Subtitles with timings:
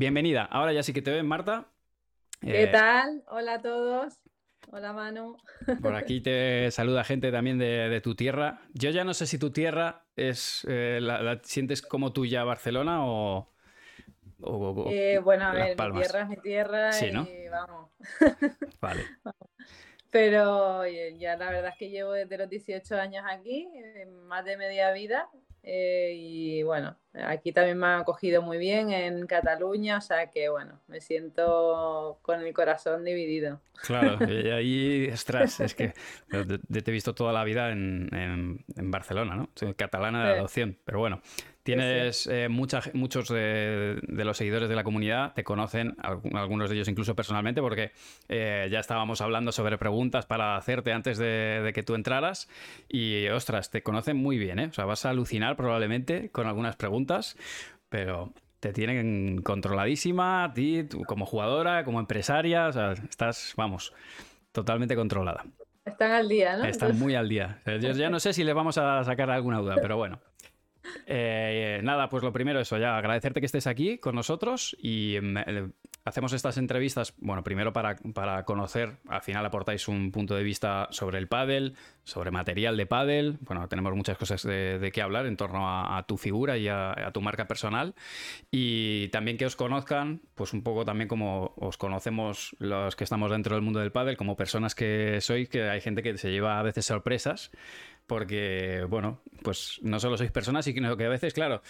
[0.00, 0.44] bienvenida.
[0.46, 1.66] Ahora ya sí que te ven, Marta.
[2.40, 3.22] ¿Qué eh, tal?
[3.28, 4.14] Hola a todos.
[4.70, 5.36] Hola Manu.
[5.82, 8.62] Por aquí te saluda gente también de, tu tierra.
[8.72, 13.52] Yo ya no sé si tu tierra es eh, la, sientes como tuya Barcelona o,
[14.90, 17.90] eh, bueno, a ver, mi tierra es mi tierra y vamos.
[18.80, 19.02] Vale.
[20.10, 23.68] Pero ya la verdad es que llevo desde los 18 años aquí,
[24.26, 25.28] más de media vida,
[25.62, 30.48] eh, y bueno, aquí también me han acogido muy bien en Cataluña, o sea que
[30.48, 33.60] bueno, me siento con el corazón dividido.
[33.82, 35.94] Claro, y ahí, estás, es que
[36.28, 39.48] te he visto toda la vida en, en, Barcelona, ¿no?
[39.54, 41.22] Soy catalana de adopción, pero bueno,
[41.62, 47.14] Tienes eh, muchos de, los seguidores de la comunidad, te conocen, algunos de ellos incluso
[47.14, 47.92] personalmente, porque
[48.28, 52.48] eh, ya estábamos hablando sobre preguntas para hacerte antes de, que tú entraras.
[52.88, 54.66] Y ostras, te conocen muy bien, ¿eh?
[54.66, 56.99] O sea, vas a alucinar probablemente con algunas preguntas,
[57.88, 63.92] pero te tienen controladísima a ti, como jugadora, como empresaria, o sea, estás, vamos,
[64.52, 65.44] totalmente controlada.
[65.84, 66.64] Están al día, ¿no?
[66.64, 67.60] Están muy al día.
[67.66, 70.20] Yo ya no sé si les vamos a sacar alguna duda, pero bueno.
[71.06, 75.36] Eh, nada, pues lo primero eso, ya agradecerte que estés aquí con nosotros y mm,
[75.38, 75.68] eh,
[76.04, 77.96] hacemos estas entrevistas, bueno, primero para,
[78.44, 83.38] conocer, al final aportáis un punto de vista sobre el pádel, sobre material de pádel,
[83.42, 87.20] bueno, tenemos muchas cosas de, qué hablar en torno a, tu figura y a, tu
[87.20, 87.94] marca personal.
[88.50, 93.30] Y también que os conozcan, pues un poco también como os conocemos los que estamos
[93.30, 96.58] dentro del mundo del pádel, como personas que sois, que hay gente que se lleva
[96.58, 97.50] a veces sorpresas
[98.10, 101.62] porque, bueno, pues no solo sois personas, sino que a veces, claro,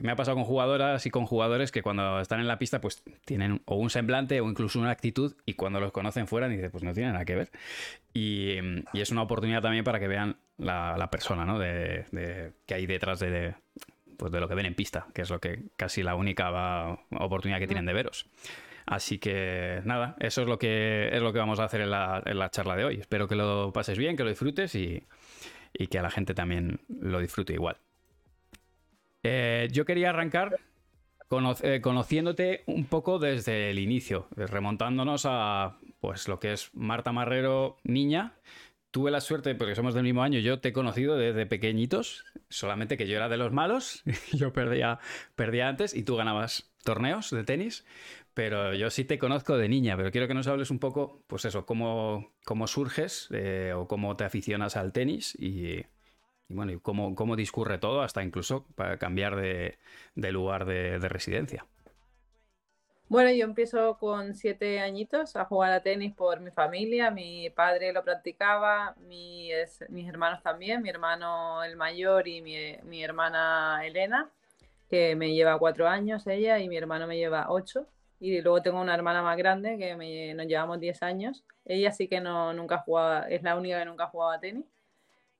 [0.00, 3.04] me ha pasado con jugadoras y con jugadores que cuando están en la pista, pues
[3.24, 6.82] tienen o un semblante o incluso una actitud, y cuando los conocen fuera, dicen, pues
[6.82, 7.50] no tiene nada que ver.
[8.12, 8.56] Y,
[8.92, 11.60] es una oportunidad también para que vean la, persona, ¿no?
[11.60, 13.54] De, que hay detrás de,
[14.16, 17.60] pues de lo que ven en pista, que es lo que casi la única oportunidad
[17.60, 18.26] que tienen de veros.
[18.84, 22.20] Así que nada, eso es lo que es lo que vamos a hacer en la,
[22.26, 22.96] en la charla de hoy.
[22.96, 25.04] Espero que lo pases bien, que lo disfrutes y,
[25.74, 27.76] y que a la gente también lo disfrute igual.
[29.22, 30.58] Eh, yo quería arrancar
[31.62, 37.78] eh, conociéndote un poco desde el inicio, remontándonos a pues lo que es Marta Marrero
[37.82, 38.34] niña.
[38.90, 42.96] Tuve la suerte, porque somos del mismo año, yo te he conocido desde pequeñitos, solamente
[42.96, 45.00] que yo era de los malos, yo perdía,
[45.34, 47.84] perdía antes y tú ganabas torneos de tenis,
[48.34, 51.44] pero yo sí te conozco de niña, pero quiero que nos hables un poco, pues
[51.44, 55.86] eso, cómo, cómo surges eh, o cómo te aficionas al tenis y,
[56.48, 59.78] bueno, y cómo, cómo, discurre todo hasta incluso para cambiar de,
[60.32, 61.64] lugar de, residencia.
[63.08, 67.12] Bueno, yo empiezo con siete añitos a jugar a tenis por mi familia.
[67.12, 73.82] Mi padre lo practicaba, mis hermanos también, mi hermano el mayor y mi, mi hermana
[73.84, 74.28] Elena,
[74.90, 77.86] que me lleva cuatro años ella y mi hermano me lleva ocho.
[78.20, 81.44] Y luego tengo una hermana más grande que nos llevamos 10 años.
[81.64, 84.66] Ella sí que no, nunca jugaba, es la única que nunca jugaba tenis.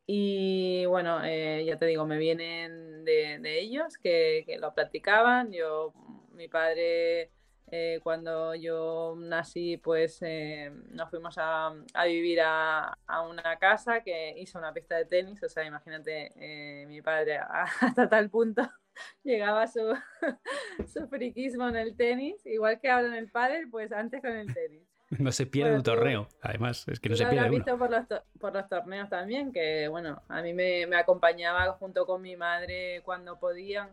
[0.07, 5.53] Y bueno, eh, ya te digo, me vienen de, ellos que, lo practicaban.
[5.53, 5.93] Yo,
[6.33, 7.31] mi padre,
[7.77, 11.73] eh, cuando yo nací, pues eh, nos fuimos a,
[12.07, 15.43] vivir a, a, una casa que hizo una pista de tenis.
[15.43, 17.39] O sea, imagínate mi padre
[17.81, 18.63] hasta tal punto
[19.25, 19.81] llegaba su,
[20.93, 24.53] su friquismo en el tenis, igual que ahora en el pádel, pues antes con el
[24.53, 24.83] tenis.
[25.19, 27.41] No se pierde un torneo, además, es que no se pierde.
[27.41, 28.05] Lo he visto por los,
[28.41, 33.03] por los, torneos también, que bueno, a mí me, me acompañaba junto con mi madre
[33.05, 33.91] cuando podían.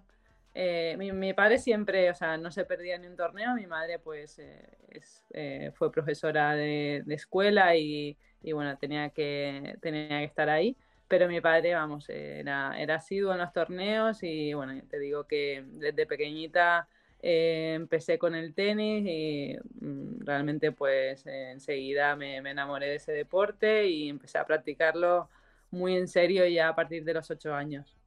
[0.53, 4.00] Eh, mi, mi, padre siempre, o sea, no se perdía ni un torneo, mi madre
[4.00, 10.19] pues eh, es, eh, fue profesora de, de escuela y, y, bueno, tenía que, tenía
[10.19, 10.75] que estar ahí
[11.11, 15.61] pero mi padre, vamos, era, era asiduo en los torneos y bueno, te digo que
[15.67, 16.88] desde pequeñita
[17.22, 23.88] eh, empecé con el tenis y mm, realmente pues enseguida me, enamoré de ese deporte
[23.88, 25.29] y empecé a practicarlo
[25.69, 28.00] muy en serio ya a partir de los ocho años.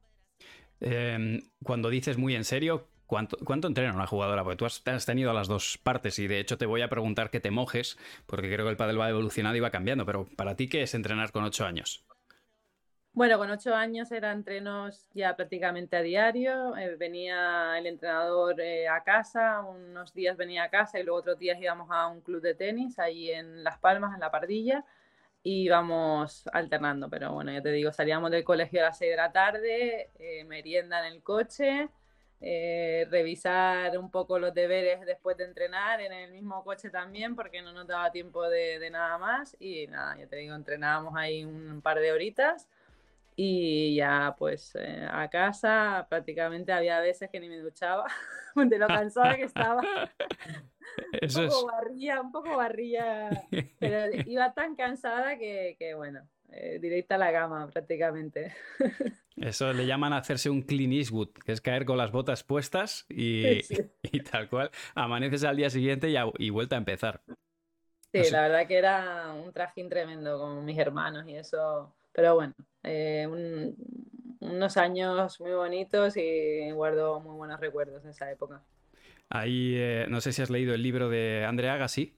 [0.79, 4.43] Em, cuando dices muy en serio, ¿Cuánto, ¿Cuánto, entrena una jugadora?
[4.43, 7.29] Porque tú has, has, tenido las dos partes y de hecho te voy a preguntar
[7.29, 10.55] que te mojes, porque creo que el pádel va evolucionando y va cambiando, pero para
[10.55, 12.03] ti, ¿qué es entrenar con ocho años?
[13.15, 16.75] Bueno, con ocho años eran entrenos ya prácticamente a diario.
[16.75, 21.39] Eh, venía el entrenador eh, a casa, unos días venía a casa y luego otros
[21.39, 24.83] días íbamos a un club de tenis ahí en Las Palmas, en la Pardilla,
[25.45, 27.07] y íbamos alternando.
[27.09, 30.43] Pero bueno, ya te digo, salíamos del colegio a las seis de la tarde, eh,
[30.45, 31.87] merienda en el coche,
[32.41, 37.73] revisar un poco los deberes después de entrenar en el mismo coche también, porque no
[37.73, 39.55] nos daba tiempo de, de nada más.
[39.59, 42.67] Y nada, ya te digo, entrenábamos ahí un par de horitas
[43.37, 48.05] Y ya pues eh, a casa prácticamente había veces que ni me duchaba
[48.55, 49.81] de lo cansada que estaba.
[51.21, 51.75] Eso un poco es.
[51.75, 53.29] barría, un poco barría,
[53.79, 56.21] pero iba tan cansada que, que bueno,
[56.51, 58.53] eh, directa a la cama prácticamente.
[59.35, 63.61] Eso le llaman hacerse un clean Eastwood, que es caer con las botas puestas y,
[63.63, 63.77] Sí.
[64.03, 64.71] y tal cual.
[64.93, 67.21] Amaneces al día siguiente y, a- y vuelta a empezar.
[68.13, 72.53] Sí, la verdad que era un trajín tremendo con mis hermanos y eso, pero bueno,
[72.85, 73.75] eh, un-
[74.39, 78.61] unos años muy bonitos y guardo muy buenos recuerdos de esa época.
[79.29, 82.13] Ahí, eh, no sé si has leído el libro de Andrea Agassi,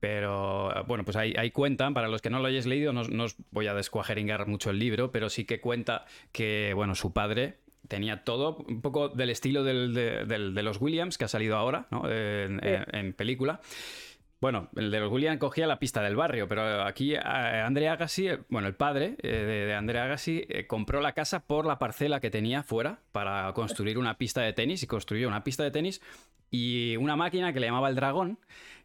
[0.00, 3.00] pero eh, bueno, pues ahí, ahí cuentan, para los que no lo hayáis leído, no,
[3.02, 6.94] os- no os voy a descuajeringar mucho el libro, pero sí que cuenta que, bueno,
[6.94, 11.24] su padre tenía todo un poco del estilo del- de, del- de los Williams, que
[11.24, 12.10] ha salido ahora, ¿no?
[12.10, 12.68] En, Sí.
[12.68, 13.60] en- en película.
[14.40, 18.28] Bueno, el de los Williams cogía la pista del barrio, pero aquí eh, Andrea Agassi,
[18.28, 19.28] eh, bueno, el padre eh,
[19.66, 24.16] de, Andrea Agassi, compró la casa por la parcela que tenía fuera para construir una
[24.16, 26.00] pista de tenis y construyó una pista de tenis
[26.52, 28.38] y una máquina que le llamaba el dragón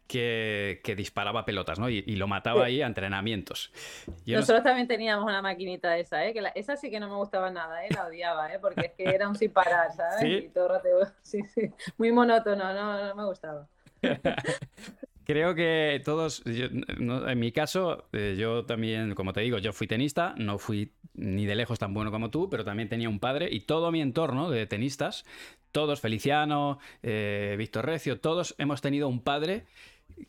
[0.08, 1.88] que, que disparaba pelotas, ¿no?
[1.88, 2.66] Y, y lo mataba Sí.
[2.72, 3.70] ahí a entrenamientos.
[4.06, 6.34] Yo no sé- Nosotros también teníamos una maquinita esa, ¿eh?
[6.34, 7.88] Que la- esa sí que no me gustaba nada, ¿eh?
[7.94, 8.58] La odiaba, ¿eh?
[8.60, 10.16] Porque es que era un sin parar, ¿sabes?
[10.20, 10.46] ¿Sí?
[10.46, 10.88] Y todo el rato,
[11.22, 13.68] sí, sí, muy monótono, no, no me gustaba.
[15.24, 19.86] Creo que todos, yo- en mi caso, eh, yo también, como te digo, yo fui
[19.86, 23.48] tenista, no fui ni de lejos tan bueno como tú, pero también tenía un padre
[23.50, 25.24] y todo mi entorno de tenistas,
[25.72, 29.64] todos, Feliciano, eh, Víctor Recio, todos hemos tenido un padre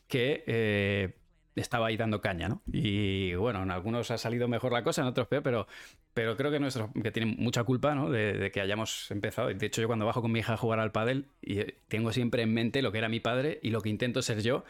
[0.07, 1.15] que eh,
[1.62, 2.62] estaba ahí dando caña, ¿no?
[2.72, 5.68] Y bueno, en algunos ha salido mejor la cosa, en otros peor, pero,
[6.13, 8.10] pero creo que nuestro, que tiene mucha culpa, ¿no?
[8.10, 9.48] De, de que hayamos empezado.
[9.54, 12.12] De hecho, yo cuando bajo con mi hija a jugar al pádel, y eh, tengo
[12.12, 14.63] siempre en mente lo que era mi padre y lo que intento ser yo,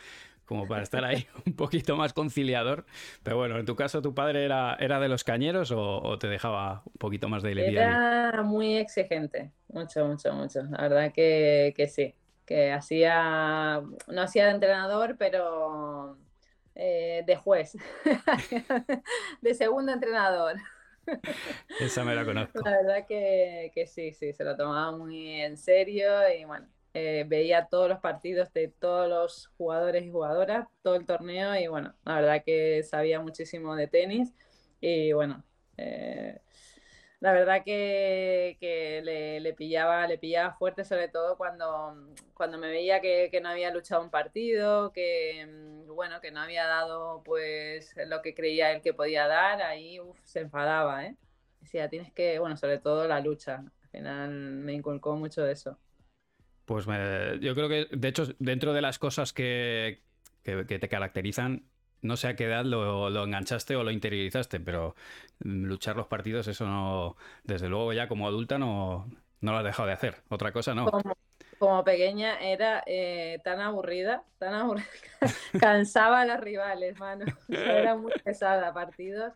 [0.46, 2.86] como para estar ahí un poquito más conciliador.
[3.24, 6.28] Pero bueno, en tu caso, ¿tu padre era, era de los cañeros o, o te
[6.28, 7.52] dejaba un poquito más de?
[7.56, 10.64] Era muy exigente, mucho, mucho, mucho.
[10.64, 12.14] La verdad que, que sí,
[12.46, 16.18] que hacía, no hacía de entrenador, pero
[16.76, 17.78] eh, de juez,
[19.42, 20.58] de segundo entrenador.
[21.80, 22.60] Esa me la conozco.
[22.64, 27.26] La verdad que, que sí, sí, se lo tomaba muy en serio y bueno, eh,
[27.28, 31.94] veía todos los partidos de todos los jugadores y jugadoras, todo el torneo y bueno,
[32.06, 34.34] la verdad que sabía muchísimo de tenis
[34.80, 35.44] y bueno,
[35.78, 36.40] eh,
[37.26, 41.96] la verdad que, que le, le pillaba, le pillaba fuerte, sobre todo cuando,
[42.36, 46.66] cuando me veía que, no había luchado un partido, que mm, bueno, que no había
[46.68, 51.16] dado pues lo que creía él que podía dar, ahí uf, se enfadaba, ¿eh?
[51.62, 53.56] Decía, tienes que, bueno, sobre todo la lucha.
[53.56, 55.80] Al final me inculcó mucho eso.
[56.66, 60.04] Pues me- yo creo que, de hecho, dentro de las cosas que-
[60.44, 61.66] que te caracterizan,
[62.06, 64.96] no sé a qué edad lo, enganchaste o lo interiorizaste, pero
[65.40, 69.10] mm, luchar los partidos, eso no, desde luego ya como adulta no,
[69.42, 70.16] no lo has dejado de hacer.
[70.30, 70.86] Otra cosa no.
[71.58, 74.86] Como, pequeña era eh, tan aburrida, tan aburrida,
[75.60, 77.26] cansaba a los rivales, mano.
[77.50, 79.34] Era muy pesada, partidos.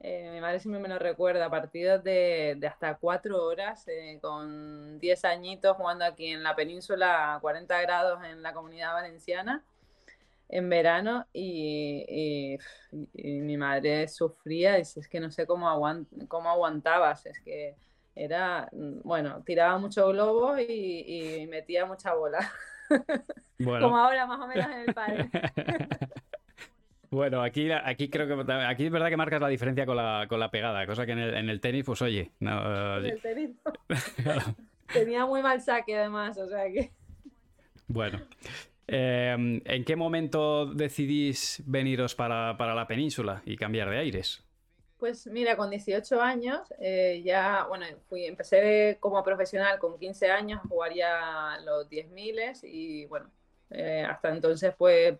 [0.00, 4.98] eh, mi madre siempre me lo recuerda, partidos de, de hasta cuatro horas, eh, con
[4.98, 9.62] 10 añitos jugando aquí en la península a 40 grados en la comunidad valenciana
[10.52, 12.58] en verano y, y-
[13.14, 17.76] y mi madre sufría, dice, es que no sé cómo, aguant cómo aguantabas, es que
[18.16, 22.50] era, mm, bueno, tiraba mucho globo y, y metía mucha bola,
[23.58, 25.30] como ahora más o menos en el padre.
[27.10, 30.40] bueno, aquí, aquí creo que aquí es verdad que marcas la diferencia con la, con
[30.40, 33.50] la pegada, cosa que en el, en el tenis, pues oye, no, En el tenis,
[34.24, 34.56] no.
[34.92, 36.90] Tenía muy mal saque además, o sea que...
[37.86, 38.20] Bueno.
[38.92, 44.42] Eh, ¿En qué momento decidís veniros para, para la península y cambiar de aires?
[44.98, 50.60] Pues mira, con 18 años eh, ya, bueno, fui, empecé como profesional con 15 años
[50.64, 53.30] a jugar ya los 10.000 y bueno,
[53.70, 55.16] eh, hasta entonces pues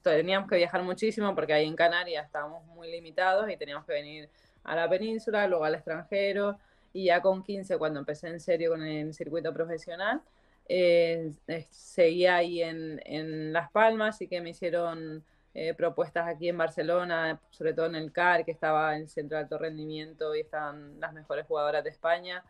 [0.00, 4.28] teníamos que viajar muchísimo porque ahí en Canarias estábamos muy limitados y teníamos que venir
[4.62, 6.56] a la península, luego al extranjero
[6.92, 10.22] y ya con 15 cuando empecé en serio con el circuito profesional,
[10.68, 16.48] eh, eh, seguía ahí en, en Las Palmas y que me hicieron eh, propuestas aquí
[16.48, 20.34] en Barcelona, sobre todo en el CAR, que estaba en el centro de alto rendimiento
[20.34, 22.44] y estaban las mejores jugadoras de España.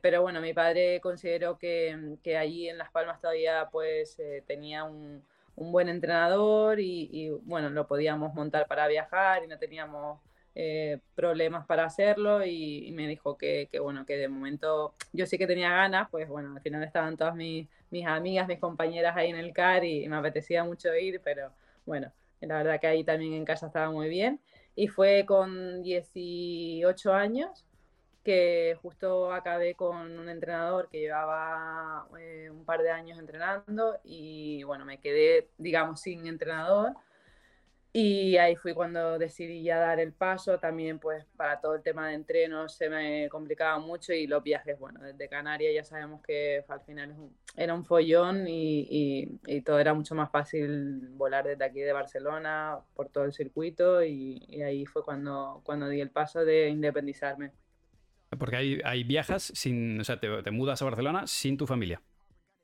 [0.00, 4.16] Pero bueno, mi padre consideró que, que allí en Las Palmas todavía pues
[4.46, 5.22] tenía un,
[5.56, 10.18] un buen entrenador y, y, bueno, lo podíamos montar para viajar y no teníamos
[10.58, 15.26] eh, problemas para hacerlo y, y me dijo que, que, bueno, que de momento yo
[15.26, 19.14] sí que tenía ganas, pues bueno, al final estaban todas mis, mis amigas, mis compañeras
[19.16, 21.52] ahí en el CAR y, y me apetecía mucho ir, pero
[21.84, 22.10] bueno,
[22.40, 24.40] la verdad que ahí también en casa estaba muy bien.
[24.74, 27.66] Y fue con 18 años
[28.24, 34.64] que justo acabé con un entrenador que llevaba eh, un par de años entrenando y
[34.64, 36.94] bueno, me quedé, digamos, sin entrenador
[37.98, 40.58] y ahí fui cuando decidí ya dar el paso.
[40.58, 44.78] También, pues, para todo el tema de entrenos se me complicaba mucho y los viajes,
[44.78, 47.14] bueno, desde Canarias ya sabemos que al final
[47.56, 52.80] era un follón y, y, todo era mucho más fácil volar desde aquí de Barcelona
[52.94, 57.52] por todo el circuito y, ahí fue cuando, cuando di el paso de independizarme.
[58.38, 62.02] Porque ahí, ahí viajas sin, o sea, te, te mudas a Barcelona sin tu familia.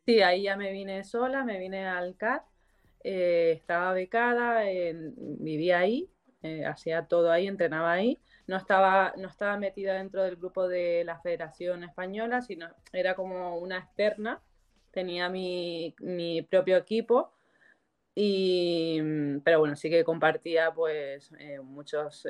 [0.04, 2.51] Sí, ahí ya me vine sola, me vine al CAT
[3.04, 4.62] eh, estaba becada,
[5.16, 6.08] vivía ahí,
[6.42, 8.20] eh, hacía todo ahí, entrenaba ahí.
[8.46, 13.58] No estaba, no estaba metida dentro del grupo de la Federación Española, sino era como
[13.58, 14.42] una externa.
[14.90, 17.32] Tenía mi, mi propio equipo.
[18.14, 19.00] Y,
[19.42, 22.26] pero bueno, sí que compartía pues eh, muchos,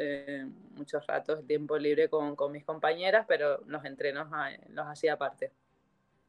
[0.77, 4.29] muchos ratos de tiempo libre con, con, mis compañeras, pero los entrenos
[4.69, 5.53] los hacía aparte.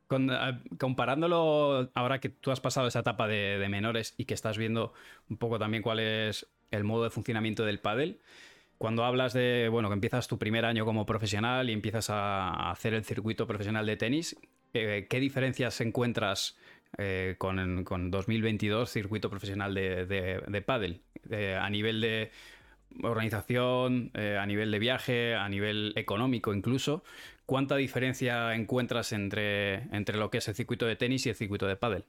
[0.10, 4.94] Ah, comparándolo ahora que tú has pasado esa etapa de, menores y que estás viendo
[5.30, 8.20] un poco también cuál es el modo de funcionamiento del pádel,
[8.78, 12.94] cuando hablas de, bueno, que empiezas tu primer año como profesional y empiezas a hacer
[12.94, 14.36] el circuito profesional de tenis,
[14.74, 16.58] eh, ¿qué diferencias encuentras
[16.98, 21.02] eh, con, con, 2022 circuito profesional de, de, pádel?
[21.30, 22.32] Eh, a nivel de
[23.02, 27.04] organización, a nivel de viaje, a nivel económico incluso.
[27.46, 31.68] ¿Cuánta diferencia encuentras entre, entre lo que es el circuito de tenis y el circuito
[31.68, 32.06] de pádel?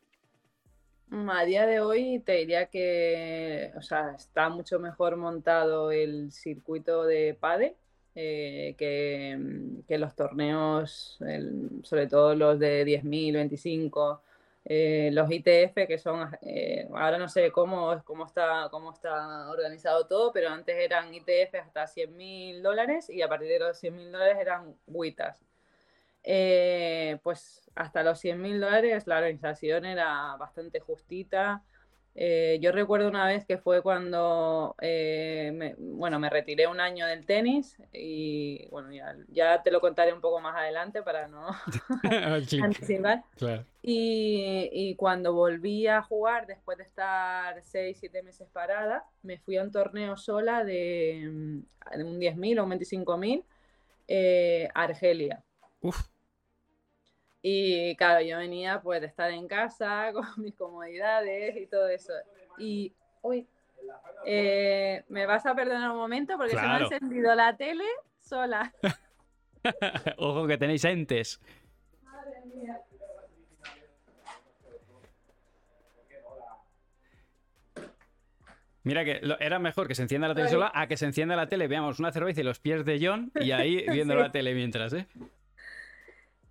[1.08, 6.32] Mm, a día de hoy te diría que o sea, está mucho mejor montado el
[6.32, 7.74] circuito de pádel
[8.16, 11.18] eh, que, los torneos,
[11.82, 14.22] sobre todo los de 10.000, 25
[14.64, 20.06] eh, los ITF, que son, eh, ahora no sé cómo, cómo, está, cómo está organizado
[20.06, 23.94] todo, pero antes eran ITF hasta 100 mil dólares y a partir de los 100
[23.94, 25.44] mil dólares eran WITAS.
[26.26, 31.62] Eh, pues hasta los 100 mil dólares la organización era bastante justita.
[32.16, 37.06] Eh, yo recuerdo una vez que fue cuando, eh, me, bueno, me retiré un año
[37.06, 38.90] del tenis y, bueno,
[39.28, 41.48] ya, te lo contaré un poco más adelante para no
[42.62, 43.24] anticipar.
[43.82, 49.56] Y, y, cuando volví a jugar, después de estar 6, 7 meses parada, me fui
[49.56, 51.66] a un torneo sola de,
[51.96, 53.44] de un 10.000 o un 25.000,
[54.06, 55.42] eh, Argelia.
[55.80, 56.13] Uf.
[57.46, 62.14] Y claro, yo venía pues de estar en casa con mis comodidades y todo eso.
[62.56, 63.46] Y, uy,
[64.24, 67.84] eh, me vas a perdonar un momento porque se me ha encendido la tele
[68.18, 68.72] sola.
[70.16, 71.38] Ojo que tenéis entes.
[72.02, 72.80] Madre mía.
[78.84, 81.46] Mira que era mejor que se encienda la tele sola a que se encienda la
[81.46, 84.94] tele, veamos una cerveza y los pies de John y ahí viendo la tele mientras,
[84.94, 85.06] ¿eh?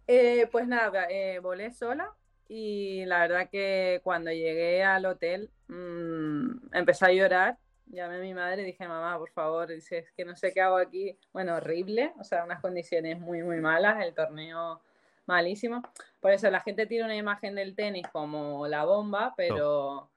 [0.07, 2.13] Eh, pues nada, eh, volé sola
[2.49, 7.57] y la verdad que cuando llegué al hotel mmm, empecé a llorar.
[7.85, 10.61] Llamé a mi madre y dije, mamá, por favor, dice, es que no sé qué
[10.61, 11.17] hago aquí.
[11.31, 14.81] Bueno, horrible, o sea, unas condiciones muy, muy malas, el torneo
[15.25, 15.81] malísimo.
[16.19, 20.09] Por eso la gente tiene una imagen del tenis como la bomba, pero...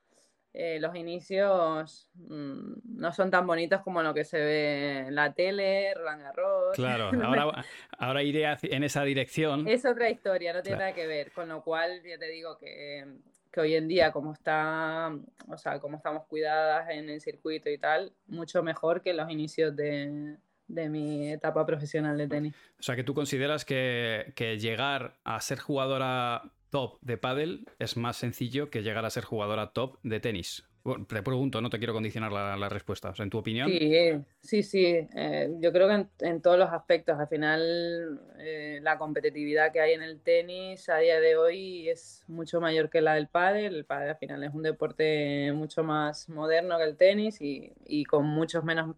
[0.58, 5.34] Eh, los inicios mm, no son tan bonitos como lo que se ve en la
[5.34, 6.74] tele, Roland Garros.
[6.74, 7.62] Claro, ahora,
[7.98, 9.68] ahora iré en esa dirección.
[9.68, 11.30] Es otra historia, no tiene nada que ver.
[11.32, 13.04] Con lo cual, ya te digo que,
[13.52, 15.14] que, hoy en día, como está,
[15.46, 19.76] o sea, como estamos cuidadas en el circuito y tal, mucho mejor que los inicios
[19.76, 22.54] de, de mi etapa profesional de tenis.
[22.80, 27.96] O sea, que tú consideras que, que llegar a ser jugadora top de pádel es
[27.96, 30.68] más sencillo que llegar a ser jugadora top de tenis.
[31.08, 33.14] te pregunto, no te quiero condicionar la, respuesta.
[33.16, 33.70] en tu opinión.
[33.70, 34.84] Sí, sí, sí.
[35.14, 37.18] Eh, yo creo que en, todos los aspectos.
[37.18, 42.24] Al final, eh, la competitividad que hay en el tenis a día de hoy es
[42.28, 43.74] mucho mayor que la del pádel.
[43.74, 48.04] El pádel al final es un deporte mucho más moderno que el tenis y, y
[48.04, 48.94] con muchos menos,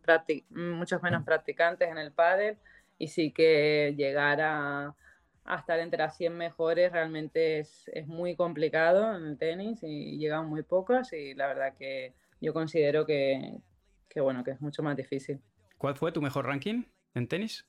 [0.51, 2.57] muchos menos practicantes en el pádel.
[2.99, 4.97] Y sí que llegar a
[5.49, 10.19] a estar entre las 100 mejores realmente es, es, muy complicado en el tenis y
[10.19, 13.55] llegan muy pocos y la verdad que yo considero que,
[14.09, 15.41] que bueno, que es mucho más difícil.
[15.79, 17.67] ¿Cuál fue tu mejor ranking en tenis?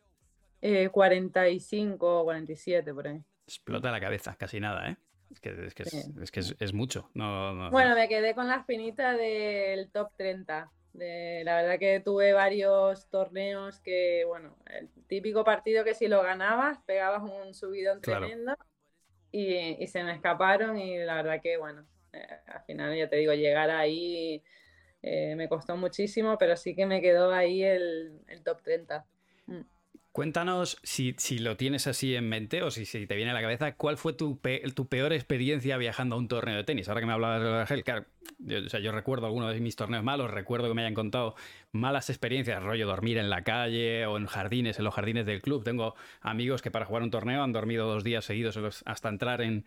[0.62, 3.24] Eh, 45 o 47 por ahí.
[3.46, 4.98] Explota la cabeza, casi nada, ¿eh?
[5.32, 7.12] Es que es, que es, que es, mucho.
[7.14, 13.10] No, bueno, me quedé con la espinita del top 30 la verdad que tuve varios
[13.10, 18.56] torneos que, bueno, el típico partido que si lo ganabas pegabas un subidón tremendo
[19.32, 23.34] y, se me escaparon y la verdad que, bueno, eh, al final ya te digo,
[23.34, 24.44] llegar ahí
[25.02, 29.06] Eh, me costó muchísimo, pero sí que me quedó ahí el, top 30.
[29.46, 29.62] Mm.
[30.12, 33.96] Cuéntanos, si, lo tienes así en mente o si, te viene a la cabeza, ¿cuál
[33.96, 36.90] fue tu, peor experiencia viajando a un torneo de tenis?
[36.90, 38.06] Ahora que me hablabas de Argel, claro,
[38.40, 41.36] yo, o sea, yo recuerdo algunos de mis torneos malos, recuerdo que me hayan contado
[41.72, 45.64] malas experiencias, rollo dormir en la calle o en jardines, en los jardines del club.
[45.64, 49.64] Tengo amigos que para jugar un torneo han dormido dos días seguidos hasta entrar en,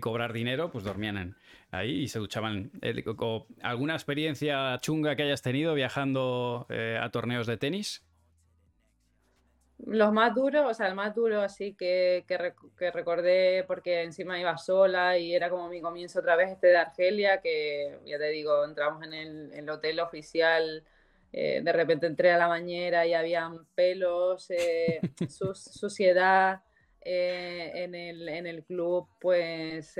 [0.00, 1.36] cobrar dinero, pues dormían
[1.70, 2.72] ahí y se duchaban.
[3.62, 8.02] ¿Alguna experiencia chunga que hayas tenido viajando eh, a torneos de tenis?
[9.86, 14.56] Los más duros, o sea, el más duro así que, que, recordé porque encima iba
[14.56, 18.64] sola y era como mi comienzo otra vez este de Argelia, que ya te digo,
[18.64, 20.84] entramos en el, hotel oficial,
[21.32, 26.62] eh, de repente entré a la bañera y habían pelos, eh, suciedad.
[27.06, 29.94] Eh, en, el, en, el, club, pues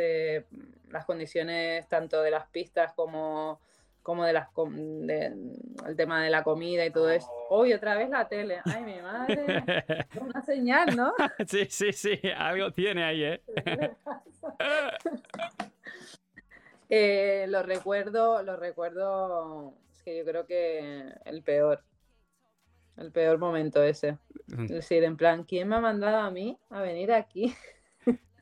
[0.88, 3.60] las condiciones tanto de las pistas como
[4.04, 7.26] como de las el tema de la comida y todo eso.
[7.48, 8.60] Hoy otra vez la tele.
[8.66, 9.64] Ay, mi madre.
[10.20, 11.14] Una señal, ¿no?
[11.48, 12.20] Sí, sí, sí.
[12.36, 13.42] Algo tiene ahí, ¿eh?
[16.90, 19.72] eh lo recuerdo, lo recuerdo.
[19.90, 21.82] Es que yo creo que el peor.
[22.98, 24.18] El peor momento ese.
[24.48, 27.54] Es decir, en plan, ¿quién me ha mandado a mí a venir aquí?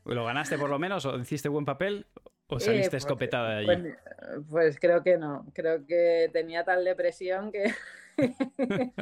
[0.05, 2.07] ¿Lo ganaste por lo menos o hiciste buen papel?
[2.53, 3.67] ¿O saliste pues, escopetada de allí?
[3.67, 5.47] Pues, pues, creo que no.
[5.55, 7.73] Creo que tenía tal depresión que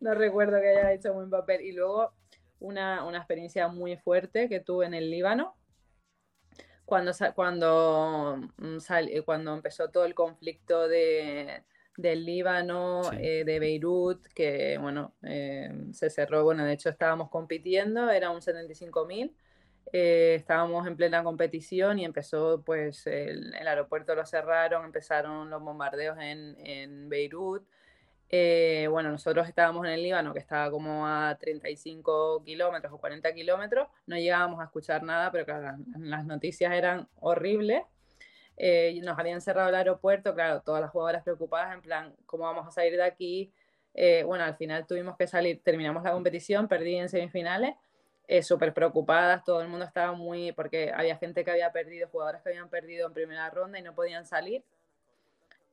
[0.00, 1.62] no recuerdo que haya hecho buen papel.
[1.62, 2.12] Y luego
[2.60, 5.54] una, experiencia muy fuerte que tuve en el Líbano.
[6.84, 8.78] Cuando, cuando, mm,
[9.24, 11.62] cuando empezó todo el conflicto de,
[11.96, 18.10] del Líbano, eh, de Beirut, que bueno, eh, se cerró, bueno, de hecho estábamos compitiendo,
[18.10, 19.34] era un 75.000
[19.92, 26.18] eh, estábamos en plena competición y empezó, pues, el, aeropuerto lo cerraron, empezaron los bombardeos
[26.20, 27.66] en, en Beirut.
[28.30, 33.32] Eh, bueno, nosotros estábamos en el Líbano, que estaba como a 35 kilómetros o 40
[33.32, 35.46] kilómetros, no llegábamos a escuchar nada, pero
[35.98, 37.82] las noticias eran horribles.
[38.58, 42.66] Eh, nos habían cerrado el aeropuerto, claro, todas las jugadoras preocupadas en plan, ¿cómo vamos
[42.66, 43.52] a salir de aquí?
[44.26, 47.74] bueno, al final tuvimos que salir, terminamos la competición, perdí en semifinales,
[48.28, 52.42] eh, súper preocupadas, todo el mundo estaba muy, porque había gente que había perdido, jugadores
[52.42, 54.62] que habían perdido en primera ronda y no podían salir.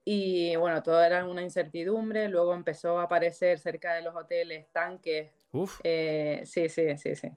[0.06, 5.32] Y bueno, todo era una incertidumbre, luego empezó a aparecer cerca de los hoteles tanques.
[5.84, 7.30] Eh, sí, sí, sí, sí.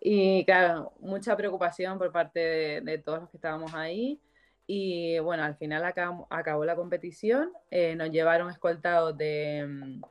[0.00, 4.20] Y claro, mucha preocupación por parte de, todos los que estábamos ahí.
[4.68, 10.02] Y bueno, al final acabó, acabó la competición, eh, nos llevaron escoltados de, mm,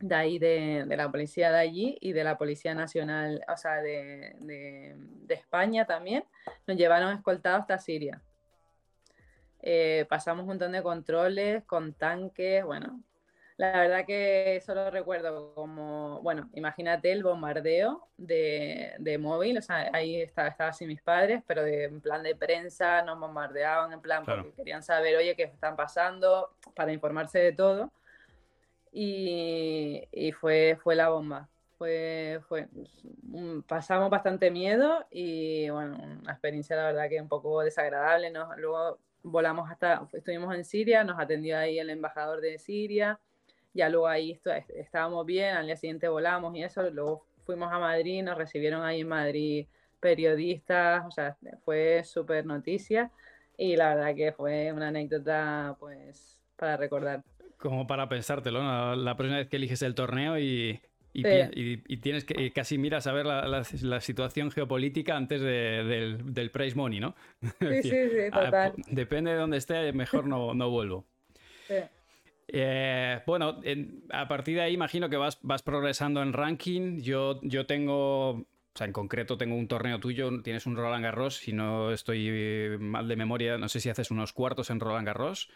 [0.00, 4.96] de ahí, de, la policía de allí y de la Policía Nacional, o sea, de,
[5.28, 6.24] España también,
[6.66, 8.20] nos llevaron escoltados hasta Siria.
[9.62, 13.02] Eh, pasamos un montón de controles con tanques, bueno,
[13.58, 20.22] la verdad que solo recuerdo como, bueno, imagínate el bombardeo de, móvil, o sea, ahí
[20.22, 24.54] estaba, estaba así mis padres, pero en plan de prensa nos bombardeaban, en plan porque
[24.54, 27.92] querían saber, oye, qué están pasando, para informarse de todo
[28.92, 31.48] y, fue, fue la bomba.
[31.78, 32.68] Fue, fue,
[33.66, 38.30] pasamos bastante miedo y bueno, una experiencia la verdad que un poco desagradable.
[38.30, 43.18] Nos, luego volamos hasta, estuvimos en Siria, nos atendió ahí el embajador de Siria,
[43.72, 44.38] ya luego ahí
[44.74, 49.00] estábamos bien, al día siguiente volamos y eso, luego fuimos a Madrid, nos recibieron ahí
[49.00, 49.66] en Madrid
[50.00, 53.10] periodistas, o sea, fue súper noticia
[53.56, 57.22] y la verdad que fue una anécdota pues para recordar.
[57.60, 60.80] Como para pensártelo, la próxima vez que eliges el torneo y,
[61.12, 67.14] tienes que casi miras a ver la, situación geopolítica antes del, del, price money, ¿no?
[67.60, 68.72] Sí, sí, sí, ah, total.
[68.88, 71.06] depende de dónde esté, mejor no, no vuelvo.
[72.52, 73.60] Eh, bueno,
[74.10, 77.00] a partir de ahí imagino que vas, vas progresando en ranking.
[77.00, 81.36] Yo, yo tengo, o sea, en concreto tengo un torneo tuyo, tienes un Roland Garros,
[81.36, 85.48] si no estoy mal de memoria, no sé si haces unos cuartos en Roland Garros.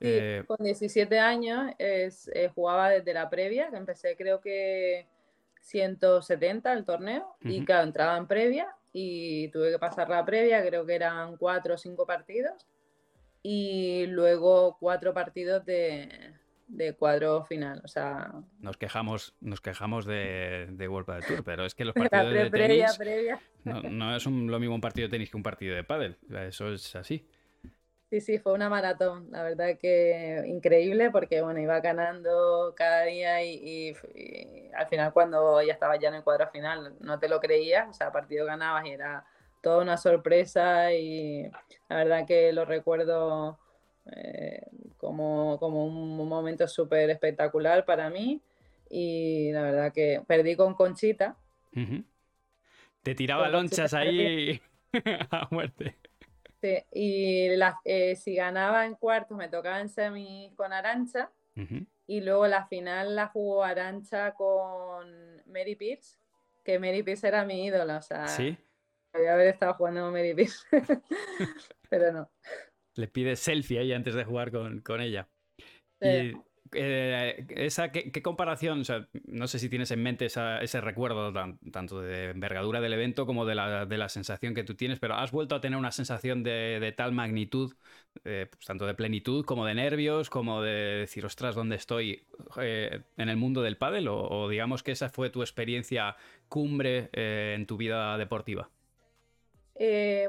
[0.00, 5.06] Eh, con 17 años es, eh, jugaba desde la previa, que empecé creo que
[5.60, 10.84] 170 el torneo, y claro, entraba en previa y tuve que pasar la previa, creo
[10.86, 12.66] que eran cuatro o cinco partidos,
[13.42, 16.08] y luego cuatro partidos de,
[16.68, 18.32] de cuadro final, o sea...
[18.58, 22.98] Nos quejamos, nos quejamos de, de World Tour, pero es que los partidos de tenis
[23.64, 26.16] No, no, es lo mismo un partido de tenis que un partido de pádel,
[26.48, 27.26] eso es así.
[28.08, 33.42] Sí, sí, fue una maratón, la verdad que increíble porque bueno, iba ganando cada día
[33.42, 33.96] y,
[34.76, 37.92] al final cuando ya estaba ya en el cuadro final no te lo creías, o
[37.92, 39.24] sea, partido ganabas y era
[39.60, 41.50] toda una sorpresa y
[41.88, 43.58] la verdad que lo recuerdo
[44.14, 44.62] eh,
[44.98, 48.40] como, como un momento súper espectacular para mí
[48.88, 51.36] y la verdad que perdí con Conchita.
[53.02, 54.60] Te tiraba lonchas ahí
[55.30, 55.96] a muerte.
[56.60, 57.48] Sí, y
[57.84, 61.30] eh, si ganaba en cuartos me tocaba en semis con Arancha
[62.06, 66.18] y luego la final la jugó Arancha con Mary Pierce,
[66.64, 68.56] que Mary Pierce era mi ídolo, o sea, ¿Sí?
[69.12, 70.66] haber estado jugando con Mary Pierce,
[71.90, 72.30] pero no.
[72.94, 75.28] Le pide selfie ahí antes de jugar con, ella.
[76.00, 76.32] Sí.
[76.72, 78.82] Eh, esa, ¿qué, comparación?
[79.26, 81.32] no sé si tienes en mente ese recuerdo
[81.72, 85.54] tanto de envergadura del evento como de la, sensación que tú tienes, pero ¿has vuelto
[85.54, 87.74] a tener una sensación de, tal magnitud,
[88.24, 92.26] eh, pues, tanto de plenitud como de nervios, como de decir, ostras, ¿dónde estoy
[92.60, 94.08] eh, en el mundo del pádel?
[94.08, 96.16] O, digamos que esa fue tu experiencia
[96.48, 98.70] cumbre en tu vida deportiva.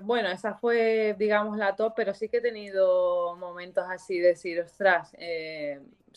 [0.01, 4.59] bueno, esa fue, digamos, la top, pero sí que he tenido momentos así de decir,
[4.59, 5.15] ostras,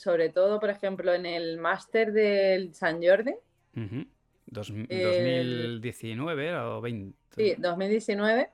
[0.00, 3.34] sobre todo, por ejemplo, en el máster del San Jordi.
[4.46, 7.18] 2019 o 20.
[7.36, 8.48] Sí, 2019,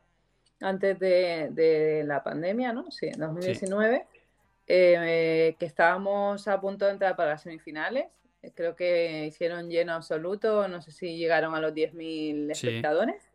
[0.61, 2.91] antes de, la pandemia, ¿no?
[2.91, 4.05] Sí, 2019,
[4.67, 8.07] eh, que estábamos a punto de entrar para las semifinales.
[8.55, 13.31] Creo que hicieron lleno absoluto, no sé si llegaron a los 10.000 espectadores.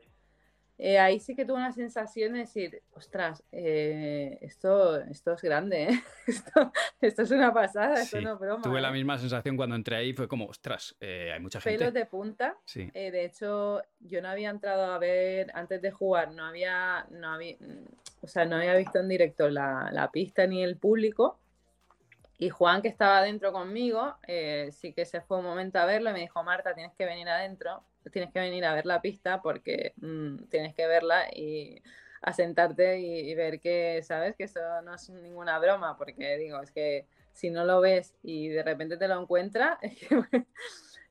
[0.83, 5.83] Eh, ahí sí que tuve una sensación de decir, ostras, eh, esto, esto es grande,
[5.83, 6.03] ¿eh?
[7.01, 8.63] esto, es una pasada, esto no es broma.
[8.63, 11.77] Tuve la misma sensación cuando entré ahí, fue como, ostras, hay mucha gente.
[11.77, 12.57] Pelos de punta.
[12.65, 12.89] Sí.
[12.89, 17.57] de hecho, yo no había entrado a ver, antes de jugar, no había, no había,
[18.21, 21.39] o sea, no había visto en directo la, la pista ni el público.
[22.39, 24.15] Y Juan, que estaba adentro conmigo,
[24.71, 27.29] sí que se fue un momento a verlo y me dijo, Marta, tienes que venir
[27.29, 31.81] adentro tienes que venir a ver la pista porque mm, tienes que verla y
[32.21, 34.35] asentarte y, ver que, ¿sabes?
[34.35, 38.49] Que eso no es ninguna broma, porque digo, es que si no lo ves y
[38.49, 39.79] de repente te lo encuentras,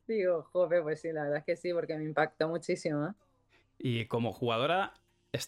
[0.06, 3.14] digo, joder, pues sí, la verdad es que sí, porque me impactó muchísimo.
[3.78, 4.92] Y como jugadora,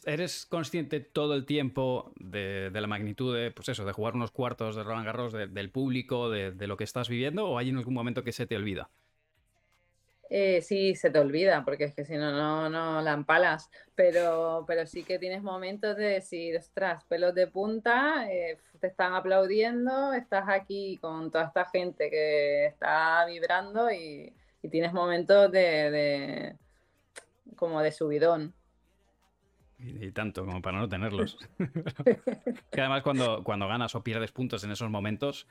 [0.07, 4.75] ¿eres consciente todo el tiempo de, la magnitud de, pues eso, de jugar unos cuartos
[4.77, 8.25] de Roland Garros, del público, de, lo que estás viviendo, o hay en algún momento
[8.25, 8.91] que se te olvida?
[10.31, 13.71] Eh, sí, se te olvida, porque es que si no, no, no la empalas.
[13.95, 19.13] Pero, pero sí que tienes momentos de decir, ostras, pelos de punta, eh, te están
[19.15, 24.33] aplaudiendo, estás aquí con toda esta gente que está vibrando y,
[24.71, 26.57] tienes momentos de,
[27.57, 28.55] como de subidón.
[29.79, 31.37] Y, tanto como para no tenerlos.
[32.71, 35.47] que además cuando, cuando ganas o pierdes puntos en esos momentos,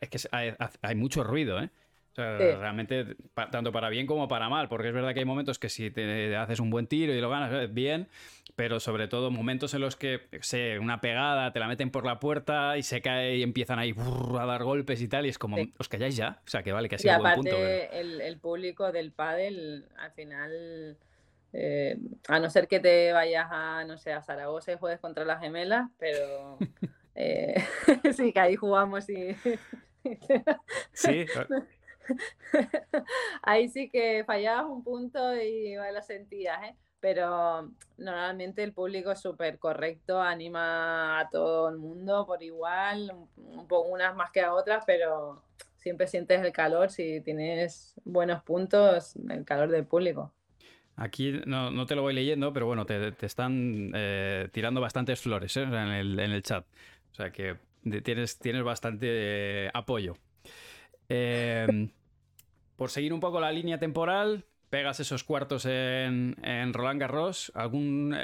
[0.00, 1.70] es que hay, hay mucho ruido, ¿eh?
[2.14, 3.16] O sea, realmente,
[3.50, 6.36] tanto para bien como para mal, porque es verdad que hay momentos que si te
[6.36, 8.06] haces un buen tiro y lo ganas, eh, bien,
[8.54, 12.20] pero sobre todo momentos en los que, sé, una pegada, te la meten por la
[12.20, 13.96] puerta y se cae y empiezan ahí
[14.38, 16.40] a dar golpes y tal, y es como, os calláis ya.
[16.46, 17.56] O sea, que vale, que ha sido un buen punto.
[17.56, 20.96] El, el, público del pádel, al final,
[21.52, 21.98] eh,
[22.28, 25.40] a no ser que te vayas a, no sé, a Zaragoza y juegues contra las
[25.40, 26.58] gemelas, pero
[27.16, 27.56] eh,
[28.16, 29.34] sí, que ahí jugamos y...
[30.92, 31.26] sí,
[33.42, 36.76] Ahí sí que fallabas un punto y lo sentías, ¿eh?
[37.00, 43.68] Pero normalmente el público es súper correcto, anima a todo el mundo por igual, un,
[43.68, 45.42] poco unas más que a otras, pero
[45.76, 50.32] siempre sientes el calor si tienes buenos puntos, el calor del público.
[50.96, 55.62] Aquí no, te lo voy leyendo, pero bueno, te, están eh, tirando bastantes flores ¿eh?
[55.62, 56.64] en, el, chat.
[57.12, 57.56] O sea que
[58.02, 60.14] tienes, tienes bastante apoyo.
[61.08, 61.90] Em,
[62.76, 66.34] por seguir un poco la línea temporal, pegas esos cuartos en,
[66.72, 67.52] Roland Garros.
[67.54, 68.16] Algún,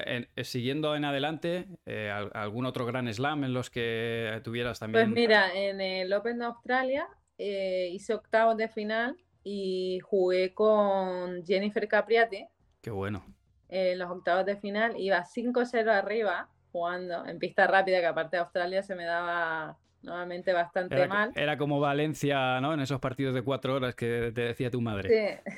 [0.43, 5.07] siguiendo en adelante, eh, ¿algún otro gran slam en los que tuvieras también?
[5.07, 7.07] Pues mira, en el Open de Australia
[7.39, 12.47] eh, hice octavos de final y jugué con Jennifer Capriati.
[12.83, 13.25] Qué bueno.
[13.69, 18.43] En los octavos de final iba 5-0 arriba jugando en pista rápida, que aparte de
[18.43, 21.33] Australia se me daba nuevamente bastante mal.
[21.35, 22.75] Era como Valencia, ¿no?
[22.75, 25.43] En esos partidos de cuatro horas que te decía tu madre.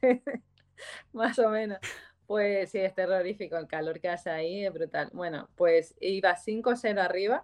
[0.00, 0.22] Sí,
[1.12, 1.78] más o menos.
[2.26, 5.10] Pues sí, es terrorífico el calor que hace ahí, es brutal.
[5.12, 7.42] Bueno, pues iba 5-0 arriba,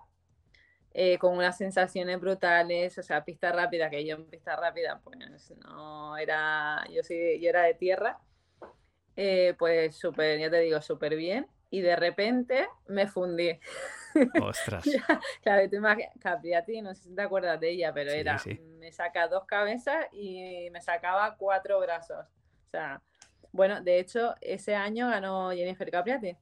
[0.92, 5.18] eh, con unas sensaciones brutales, o sea, pista rápida, que yo en pista rápida, pues
[5.56, 8.18] no era, yo sí, yo era de tierra,
[9.16, 13.58] eh, pues súper, ya te digo, súper bien y de repente me fundí.
[14.40, 14.84] Ostras.
[15.42, 15.78] claro, tú
[16.20, 18.40] Capriati, no sé si te acuerdas de ella, pero era,
[18.78, 22.24] me saca dos cabezas y me sacaba cuatro brazos.
[22.68, 23.02] O sea,
[23.50, 26.36] bueno, de hecho, ese año ganó Jennifer Capriati.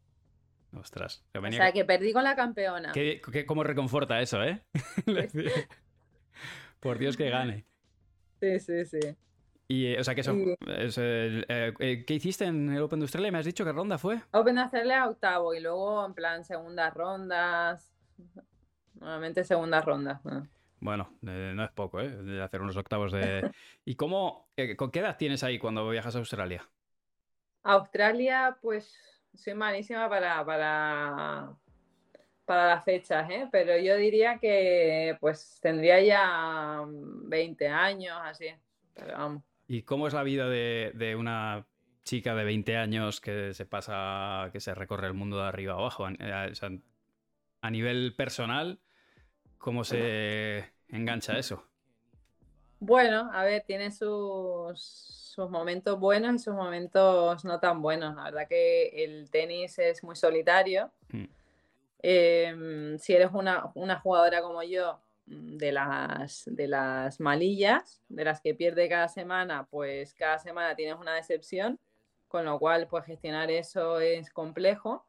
[0.79, 1.25] Ostras.
[1.35, 2.93] O sea, que perdí con la campeona.
[2.93, 4.63] ¿Qué, cómo reconforta eso, eh?
[6.81, 7.65] Por Dios que gane.
[8.39, 9.17] Sí, sí, sí.
[9.69, 11.45] Y, eh, o sea, que eso, eh,
[11.79, 13.33] eh, ¿qué hiciste en el Open de Australia?
[13.33, 14.21] ¿Me has dicho qué ronda fue?
[14.33, 17.95] Open de Australia octavo y luego en plan segundas rondas.
[18.95, 20.21] Nuevamente segundas rondas.
[20.79, 22.11] Bueno, no es poco, ¿eh?
[22.11, 23.51] De hacer unos octavos de...
[23.85, 26.69] ¿Y cómo, con qué edad tienes ahí cuando viajas a Australia?
[27.63, 28.95] Australia, pues
[29.35, 31.53] soy malísima para, para,
[32.45, 33.49] para las fechas, ¿eh?
[33.51, 38.49] Pero yo diría que pues tendría ya 20 años, así.
[38.95, 39.52] Pero vamos.
[39.73, 41.65] ¿Y cómo es la vida de, una
[42.05, 45.77] chica de 20 años que se pasa, que se recorre el mundo de arriba a
[45.79, 46.07] abajo?
[46.11, 46.53] Eh,
[47.63, 48.81] a nivel personal,
[49.57, 51.65] ¿cómo se engancha eso?
[52.81, 58.15] Bueno, a ver, tiene sus, sus momentos buenos y sus momentos no tan buenos.
[58.15, 60.93] La verdad que el tenis es muy solitario.
[61.09, 61.25] Mm.
[62.01, 65.01] Em, si eres una, una, jugadora como yo,
[65.33, 70.97] de las, de las malillas, de las que pierde cada semana, pues cada semana tienes
[70.97, 71.79] una decepción,
[72.29, 75.07] con lo cual pues gestionar eso es complejo.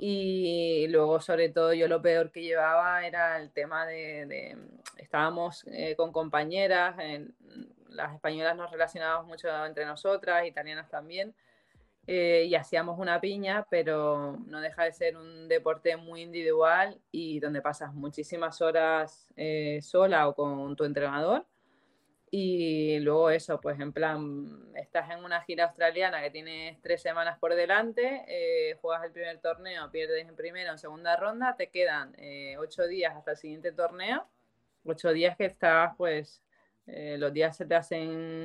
[0.00, 4.56] Y luego, sobre todo, yo lo peor que llevaba era el tema de,
[4.96, 6.94] estábamos eh, con compañeras,
[7.88, 11.34] las españolas nos relacionábamos mucho entre nosotras, italianas también,
[12.10, 17.38] eh, y hacíamos una piña, pero no deja de ser un deporte muy individual y
[17.38, 21.44] donde pasas muchísimas horas eh, sola o con tu entrenador.
[22.30, 27.38] Y luego eso, pues en plan, estás en una gira australiana que tienes tres semanas
[27.38, 31.68] por delante, eh, juegas el primer torneo, pierdes en primera o en segunda ronda, te
[31.68, 32.16] quedan
[32.58, 34.26] ocho días hasta el siguiente torneo,
[34.82, 36.42] ocho días que estás, pues,
[36.88, 38.44] eh, los días se te hacen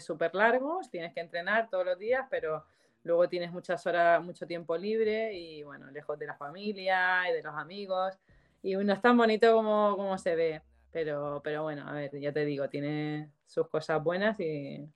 [0.00, 2.64] súper largos, tienes que entrenar todos los días, pero
[3.02, 7.42] luego tienes muchas horas, mucho tiempo libre y bueno, lejos de la familia y de
[7.42, 8.18] los amigos,
[8.62, 10.62] y no es tan bonito como, como se ve.
[10.90, 14.88] Pero, pero bueno, a ver, ya te digo, tiene sus cosas buenas y,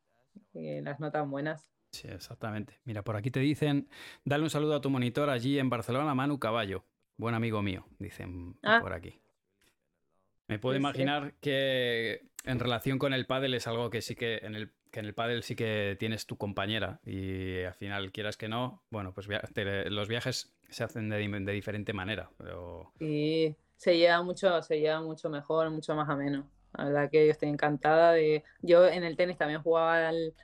[0.55, 1.69] las no tan buenas.
[1.93, 2.79] Sí, exactamente.
[2.85, 3.89] Mira, por aquí te dicen,
[4.25, 6.85] dale un saludo a tu monitor allí en Barcelona, Manu Caballo.
[7.19, 8.79] Buen amigo mío, dicen ah.
[8.81, 9.21] por aquí.
[10.49, 14.55] Me puedo imaginar que en relación con el pádel es algo que sí que en
[14.55, 18.49] el que en el pádel sí que tienes tu compañera y al final quieras que
[18.49, 22.31] no, bueno, pues los viajes se hacen de, de diferente manera.
[22.37, 22.93] Pero...
[22.99, 26.47] Sí, se lleva mucho, se lleva mucho mejor, mucho más ameno.
[26.77, 28.45] La verdad que yo estoy encantada de.
[28.63, 30.35] Yo en el tenis también jugaba al,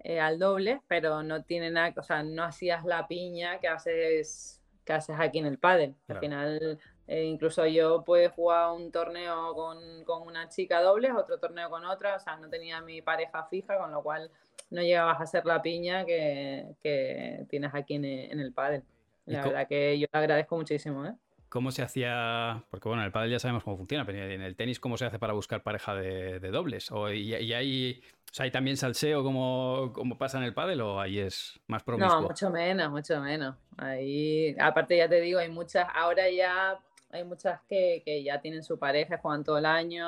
[0.00, 4.92] eh, doble, pero no tiene nada, o sea, no hacías la piña que haces, que
[4.92, 5.94] haces aquí en el pádel.
[6.08, 6.78] Al final,
[7.10, 11.84] eh, incluso yo pude jugar un torneo con, con, una chica doble, otro torneo con
[11.84, 14.30] otra, o sea, no tenía mi pareja fija, con lo cual
[14.70, 18.84] no llegabas a hacer la piña que, que tienes aquí en, en el pádel.
[19.26, 21.14] La verdad que yo le agradezco muchísimo, ¿eh?
[21.48, 22.62] ¿Cómo se hacía?
[22.70, 25.06] Porque bueno, en el pádel ya sabemos cómo funciona, pero en el tenis, ¿cómo se
[25.06, 26.92] hace para buscar pareja de, dobles?
[26.92, 28.00] ¿O, y, hay,
[28.38, 32.20] hay también salseo como, como pasa en el pádel o ahí es más promiscuo?
[32.20, 33.56] No, mucho menos, mucho menos.
[33.78, 36.78] Ahí, aparte ya te digo, hay muchas, ahora ya
[37.10, 40.06] hay muchas que, que ya tienen su pareja, juegan todo el año,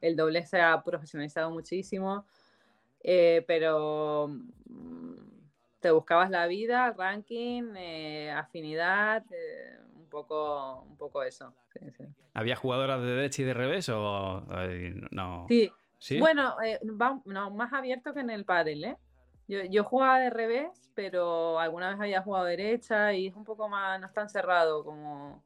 [0.00, 2.24] el doble se ha profesionalizado muchísimo,
[3.02, 4.28] eh, pero
[4.66, 5.14] mm,
[5.80, 9.24] te buscabas la vida, ranking, eh, afinidad.
[9.30, 9.78] Eh,
[10.14, 11.52] poco, un poco eso.
[12.34, 14.42] ¿Había jugadoras de derecha y de revés o
[15.10, 15.46] no?
[15.48, 16.18] Sí.
[16.18, 18.96] Bueno, eh, no, más abierto que en el pádel, ¿eh?
[19.48, 23.68] Yo, yo, jugaba de revés, pero alguna vez había jugado derecha y es un poco
[23.68, 25.42] más, no es tan cerrado como,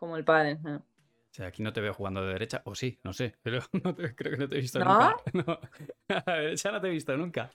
[0.00, 0.58] como el pádel.
[0.64, 3.60] O sea, aquí no te veo jugando de derecha, o sí, no sé, pero
[4.16, 5.16] creo que no te he visto nunca.
[6.08, 7.50] a la derecha no te he visto nunca.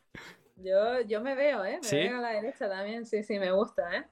[0.56, 1.82] Yo, yo me veo, ¿eh?
[1.84, 4.06] Me veo a la derecha también, sí, sí, me gusta, ¿eh?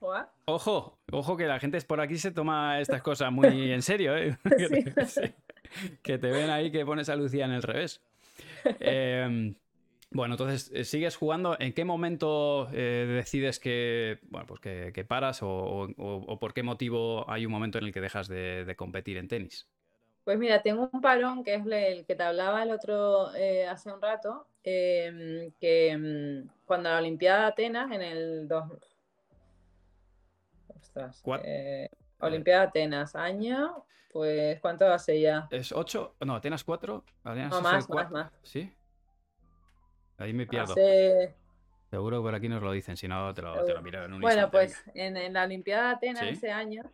[0.46, 4.38] Ojo, ojo que la gente por aquí se toma estas cosas muy en serio, ¿eh?
[6.02, 8.02] que, te, ven ahí que pones a Lucía en el revés.
[8.82, 9.56] Em,
[10.14, 11.58] bueno, entonces, eh, ¿sigues jugando?
[11.60, 15.88] ¿En qué momento eh, decides que, bueno, pues que, paras o,
[16.40, 19.68] por qué motivo hay un momento en el que dejas de competir en tenis?
[20.24, 23.92] Pues mira, tengo un parón que es el que te hablaba el otro eh, hace
[23.92, 28.72] un rato, em, que mm, cuando la Olimpiada de Atenas en el dos...
[30.68, 31.22] Ostras,
[32.20, 35.48] Olimpiada de Atenas, año, pues ¿cuánto hace ya?
[35.52, 36.16] ¿Es 8?
[36.22, 37.04] No, Atenas 4.
[37.26, 38.32] no, más, más, más.
[38.44, 38.72] ¿Sí?
[40.18, 40.76] Ahí me pierdo.
[41.90, 44.14] Seguro que por aquí nos lo dicen, si no te lo, te lo miro en
[44.14, 46.92] un Bueno, pues en, la Olimpiada de Atenas ese año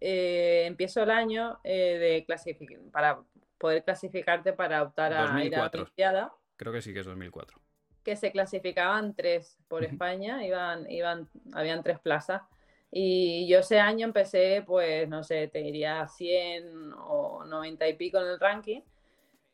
[0.00, 3.22] eh, empiezo el año eh, de clasificar para
[3.56, 6.32] poder clasificarte para optar a ir a la Olimpiada.
[6.56, 7.58] Creo que sí que es 2004.
[8.04, 12.42] Que se clasificaban tres por España, iban, iban, habían tres plazas.
[12.90, 18.18] Y yo ese año empecé, pues, no sé, te diría 100 o 90 y pico
[18.18, 18.80] en el ranking.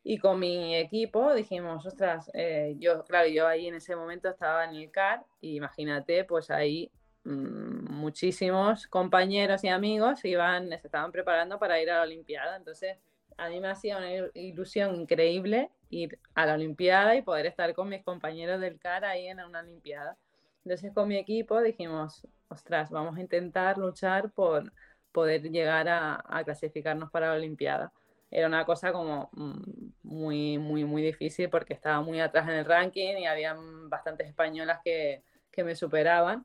[0.05, 4.65] Y con mi equipo dijimos, ostras, eh, yo, claro, yo ahí en ese momento estaba
[4.65, 6.91] en el CAR, y imagínate, pues ahí
[7.25, 12.57] mmm, muchísimos compañeros y amigos iban, se estaban preparando para ir a la Olimpiada.
[12.57, 12.99] Entonces,
[13.37, 17.89] a mí me hacía una ilusión increíble ir a la Olimpiada y poder estar con
[17.89, 20.17] mis compañeros del CAR ahí en una Olimpiada.
[20.65, 24.73] Entonces con mi equipo dijimos, ostras, vamos a intentar luchar por
[25.13, 27.93] poder llegar a, clasificarnos para la Olimpiada.
[28.35, 29.63] Era una cosa como mm,
[30.03, 33.57] muy, muy, muy difícil porque estaba muy atrás en el ranking y había
[33.89, 36.45] bastantes españolas que, que me superaban.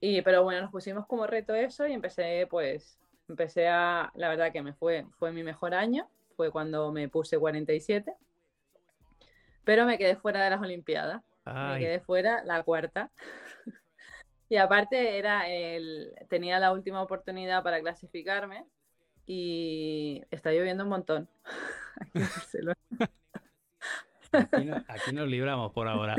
[0.00, 4.50] Y, pero bueno, nos pusimos como reto eso y empecé pues empecé a, la verdad
[4.50, 8.14] que me fue, fue mi mejor año, fue cuando me puse 47,
[9.64, 13.10] pero me quedé fuera de las Olimpiadas, me quedé fuera la cuarta.
[14.48, 18.66] y aparte era el, tenía la última oportunidad para clasificarme
[19.26, 21.28] y está lloviendo un montón.
[24.32, 26.16] aquí, aquí nos libramos por ahora.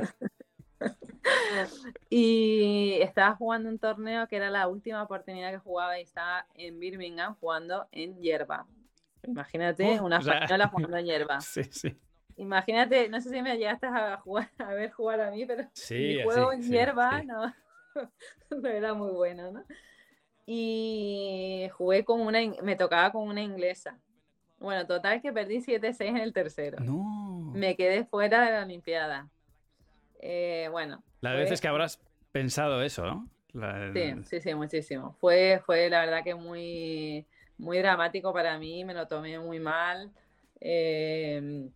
[2.10, 6.80] y estaba jugando un torneo que era la última oportunidad que jugaba y estaba en
[6.80, 8.66] Birmingham jugando en hierba.
[9.24, 11.42] Imagínate una española jugando en hierba.
[11.42, 11.96] Sí, sí.
[12.38, 16.24] Imagínate, no sé si me llegaste a, jugar, a ver jugar a mí, pero mi
[16.24, 17.54] juego en hierba No,
[18.50, 19.64] no era muy bueno, ¿no?
[20.46, 24.00] Y jugué con una, me tocaba con una inglesa.
[24.60, 26.80] Bueno, total que perdí 7-6 en el tercero.
[26.80, 27.52] No.
[27.54, 29.30] Me quedé fuera de la Olimpiada.
[30.20, 31.04] Eh, bueno.
[31.22, 32.00] La vez es que habrás
[32.32, 33.30] pensado eso, ¿no?
[33.94, 35.16] Sí, sí, sí, muchísimo.
[35.20, 37.26] Fue, fue la verdad que muy,
[37.58, 40.12] muy dramático para mí, me lo tomé muy mal.
[40.60, 41.70] Em,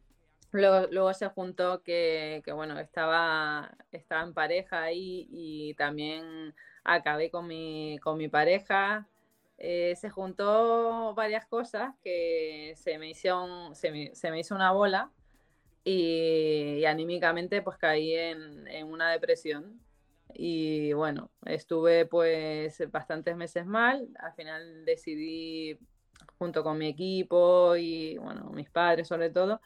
[0.52, 7.30] luego, luego, se juntó que, que, bueno, estaba, estaba en pareja ahí y también acabé
[7.32, 9.08] con mi, con mi pareja.
[9.58, 14.72] Eh, se juntó varias cosas que se me, hicieron, se me, se me hizo una
[14.72, 15.12] bola
[15.84, 19.82] y, anímicamente pues caí en, una depresión
[20.34, 25.80] y bueno, estuve pues bastantes meses mal, al final decidí
[26.38, 29.62] junto con mi equipo y bueno, mis padres sobre todo,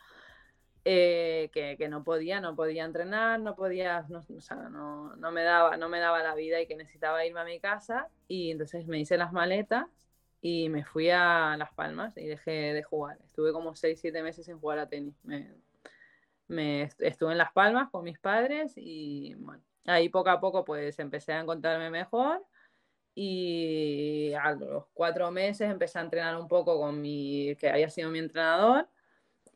[0.85, 4.21] eh, que, no podía, no podía entrenar, no podía, no,
[4.69, 7.59] no, no, me daba, no me daba la vida y que necesitaba irme a mi
[7.59, 9.87] casa y entonces me hice las maletas
[10.41, 13.17] y me fui a Las Palmas y dejé de jugar.
[13.25, 15.15] Estuve como 6, 7 meses sin jugar a tenis.
[15.23, 15.55] Me,
[16.47, 20.99] me estuve en Las Palmas con mis padres y bueno, ahí poco a poco pues
[20.99, 22.45] empecé a encontrarme mejor
[23.15, 28.09] y a los cuatro meses empecé a entrenar un poco con mi, que había sido
[28.09, 28.89] mi entrenador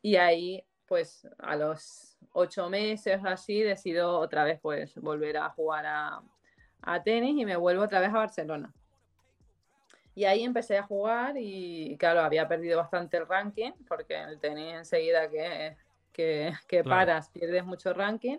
[0.00, 5.86] y ahí pues a los ocho meses así decido otra vez pues volver a jugar
[5.86, 6.22] a,
[6.82, 8.72] a tenis y me vuelvo otra vez a Barcelona.
[10.14, 14.74] Y ahí empecé a jugar y claro, había perdido bastante el ranking porque el tenis
[14.74, 15.76] enseguida que
[16.66, 18.38] que, paras, pierdes mucho ranking.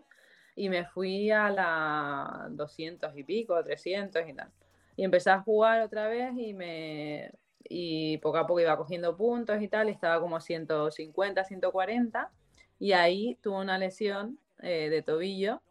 [0.55, 4.49] Y me fui a la 200 y pico, 300 y tal.
[4.97, 7.31] Y empecé a jugar otra vez y me
[7.71, 12.31] y poco a poco iba cogiendo puntos y tal, y estaba como 150, 140,
[12.79, 15.61] y ahí tuve una lesión eh, de tobillo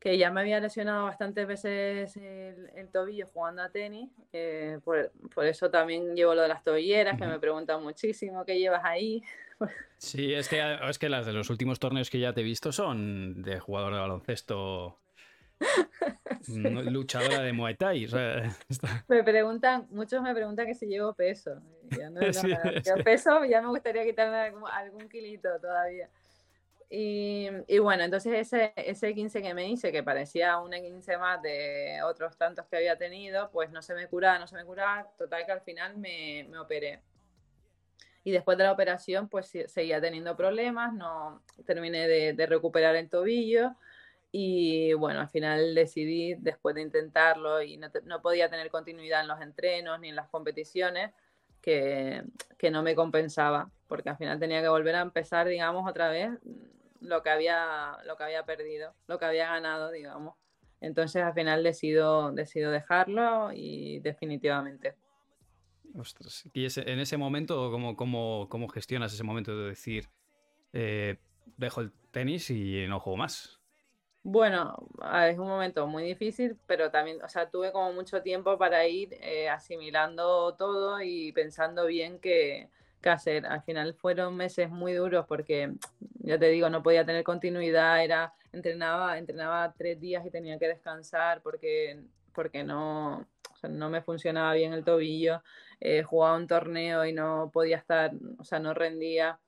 [0.00, 5.12] que ya me había lesionado bastantes veces el, tobillo jugando a tenis, eh, por,
[5.44, 9.22] eso también llevo lo de las tobilleras, que me preguntan muchísimo qué llevas ahí.
[9.98, 12.72] Sí, es que, es que las de los últimos torneos que ya te he visto
[12.72, 14.98] son de jugador de baloncesto.
[16.48, 18.06] Luchadora de Muay Thai.
[19.08, 21.60] Me preguntan, muchos me preguntan que si llevo peso.
[23.04, 26.08] peso ya me gustaría quitarme algún, kilito todavía.
[26.92, 32.00] Y, bueno, entonces ese, ese 15 que me hice, que parecía un 15 más de
[32.04, 35.08] otros tantos que había tenido, pues no se me curaba, no se me curaba.
[35.16, 37.00] Total que al final me, me operé.
[38.24, 43.08] Y después de la operación, pues seguía teniendo problemas, no terminé de, de recuperar el
[43.08, 43.76] tobillo.
[44.32, 49.28] Y bueno, al final decidí, después de intentarlo y no, no, podía tener continuidad en
[49.28, 51.10] los entrenos ni en las competiciones,
[51.60, 52.22] que,
[52.56, 56.30] que, no me compensaba, porque al final tenía que volver a empezar, digamos, otra vez
[57.00, 60.36] lo que había, lo que había perdido, lo que había ganado, digamos.
[60.80, 64.94] Entonces al final decido, decido dejarlo y definitivamente.
[65.94, 66.48] Ostras.
[66.52, 70.08] ¿Y en ese momento cómo, cómo, cómo, gestionas ese momento de decir,
[70.72, 71.18] eh,
[71.56, 73.59] dejo el tenis y no juego más?
[74.22, 74.76] Bueno,
[75.26, 79.14] es un momento muy difícil, pero también, o sea, tuve como mucho tiempo para ir
[79.22, 82.68] eh, asimilando todo y pensando bien que,
[83.00, 83.46] que hacer.
[83.46, 85.72] Al final fueron meses muy duros porque,
[86.18, 90.68] ya te digo, no podía tener continuidad, era, entrenaba, entrenaba tres días y tenía que
[90.68, 92.02] descansar porque,
[92.34, 93.26] porque no,
[93.68, 95.42] no me funcionaba bien el tobillo,
[95.80, 99.38] eh, jugaba un torneo y no podía estar, o sea, no rendía.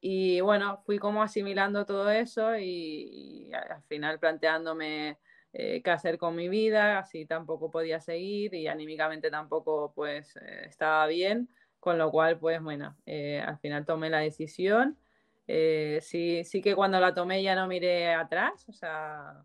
[0.00, 5.18] Y bueno, fui como asimilando todo eso y, al final planteándome
[5.52, 10.66] eh, qué hacer con mi vida, así tampoco podía seguir y anímicamente tampoco pues eh,
[10.66, 11.48] estaba bien,
[11.80, 14.98] con lo cual pues bueno, al final tomé la decisión.
[15.46, 19.44] sí, sí que cuando la tomé ya no miré atrás, o sea,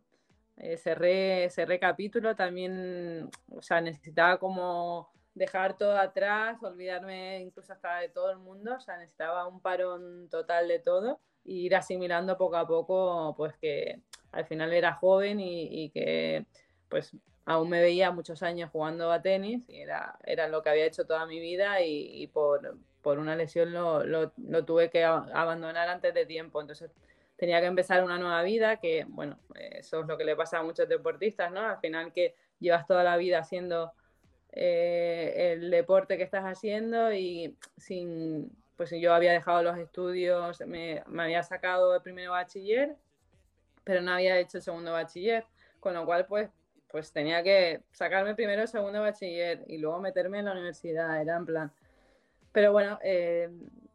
[0.58, 8.00] eh, cerré, cerré capítulo, también, o sea, necesitaba como dejar todo atrás, olvidarme incluso hasta
[8.00, 12.38] de todo el mundo, o sea, necesitaba un parón total de todo e ir asimilando
[12.38, 16.46] poco a poco, pues que al final era joven y, que
[16.90, 17.16] pues
[17.46, 21.06] aún me veía muchos años jugando a tenis y era, era lo que había hecho
[21.06, 26.14] toda mi vida y, por, por, una lesión lo, lo, lo tuve que abandonar antes
[26.14, 26.92] de tiempo, entonces
[27.36, 30.64] tenía que empezar una nueva vida, que bueno, eso es lo que le pasa a
[30.64, 31.60] muchos deportistas, ¿no?
[31.60, 33.92] Al final que llevas toda la vida haciendo
[34.56, 41.04] eh, el deporte que estás haciendo y sin, pues yo había dejado los estudios, me,
[41.08, 42.96] me había sacado el primero bachiller,
[43.84, 45.46] pero no había hecho el segundo bachiller,
[45.80, 46.50] con lo cual pues
[46.96, 51.36] pues tenía que sacarme primero el segundo bachiller y luego meterme en la universidad, era
[51.36, 51.72] en plan.
[52.54, 53.50] Pero bueno, eh,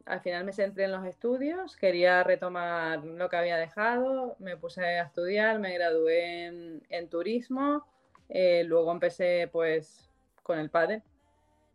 [0.05, 4.83] al final me centré en los estudios, quería retomar lo que había dejado, me puse
[4.83, 6.45] a estudiar, me gradué
[6.89, 7.87] en, turismo,
[8.29, 10.10] eh, luego empecé pues
[10.43, 11.03] con el padre,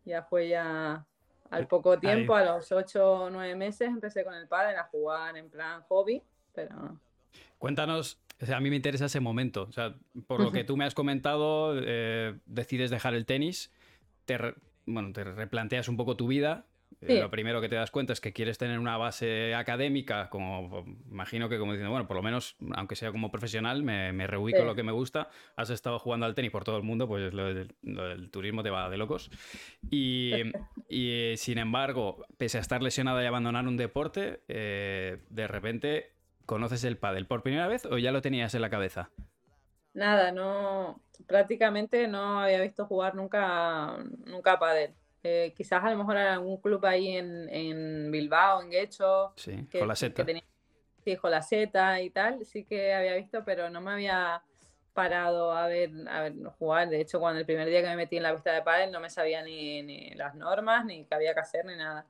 [0.05, 1.05] ya fue ya
[1.49, 5.37] al poco tiempo, a los 8 o 9 meses empecé con el padre a jugar
[5.37, 6.21] en plan hobby,
[6.53, 6.99] pero...
[7.57, 8.19] Cuéntanos,
[8.53, 9.95] a mí me interesa ese momento, o sea,
[10.27, 13.71] por lo que tú me has comentado, eh, decides dejar el tenis,
[14.25, 14.37] te,
[14.85, 16.65] bueno, te replanteas un poco tu vida,
[17.01, 20.83] eh, lo primero que te das cuenta es que quieres tener una base académica, como
[21.11, 24.63] imagino que como diciendo, bueno, por lo menos, aunque sea como profesional, me, me reubico
[24.63, 25.29] lo que me gusta.
[25.55, 28.89] Has estado jugando al tenis por todo el mundo, pues lo del, turismo te va
[28.89, 29.29] de locos.
[29.91, 30.31] Y,
[30.89, 36.13] y, sin embargo, pese a estar lesionada y abandonar un deporte, eh, de repente
[36.47, 39.11] conoces el pádel por primera vez o ya lo tenías en la cabeza.
[39.93, 44.93] Nada, no, prácticamente no había visto jugar nunca, nunca pádel.
[45.29, 49.33] Eh, quizás a lo mejor en algún club ahí en, en Bilbao, en Guecho.
[49.35, 50.25] Sí, con la seta.
[51.03, 54.41] sí, con la seta y tal, sí que había visto, pero no me había
[54.93, 56.87] parado a ver, a ver jugar.
[56.87, 59.01] De hecho, cuando el primer día que me metí en la pista de pádel no
[59.01, 62.05] me sabía ni, ni las normas, ni qué había que hacer, ni nada.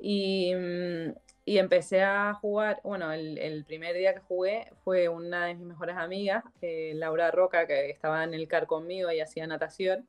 [0.00, 1.14] Y, mm,
[1.44, 5.66] y empecé a jugar, bueno, el, el, primer día que jugué fue una de mis
[5.68, 10.08] mejores amigas, eh, Laura Roca, que estaba en el CAR conmigo y hacía natación,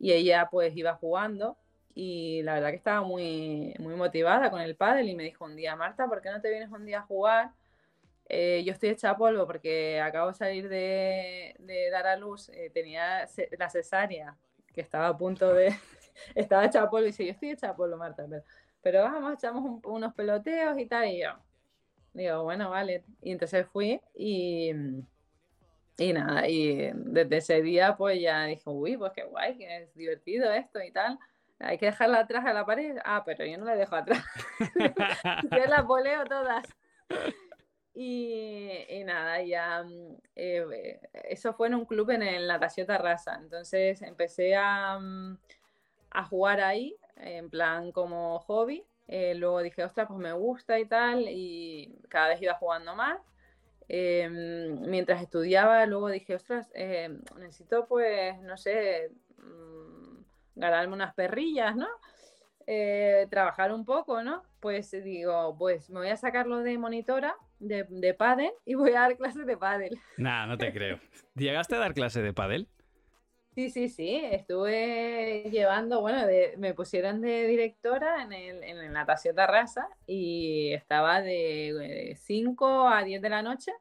[0.00, 1.56] y ella pues iba jugando
[1.94, 5.56] y la verdad que estaba muy, muy motivada con el pádel y me dijo un
[5.56, 7.50] día, Marta, ¿por qué no te vienes un día a jugar?
[8.28, 12.70] Eh, yo estoy hecha polvo porque acabo de salir de, de dar a luz, eh,
[12.72, 13.28] tenía
[13.58, 14.36] la cesárea
[14.72, 15.74] que estaba a punto de...
[16.34, 18.44] estaba hecha polvo y dice, yo estoy hecha polvo, Marta, pero,
[18.80, 21.30] pero vamos, echamos unos peloteos y tal, y yo
[22.14, 23.04] digo, bueno, vale.
[23.20, 24.72] Y entonces fui y...
[25.98, 29.94] Y nada, y desde ese día pues ya dijo, uy, pues qué guay, que es
[29.94, 31.18] divertido esto y tal
[31.62, 32.96] hay que dejarla atrás a la pared.
[33.04, 34.24] Ah, pero yo no la dejo atrás.
[35.50, 36.64] yo las voleo todas.
[37.94, 43.38] Y, nada, ya mm, eh, eso fue en un club en el Natación Tarrasa.
[43.40, 45.38] Entonces empecé a, mm,
[46.10, 48.84] a, jugar ahí, en plan como hobby.
[49.08, 53.20] Eh, luego dije, ostras, pues me gusta y tal, y cada vez iba jugando más.
[53.88, 59.10] Em, mientras estudiaba, luego dije, ostras, eh, necesito pues, no sé,
[60.54, 61.88] ganarme unas perrillas, ¿no?
[62.66, 64.42] Eh, trabajar un poco, ¿no?
[64.60, 69.00] Pues digo, pues me voy a sacarlo de monitora de, de pádel y voy a
[69.00, 69.98] dar clases de pádel.
[70.16, 71.00] Nah, no te creo.
[71.34, 72.68] ¿Llegaste a dar clase de pádel?
[73.54, 76.26] Sí, sí, sí, estuve llevando, bueno,
[76.56, 79.36] me pusieron de directora en el, en el Natación
[80.06, 83.72] y estaba de 5 a 10 de la noche,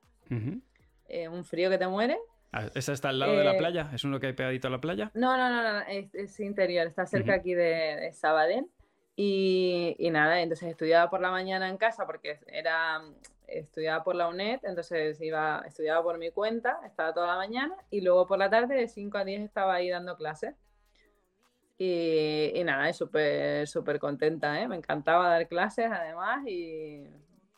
[1.08, 2.20] eh, un frío que te muere,
[2.54, 3.90] Ah, ¿Esa está al lado de la eh, playa?
[3.94, 5.12] ¿Es uno que hay pegadito a la playa?
[5.14, 8.68] No, no, no, no es, interior, está cerca aquí de, Sabadell.
[9.16, 13.02] Y, nada, entonces estudiaba por la mañana en casa porque era
[13.48, 18.00] estudiaba por la UNED, entonces iba, estudiaba por mi cuenta, estaba toda la mañana y
[18.00, 20.56] luego por la tarde de 5 a 10 estaba ahí dando clases.
[21.78, 24.68] Y, y nada, súper súper contenta, ¿eh?
[24.68, 27.08] me encantaba dar clases además y,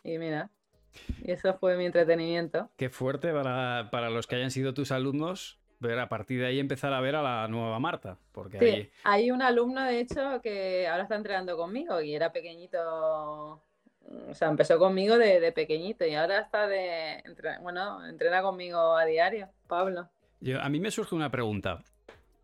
[0.04, 0.50] y mira,
[1.24, 2.70] y eso fue mi entretenimiento.
[2.78, 6.94] Qué fuerte para, los que hayan sido tus alumnos ver a partir de ahí empezar
[6.94, 8.18] a ver a la nueva Marta.
[8.32, 13.62] Porque sí, hay un alumno, de hecho, que ahora está entrenando conmigo y era pequeñito.
[14.30, 17.22] O sea, empezó conmigo de, pequeñito y ahora está de.
[17.62, 20.10] Bueno, entrena conmigo a diario, Pablo.
[20.62, 21.84] a mí me surge una pregunta.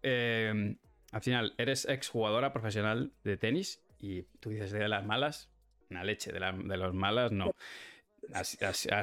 [0.03, 0.75] Eh,
[1.11, 5.49] al final eres exjugadora profesional de tenis y tú dices de las malas,
[5.89, 7.51] una leche, de, de las malas no.
[8.33, 8.57] Has,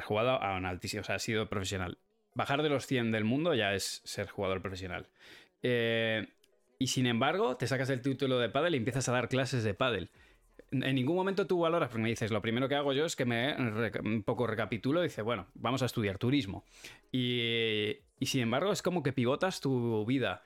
[0.05, 1.99] jugado a un altísimo, o sea, has sido profesional.
[2.35, 5.09] Bajar de los 100 del mundo ya es ser jugador profesional.
[5.63, 6.29] Eh,
[6.79, 9.75] y sin embargo, te sacas el título de pádel y empiezas a dar clases de
[9.75, 10.11] pádel.
[10.71, 13.25] En ningún momento tú valoras, porque me dices, lo primero que hago yo es que
[13.25, 13.57] me
[14.05, 16.65] un poco recapitulo y dice, bueno, vamos a estudiar turismo.
[17.13, 20.43] Y, y sin embargo, es como que pivotas tu vida.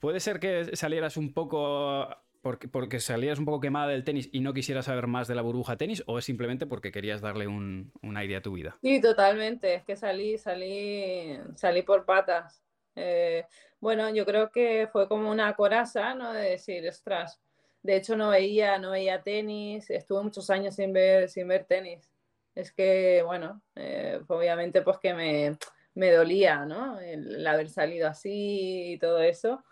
[0.00, 2.08] Puede ser que salieras un poco
[2.40, 5.42] porque, porque, salías un poco quemada del tenis y no quisieras saber más de la
[5.42, 8.78] burbuja tenis o es simplemente porque querías darle un, un aire a tu vida?
[8.82, 9.74] Sí, totalmente.
[9.74, 12.62] Es que salí, salí, salí por patas.
[12.94, 13.44] Eh,
[13.80, 16.32] bueno, yo creo que fue como una coraza, ¿no?
[16.32, 17.40] De decir, ostras,
[17.82, 22.10] de hecho no veía, no veía tenis, estuve muchos años sin ver, sin ver tenis.
[22.54, 25.56] Es que, bueno, eh, obviamente pues que me,
[25.94, 26.98] me dolía, ¿no?
[27.00, 29.62] el haber salido así y todo eso.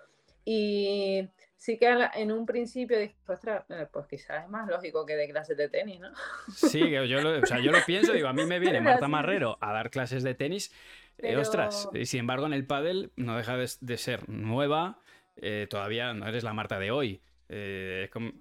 [0.44, 5.16] Y sí que en un principio dije, ostras, eh, pues quizás es más lógico que
[5.16, 6.11] de clases de tenis, ¿no?
[6.54, 9.59] Sí, yo lo, o sea, yo lo pienso, digo, a mí me viene Marta Marrero
[9.61, 10.72] a dar clases de tenis,
[11.18, 15.00] eh, ostras, y sin embargo en el pádel no deja de, ser nueva,
[15.36, 17.22] eh, todavía no eres la Marta de hoy.
[17.48, 18.32] es como,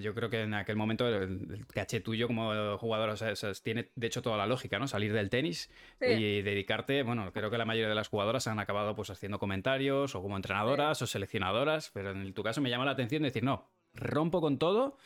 [0.00, 3.32] yo creo que en aquel momento el, caché tuyo como jugador, o sea,
[3.62, 4.86] tiene de hecho toda la lógica, ¿no?
[4.86, 8.94] Salir del tenis y dedicarte, bueno, creo que la mayoría de las jugadoras han acabado
[8.94, 12.92] pues haciendo comentarios o como entrenadoras o seleccionadoras, pero en tu caso me llama la
[12.92, 14.96] atención decir, no, rompo con todo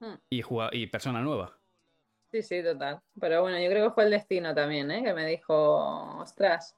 [0.00, 0.14] hmm.
[0.30, 0.42] y,
[0.72, 1.58] y persona nueva.
[2.30, 3.00] Sí, sí, total.
[3.18, 5.02] Pero bueno, yo creo que fue el destino también, ¿eh?
[5.02, 6.76] Que me dijo, ostras,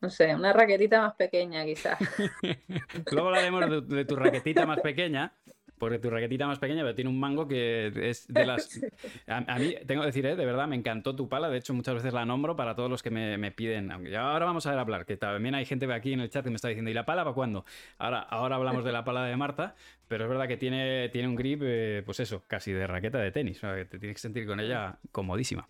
[0.00, 1.98] no sé, una raquetita más pequeña quizás.
[3.10, 5.32] Luego hablaremos de, tu raquetita más pequeña,
[5.78, 8.80] porque tu raquetita más pequeña, pero tiene un mango que es de las...
[9.26, 10.36] A, mí, tengo que decir, ¿eh?
[10.36, 11.48] de verdad, me encantó tu pala.
[11.50, 13.90] De hecho, muchas veces la nombro para todos los que me, piden.
[13.90, 16.56] ahora vamos a ver hablar, que también hay gente aquí en el chat que me
[16.56, 17.64] está diciendo, ¿y la pala para cuándo?
[17.98, 19.74] Ahora, ahora hablamos de la pala de Marta,
[20.08, 23.30] pero es verdad que tiene, tiene un grip, eh, pues eso, casi de raqueta de
[23.30, 23.58] tenis.
[23.58, 25.68] O sea, que te tienes que sentir con ella comodísima.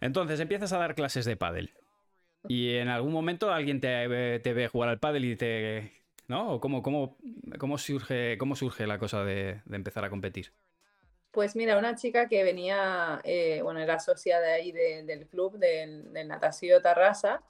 [0.00, 1.70] Entonces, empiezas a dar clases de pádel.
[2.48, 5.96] Y en algún momento alguien te, te ve jugar al pádel y te
[6.28, 6.54] ¿no?
[6.54, 7.16] ¿O cómo, cómo,
[7.58, 10.52] cómo, surge, cómo surge la cosa de, empezar a competir?
[11.30, 16.12] Pues mira, una chica que venía, eh, bueno, era socia de ahí del club del,
[16.12, 17.42] del Natació Tarrasa,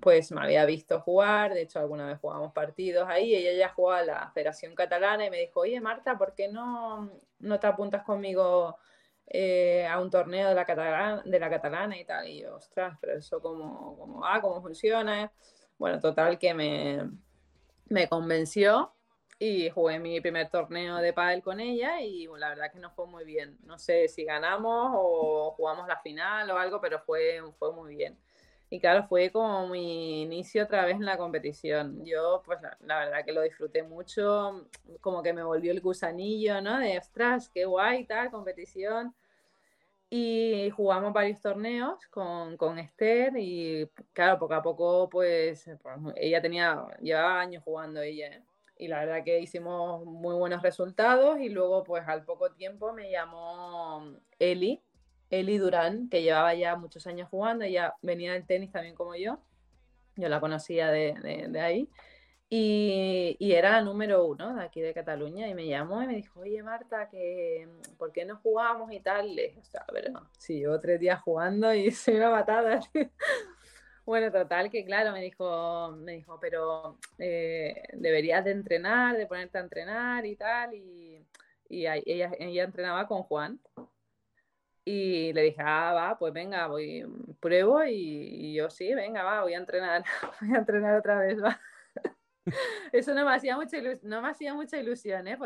[0.00, 3.98] pues me había visto jugar, de hecho alguna vez jugamos partidos ahí, ella ya jugaba
[3.98, 7.10] a la Federación Catalana y me dijo, oye Marta, ¿por qué no,
[7.40, 8.76] no te apuntas conmigo
[9.26, 12.26] eh, a un torneo de la, catalana, de la catalana y tal?
[12.26, 15.30] Y yo, ostras, pero eso cómo, cómo va, cómo funciona.
[15.78, 17.10] Bueno, total que me,
[17.92, 18.92] me convenció
[19.38, 23.06] y jugué mi primer torneo de pádel con ella y la verdad que no fue
[23.06, 23.58] muy bien.
[23.64, 28.18] No sé si ganamos o jugamos la final o algo, pero fue, fue muy bien.
[28.70, 32.02] Y claro, fue como mi inicio otra vez en la competición.
[32.06, 34.66] Yo, pues la, verdad que lo disfruté mucho,
[35.02, 36.78] como que me volvió el gusanillo, ¿no?
[36.78, 39.14] De, ostras, qué guay, tal, competición.
[40.14, 45.66] Y jugamos varios torneos con, con, Esther y claro, poco a poco pues,
[46.16, 48.42] ella tenía, llevaba años jugando ella
[48.76, 53.10] y la verdad que hicimos muy buenos resultados y luego pues al poco tiempo me
[53.10, 54.82] llamó Eli,
[55.30, 59.38] Eli Durán, que llevaba ya muchos años jugando, ella venía del tenis también como yo,
[60.16, 61.14] yo la conocía de,
[61.48, 61.88] de ahí
[62.54, 66.62] y, era número uno de aquí de Cataluña y me llamó y me dijo, oye
[66.62, 69.34] Marta, que ¿por qué no jugamos y tal?
[69.34, 72.80] Le dije, o sea, pero si llevo tres días jugando y soy una matada.
[74.04, 79.56] bueno, total, que claro, me dijo, me dijo, pero eh, deberías de entrenar, de ponerte
[79.56, 80.74] a entrenar y tal.
[80.74, 81.26] Y,
[81.70, 83.60] y ella, ella entrenaba con Juan.
[84.84, 87.02] Y le dije, ah, va, pues venga, voy,
[87.40, 90.04] pruebo y, y yo sí, venga, va, voy a entrenar,
[90.42, 91.58] voy a entrenar otra vez, va.
[92.92, 95.38] Eso no me hacía mucha ilusión, no me hacía mucha ilusión, ¿eh?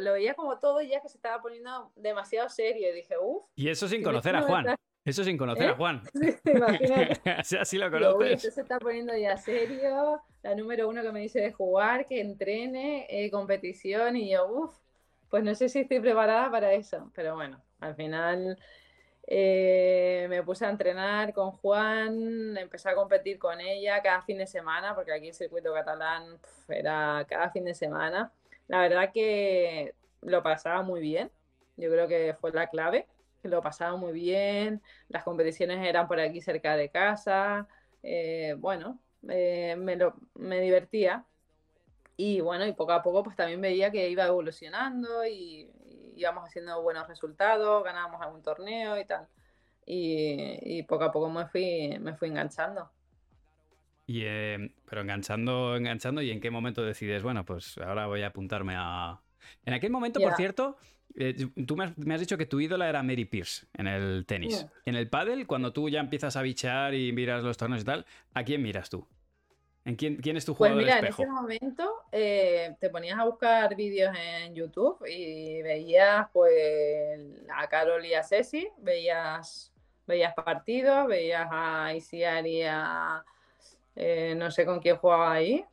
[0.00, 3.44] lo veía como todo ya que se estaba poniendo demasiado serio y dije, uff.
[3.54, 4.76] Y eso sin conocer a Juan.
[5.04, 5.74] Eso sin conocer a ¿Eh?
[5.74, 6.02] Juan.
[7.60, 8.54] Así lo conoces.
[8.54, 10.20] se está poniendo ya serio.
[10.42, 14.76] La número uno que me dice de jugar, que entrene, eh, competición y yo, uff,
[15.30, 17.10] pues no sé si estoy preparada para eso.
[17.14, 18.58] Pero bueno, al final
[19.30, 24.46] eh, me puse a entrenar con Juan, empecé a competir con ella cada fin de
[24.46, 28.32] semana, porque aquí el circuito catalán era cada fin de semana.
[28.68, 31.30] La verdad que lo pasaba muy bien,
[31.76, 33.06] yo creo que fue la clave,
[33.42, 37.68] lo pasaba muy bien, las competiciones eran por aquí cerca de casa,
[38.02, 38.98] eh, bueno,
[39.28, 41.26] eh, me, lo, me divertía.
[42.16, 45.70] Y bueno, y poco a poco pues también veía que iba evolucionando y,
[46.18, 49.26] íbamos haciendo buenos resultados, ganábamos algún torneo y tal.
[49.86, 52.90] Y, poco a poco me fui, me fui enganchando.
[54.06, 58.28] Y, eh, pero enganchando, enganchando, ¿y en qué momento decides, bueno, pues ahora voy a
[58.28, 59.20] apuntarme a...
[59.64, 60.76] En aquel momento, por cierto,
[61.16, 64.26] eh, tú me has, me has dicho que tu ídola era Mary Pierce en el
[64.26, 64.60] tenis.
[64.60, 64.72] Yeah.
[64.84, 68.06] En el pádel, cuando tú ya empiezas a bichear y miras los torneos y tal,
[68.34, 69.06] ¿a quién miras tú?
[69.88, 73.24] ¿En quién, quién es tu Pues jugador mira, en ese momento eh, te ponías a
[73.24, 77.18] buscar vídeos en YouTube y veías pues
[77.56, 79.72] a Carol y a Ceci, veías,
[80.06, 83.24] veías partidos, veías a Isiar y a
[83.96, 85.64] eh, no sé con quién jugaba ahí.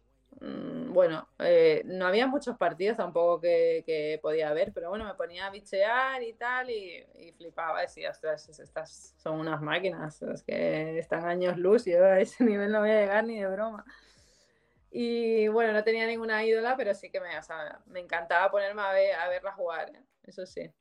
[0.42, 5.14] Mm, Bueno, eh, no había muchos partidos tampoco que, que podía ver, pero bueno, me
[5.16, 10.22] ponía a bichear y tal y, y flipaba, decía, ostras, es- estas son unas máquinas,
[10.22, 13.48] es que están años luz, yo a ese nivel no voy a llegar ni de
[13.48, 13.86] broma.
[14.92, 18.82] Y bueno, no tenía ninguna ídola, pero sí que me, o sea, me encantaba ponerme
[18.82, 20.04] a, ver, a verla jugar, ¿eh?
[20.24, 20.72] eso sí.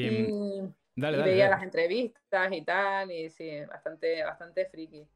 [0.00, 1.50] Y, Y, mm, dale, y dale, veía dale.
[1.50, 5.08] las entrevistas y tal, y sí, bastante, bastante friki.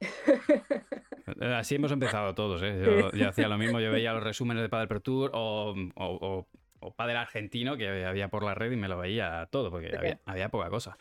[1.40, 2.82] Así hemos empezado todos, ¿eh?
[2.84, 5.94] Yo, yo hacía lo mismo, yo veía los resúmenes de Padel Pro Tour o, o,
[5.94, 6.48] o,
[6.80, 10.48] o Padel Argentino que había por la red y me lo veía todo, porque había
[10.48, 10.98] poca cosa.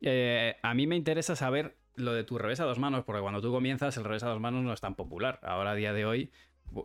[0.00, 3.40] Eh, a mí me interesa saber lo de tu revés a dos manos, porque cuando
[3.40, 5.40] tú comienzas el revés a dos manos no es tan popular.
[5.42, 6.30] Ahora, a día de hoy,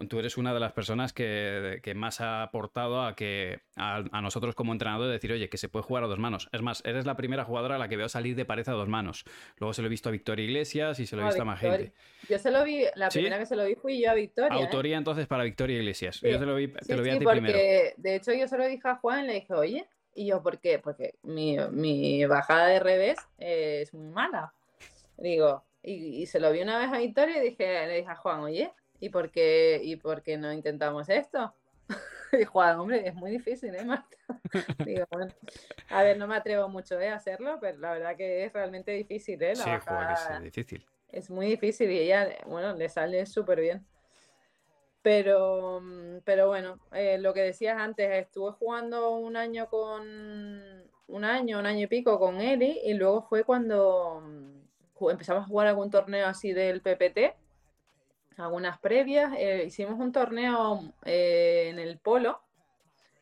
[0.09, 4.21] tú eres una de las personas que, que más ha aportado a que a, a
[4.21, 6.49] nosotros como entrenador decir, oye, que se puede jugar a dos manos.
[6.51, 8.87] Es más, eres la primera jugadora a la que veo salir de pared a dos
[8.87, 9.25] manos.
[9.57, 11.59] Luego se lo he visto a Victoria Iglesias y se lo he visto a más
[11.59, 11.93] gente.
[12.29, 13.19] Yo se lo vi, la ¿Sí?
[13.19, 14.57] primera que se lo vi fui yo a Victoria.
[14.59, 14.63] ¿eh?
[14.63, 16.17] Autoría entonces para Victoria Iglesias.
[16.17, 16.29] Sí.
[16.29, 17.59] Yo te lo vi, te Sí, lo vi a ti porque primero.
[17.97, 20.59] de hecho yo se lo dije a Juan y le dije, oye, y yo, ¿por
[20.59, 20.79] qué?
[20.79, 24.53] Porque mi, mi bajada de revés eh, es muy mala.
[25.17, 28.15] Digo, y, y se lo vi una vez a Victoria y dije, le dije a
[28.15, 28.71] Juan, oye,
[29.03, 31.55] ¿y por qué, y por qué no intentamos esto?
[32.39, 34.17] Y Juan, hombre, es muy difícil, ¿eh, Marta?
[34.85, 35.33] Digo, bueno,
[35.89, 37.09] a ver, no me atrevo mucho ¿eh?
[37.09, 39.55] a hacerlo, pero la verdad que es realmente difícil, ¿eh?
[39.55, 40.85] La Sí, bajada es difícil.
[41.09, 43.87] es muy difícil y ella, bueno, le sale súper bien.
[45.01, 50.03] Pero, mm, pero bueno, eh, lo que decías antes, estuve jugando un año con
[51.07, 55.47] un año, un año y pico con Eli y luego fue cuando mm, empezamos a
[55.47, 57.35] jugar algún torneo así del PPT,
[58.37, 59.33] algunas previas.
[59.37, 62.41] eh, hicimos un torneo eh, en el Polo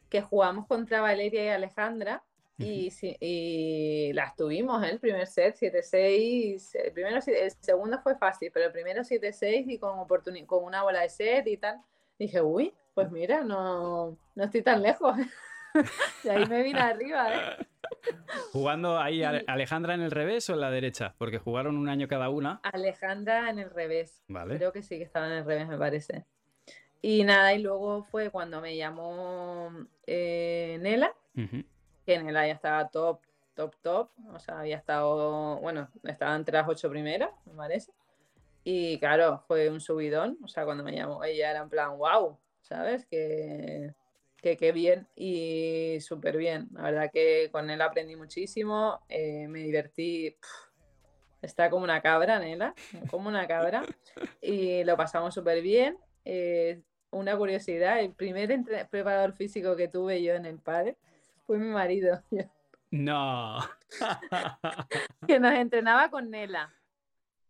[0.09, 2.23] que jugamos contra Valeria y Alejandra
[2.57, 4.91] y, y las tuvimos, ¿eh?
[4.91, 9.79] el primer set 7-6, el, primero, el segundo fue fácil, pero el primero 7-6 y
[9.79, 10.05] con,
[10.45, 11.81] con una bola de set y tal.
[12.19, 15.15] Dije, uy, pues mira, no, no estoy tan lejos.
[16.23, 17.67] y ahí me vine arriba, ¿eh?
[18.51, 19.23] Jugando ahí.
[19.23, 22.59] Alejandra en el revés o en la derecha, porque jugaron un año cada una.
[22.63, 24.23] Alejandra en el revés.
[24.27, 24.57] Vale.
[24.57, 26.25] Creo que sí que estaba en el revés, me parece.
[27.01, 29.71] Y nada, y luego fue cuando me llamó
[30.05, 31.63] eh, Nela, Ujú.
[32.05, 33.21] que Nela ya estaba top,
[33.55, 34.09] top, top.
[34.33, 37.91] O sea, había estado, bueno, estaba entre las ocho primeras, me parece.
[38.63, 40.37] Y claro, fue un subidón.
[40.43, 43.07] O sea, cuando me llamó ella era en plan, wow, ¿sabes?
[43.07, 43.95] Que,
[44.41, 46.69] que qué bien y súper bien.
[46.73, 50.35] La verdad que con él aprendí muchísimo, eh, me divertí.
[51.41, 52.75] Está como una cabra, Nela,
[53.09, 53.83] como una cabra.
[54.41, 55.97] Y lo pasamos súper bien.
[56.25, 56.81] Eh,
[57.11, 60.97] una curiosidad, el primer preparador físico que tuve yo en el padre
[61.45, 62.21] fue mi marido,
[62.91, 63.57] No.
[65.27, 66.73] que nos entrenaba con Nela.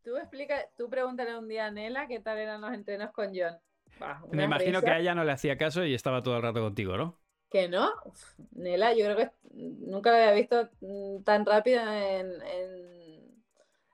[0.04, 3.58] Tú explica, tú pregúntale un día a Nela qué tal eran los entrenos con John.
[4.00, 6.60] Bah, Me imagino que a ella no le hacía caso y estaba todo el rato
[6.62, 7.20] contigo, ¿no?
[7.50, 12.42] Que no, Uf, Nela, yo creo que nunca la había visto mm, tan rápida en,
[12.44, 13.44] en,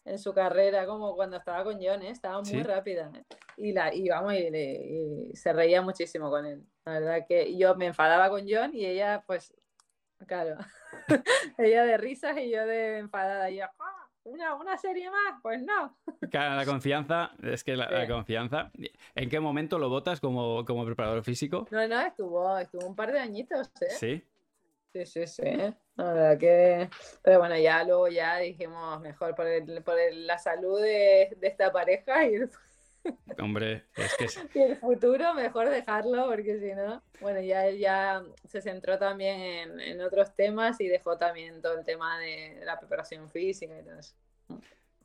[0.05, 2.11] en su carrera como cuando estaba con John, ¿eh?
[2.11, 2.63] Estaba muy Sí.
[2.63, 3.11] rápida.
[3.15, 3.23] ¿eh?
[3.57, 6.63] Y, la, y vamos, y se reía muchísimo con él.
[6.85, 9.53] La verdad que yo me enfadaba con John y ella, pues,
[10.27, 10.57] claro,
[11.57, 13.49] ella de risas y yo de enfadada.
[13.49, 13.96] Y yo, "Ah,
[14.27, 15.39] ¿una, una serie más?
[15.41, 15.97] Pues no.
[16.31, 18.71] Claro, La confianza, es que la, confianza.
[19.15, 21.67] ¿En qué momento lo votas como, como preparador físico?
[21.71, 23.89] No, no, estuvo, estuvo un par de añitos, ¿eh?
[23.89, 24.23] Sí.
[24.93, 25.43] Sí, sí, sí.
[25.95, 26.89] La verdad que.
[27.21, 31.47] Pero bueno, ya luego ya dijimos mejor por, el- por el- la salud de, de
[31.47, 32.35] esta pareja y
[33.39, 37.01] Hombre, es que es- y el futuro, mejor dejarlo, porque si no.
[37.21, 41.77] Bueno, ya él ya se centró también en, en otros temas y dejó también todo
[41.77, 44.15] el tema de la preparación física y todo eso.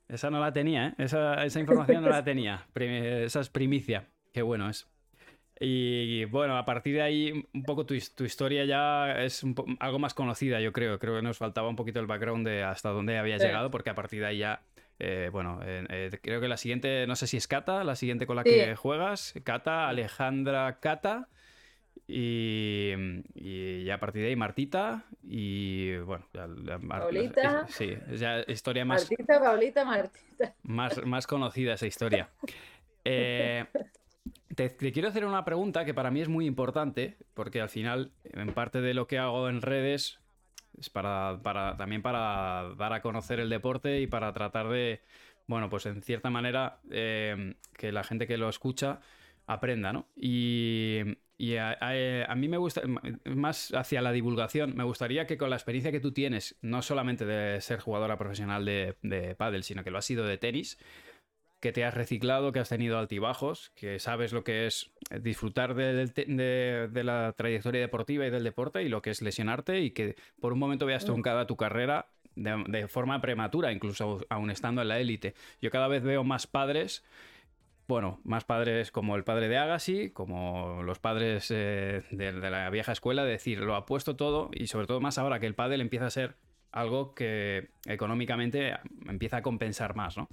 [0.09, 0.95] esa no la tenía, ¿eh?
[0.99, 2.67] Esa, esa información no la tenía.
[2.75, 4.09] Esa es primicia.
[4.33, 4.89] Qué bueno es.
[5.65, 9.99] Y bueno, a partir de ahí, un poco tu, tu historia ya es un algo
[10.01, 10.99] más conocida, yo creo.
[10.99, 13.45] Creo que nos faltaba un poquito el background de hasta dónde había Sí.
[13.47, 14.63] llegado, porque a partir de ahí ya,
[15.05, 18.37] eh, bueno, eh, creo que la siguiente, no sé si es Cata, la siguiente con
[18.37, 18.51] la Sí.
[18.51, 21.29] que juegas, Cata, Alejandra Cata,
[22.07, 22.93] y,
[23.35, 27.67] y ya a partir de ahí Martita, y bueno, ya, ya- Paulita.
[27.69, 30.55] sí, ya historia más, Martita, Paulita, Martita.
[30.63, 32.29] más, más conocida esa historia.
[33.05, 33.65] Eh,
[34.55, 38.55] te, quiero hacer una pregunta que para mí es muy importante, porque al final, en
[38.55, 40.21] parte de lo que hago en redes,
[40.79, 41.41] es para,
[41.77, 45.01] también para dar a conocer el deporte y para tratar de,
[45.47, 49.01] bueno, pues en cierta manera, eh, que la gente que lo escucha
[49.47, 50.07] aprenda, ¿no?
[50.17, 51.01] Y,
[51.59, 52.83] a, mí me gusta,
[53.25, 57.27] más hacia la divulgación, me gustaría que con la experiencia que tú tienes, no solamente
[57.27, 60.79] de ser jugadora profesional de, de pádel, sino que lo has sido de tenis,
[61.63, 64.91] que te has reciclado, que has tenido altibajos, que sabes lo que es
[65.21, 70.17] disfrutar de, la trayectoria deportiva y del deporte y lo que es lesionarte y que
[70.41, 74.99] por un momento veas truncada tu carrera de, forma prematura, incluso aún estando en la
[74.99, 75.35] élite.
[75.61, 77.05] Yo cada vez veo más padres
[77.87, 82.93] bueno, más padres como el padre de Agassi, como los padres eh, de, la vieja
[82.93, 85.81] escuela, de decir, lo ha puesto todo y sobre todo más ahora que el pádel
[85.81, 86.37] empieza a ser
[86.73, 88.75] algo que económicamente
[89.07, 90.29] empieza a compensar más, ¿no?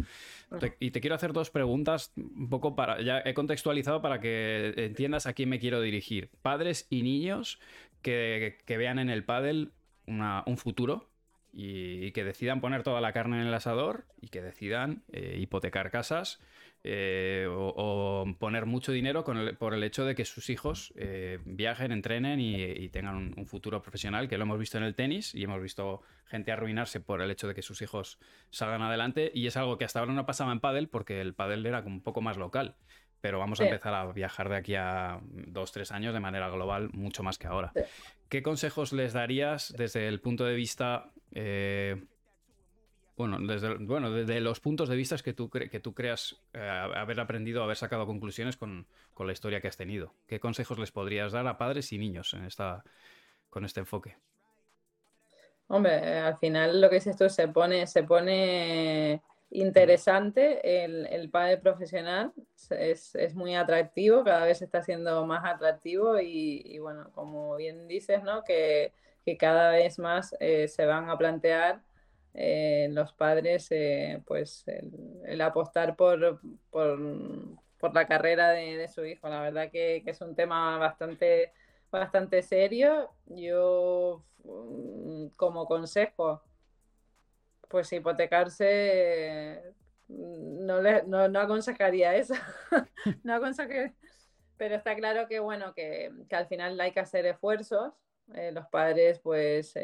[0.80, 5.28] y te quiero hacer dos preguntas, un poco para, ya he contextualizado para que entiendas
[5.28, 6.30] a quién me quiero dirigir.
[6.42, 7.60] Padres y niños
[8.02, 9.74] que, vean en el pádel
[10.08, 11.10] un futuro
[11.52, 15.92] y, que decidan poner toda la carne en el asador y que decidan eh, hipotecar
[15.92, 16.40] casas
[16.84, 22.40] eh, o, poner mucho dinero por el hecho de que sus hijos eh, viajen, entrenen
[22.40, 26.02] y, tengan un, futuro profesional, que lo hemos visto en el tenis y hemos visto
[26.26, 28.20] gente arruinarse por el hecho de que sus hijos
[28.50, 31.66] salgan adelante y es algo que hasta ahora no pasaba en pádel porque el pádel
[31.66, 32.76] era como un poco más local.
[33.22, 36.90] Pero vamos a empezar a viajar de aquí a dos, tres años de manera global,
[36.94, 37.74] mucho más que ahora.
[38.30, 42.02] ¿Qué consejos les darías desde el punto de vista eh,
[43.20, 47.20] bueno, desde, bueno, desde los puntos de vista que tú, que tú creas eh, haber
[47.20, 48.88] aprendido, haber sacado conclusiones con,
[49.20, 50.14] la historia que has tenido.
[50.26, 52.82] ¿Qué consejos les podrías dar a padres y niños en esta,
[53.50, 54.16] con este enfoque?
[55.68, 60.86] Hombre, al final lo que es esto se pone, se pone interesante.
[60.86, 62.32] El, el padre profesional
[62.70, 68.46] es, muy atractivo, cada vez está siendo más atractivo y, bueno, como bien dices, ¿no?
[68.46, 68.94] Que,
[69.38, 71.84] cada vez más eh, se van a plantear
[72.34, 79.30] eh, los padres eh, pues el, apostar por, por, la carrera de, su hijo.
[79.30, 81.54] La verdad que, es un tema bastante,
[81.92, 83.10] bastante serio.
[83.26, 86.44] Yo mm, como consejo,
[87.68, 89.62] pues hipotecarse
[90.08, 92.36] no, le, no, aconsejaría eso.
[93.24, 93.94] no aconsejaría.
[94.58, 97.94] Pero está claro que bueno, que, al final hay que hacer esfuerzos.
[98.36, 99.76] Eh, los padres pues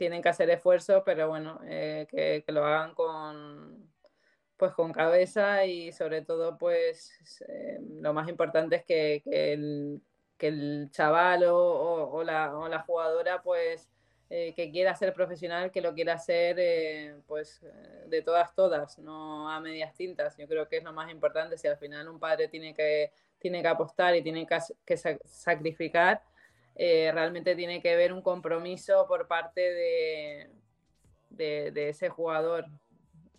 [0.00, 3.92] tienen que hacer esfuerzo, pero bueno, eh, que, lo hagan con,
[4.56, 7.12] pues con cabeza y sobre todo, pues
[7.46, 9.22] eh, lo más importante es que,
[10.42, 13.90] el, chaval o, la, jugadora, pues
[14.30, 17.60] eh, que quiera ser profesional, que lo quiera hacer, pues
[18.06, 20.34] de todas, todas, no a medias tintas.
[20.38, 21.58] Yo creo que es lo más importante.
[21.58, 26.22] Si al final un padre tiene que, tiene que apostar y tiene que sacrificar,
[26.76, 30.50] eh, realmente tiene que haber un compromiso por parte de,
[31.30, 32.66] de, ese jugador,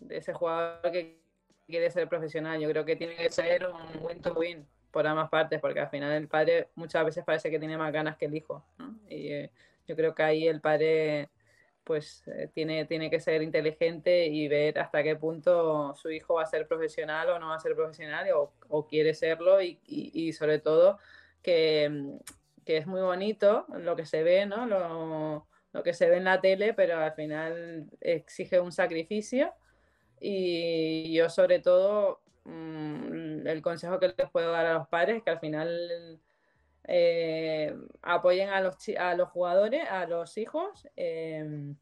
[0.00, 1.18] de ese jugador que
[1.66, 2.60] quiere ser profesional.
[2.60, 6.28] Yo creo que tiene que ser un win-to-win por ambas partes, porque al final el
[6.28, 8.64] padre muchas veces parece que tiene más ganas que el hijo.
[9.08, 9.50] Y eh,
[9.86, 11.30] yo creo que ahí el padre
[11.84, 16.42] pues eh, tiene, tiene que ser inteligente y ver hasta qué punto su hijo va
[16.42, 20.32] a ser profesional o no va a ser profesional o, o quiere serlo y, y
[20.32, 20.98] sobre todo
[21.42, 22.20] que,
[22.64, 24.66] que es muy bonito lo que se ve, ¿no?
[24.66, 29.54] Lo, que se ve en la tele, pero al final exige un sacrificio.
[30.20, 35.22] Y yo sobre todo, mm, el consejo que les puedo dar a los padres es
[35.22, 36.20] que al final
[36.88, 40.88] eh, apoyen a los, a los jugadores, a los hijos.
[40.96, 41.76] Em,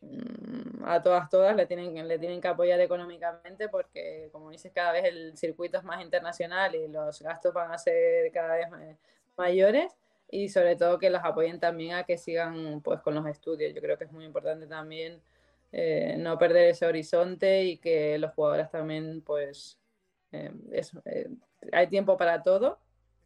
[0.00, 4.92] mm, a todas, todas le tienen, le tienen que apoyar económicamente porque, como dices, cada
[4.92, 8.68] vez el circuito es más internacional y los gastos van a ser cada vez
[9.40, 9.96] mayores
[10.30, 13.74] y sobre todo que los apoyen también a que sigan pues con los estudios.
[13.74, 15.20] Yo creo que es muy importante también
[15.72, 19.78] eh, no perder ese horizonte y que los jugadores también pues
[20.32, 21.28] eh, eh,
[21.72, 22.78] hay tiempo para todo,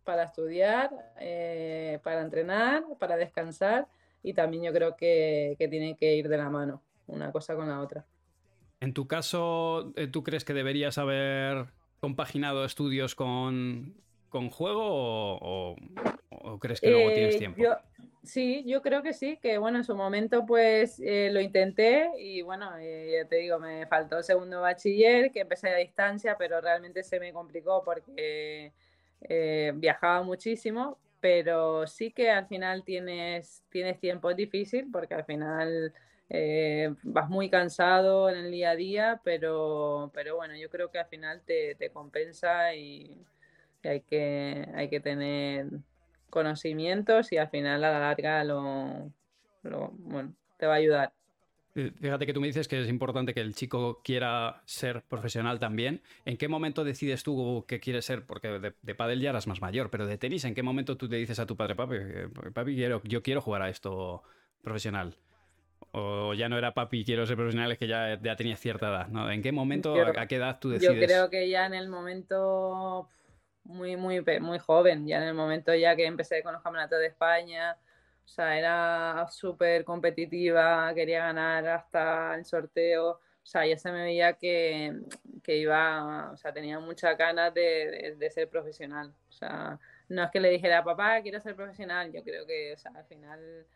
[0.04, 0.90] para estudiar,
[2.02, 3.86] para entrenar, para descansar
[4.22, 7.68] y también yo creo que, que tiene que ir de la mano una cosa con
[7.68, 8.04] la otra.
[8.80, 11.66] En tu caso, ¿tú crees que deberías haber
[12.00, 13.94] compaginado estudios con,
[14.34, 15.76] con juego o,
[16.58, 17.62] crees que luego tienes eh, tiempo?
[18.24, 22.42] sí, yo creo que sí, que bueno, en su momento pues eh, lo intenté y
[22.42, 27.04] bueno, eh, ya te digo, me faltó segundo bachiller, que empecé a distancia, pero realmente
[27.04, 28.72] se me complicó porque
[29.76, 35.94] viajaba muchísimo, pero sí que al final tienes, tienes tiempo, es difícil porque al final
[36.28, 40.98] eh, vas muy cansado en el día a día, pero, pero bueno, yo creo que
[40.98, 43.24] al final te, compensa y,
[43.88, 45.66] hay, que, hay que tener
[46.30, 49.10] conocimientos y al final a la larga lo,
[49.62, 51.12] bueno, te va a ayudar.
[51.74, 56.02] Fíjate que tú me dices que es importante que el chico quiera ser profesional también.
[56.24, 58.24] ¿En qué momento decides tú que quieres ser?
[58.26, 61.08] Porque de, de pádel ya eras más mayor, pero de tenis, ¿en qué momento tú
[61.08, 61.96] te dices a tu padre, papi,
[62.52, 64.22] papi quiero, yo quiero jugar a esto
[64.62, 65.16] profesional?
[65.90, 69.08] O ya no era papi, quiero ser profesional, es que ya, ya tenía cierta edad,
[69.08, 69.30] ¿no?
[69.30, 70.94] ¿En qué momento, a qué edad tú decides?
[70.94, 73.08] Yo creo que ya en el momento
[73.64, 77.06] muy, muy, muy joven, ya en el momento ya que empecé con los campeonatos de
[77.06, 77.76] España,
[78.24, 84.02] o sea, era súper competitiva, quería ganar hasta el sorteo, o sea, ya se me
[84.02, 85.00] veía que,
[85.42, 90.30] que iba, o sea, tenía muchas ganas de, de, ser profesional, o sea, no es
[90.30, 93.66] que le dijera, papá, quiero ser profesional, yo creo que, o sea, al final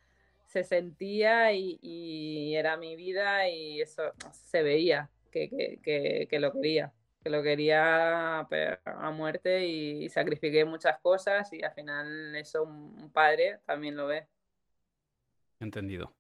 [0.49, 7.43] se sentía y, era mi vida y eso se veía que, lo quería, que lo
[7.43, 14.07] quería a muerte y, sacrifiqué muchas cosas y al final eso un, padre también lo
[14.07, 14.27] ve.
[15.61, 16.15] Entendido.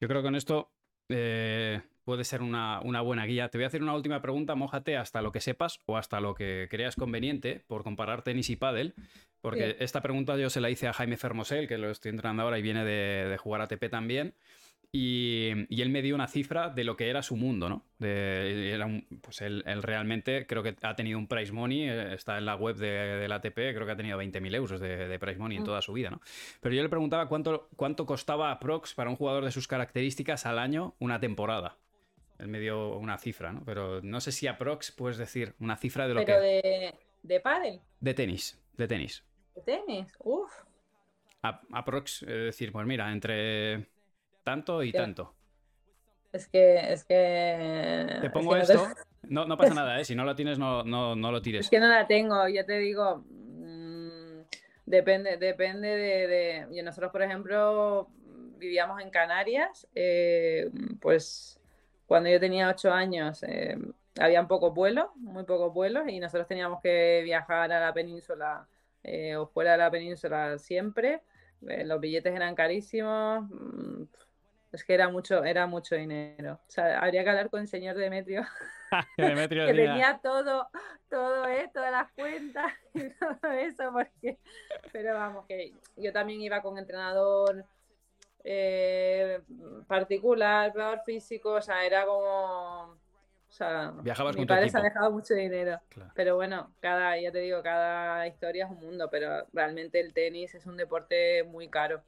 [0.00, 0.72] Yo creo que con esto
[1.08, 3.48] eh, puede ser una, buena guía.
[3.48, 6.34] Te voy a hacer una última pregunta, mójate hasta lo que sepas o hasta lo
[6.34, 8.94] que creas conveniente por comparar tenis y pádel,
[9.40, 12.58] porque esta pregunta yo se la hice a Jaime Fermosel, que lo estoy entrenando ahora
[12.58, 14.34] y viene de, jugar ATP también.
[14.94, 17.86] Y, él me dio una cifra de lo que era su mundo, ¿no?
[17.98, 22.56] De, pues él, realmente creo que ha tenido un price money, eh, está en la
[22.56, 25.66] web de, la ATP, creo que ha tenido 20.000 euros de, price money en mm.
[25.66, 26.20] toda su vida, ¿no?
[26.60, 30.58] Pero yo le preguntaba cuánto, cuánto costaba Prox para un jugador de sus características al
[30.58, 31.78] año una temporada.
[32.38, 33.64] Él me dio una cifra, ¿no?
[33.64, 37.40] Pero no sé si a Prox puedes decir una cifra de lo Pero de, de
[37.40, 37.80] pádel.
[38.00, 39.24] De tenis, de tenis.
[39.54, 40.52] De tenis, uff.
[41.42, 43.88] A, Prox, es decir, pues mira, entre
[44.42, 45.34] tanto y tanto.
[46.32, 48.18] Es que, es que.
[48.20, 48.86] Te pongo esto.
[49.28, 50.04] No, no, pasa nada, ¿eh?
[50.04, 51.66] Si no lo tienes, no, no, no, lo tires.
[51.66, 53.24] Es que no la tengo, ya te digo.
[53.28, 54.40] Mm,
[54.84, 58.08] depende, depende de, de, Nosotros, por ejemplo,
[58.58, 60.68] vivíamos en Canarias, eh,
[61.00, 61.60] pues
[62.06, 63.78] cuando yo tenía ocho años eh,
[64.20, 68.66] había pocos vuelos, muy pocos vuelos, y nosotros teníamos que viajar a la península
[69.02, 71.22] eh, o fuera de la península siempre.
[71.68, 73.48] Eh, los billetes eran carísimos.
[73.48, 74.02] Mm,
[74.72, 76.54] es que era mucho, era mucho dinero.
[76.54, 78.44] O sea, habría que hablar con el señor Demetrio.
[79.18, 80.68] Demetrio que tenía todo,
[81.10, 81.70] todo, ¿eh?
[81.72, 84.38] todas las cuentas y todo eso, porque.
[84.90, 87.64] Pero vamos, que yo también iba con entrenador
[88.44, 89.40] eh,
[89.86, 92.96] particular, peor físico, o sea, era como...
[93.48, 95.78] O sea, Viajabas mi padre se ha dejado mucho dinero.
[96.14, 100.54] Pero bueno, cada, ya te digo, cada historia es un mundo, pero realmente el tenis
[100.54, 102.02] es un deporte muy caro.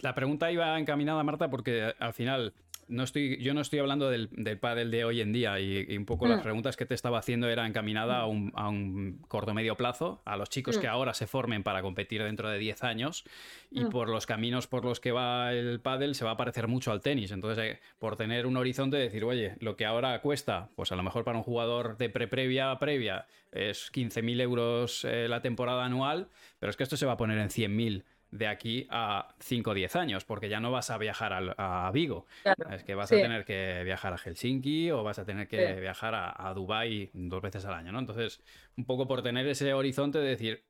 [0.00, 2.52] La pregunta iba encaminada, Marta, porque al final
[2.88, 6.04] no estoy, yo no estoy hablando del, del pádel de hoy en día y, un
[6.04, 6.42] poco las mm.
[6.42, 10.36] preguntas que te estaba haciendo era encaminada a un, a un corto medio plazo, a
[10.36, 10.90] los chicos que mm.
[10.90, 13.24] ahora se formen para competir dentro de 10 años
[13.70, 13.90] y mm.
[13.90, 17.00] por los caminos por los que va el pádel se va a parecer mucho al
[17.00, 17.32] tenis.
[17.32, 20.96] Entonces, eh, por tener un horizonte de decir, oye, lo que ahora cuesta, pues a
[20.96, 26.28] lo mejor para un jugador de pre-previa previa es 15.000 euros eh, la temporada anual,
[26.58, 28.04] pero es que esto se va a poner en 100.000
[28.34, 32.26] de aquí a 5 o 10 años, porque ya no vas a viajar a, Vigo.
[32.70, 36.14] Es que vas a tener que viajar a Helsinki o vas a tener que viajar
[36.14, 38.00] a, a Dubái dos veces al año, ¿no?
[38.00, 38.42] Entonces,
[38.76, 40.64] un poco por tener ese horizonte de decir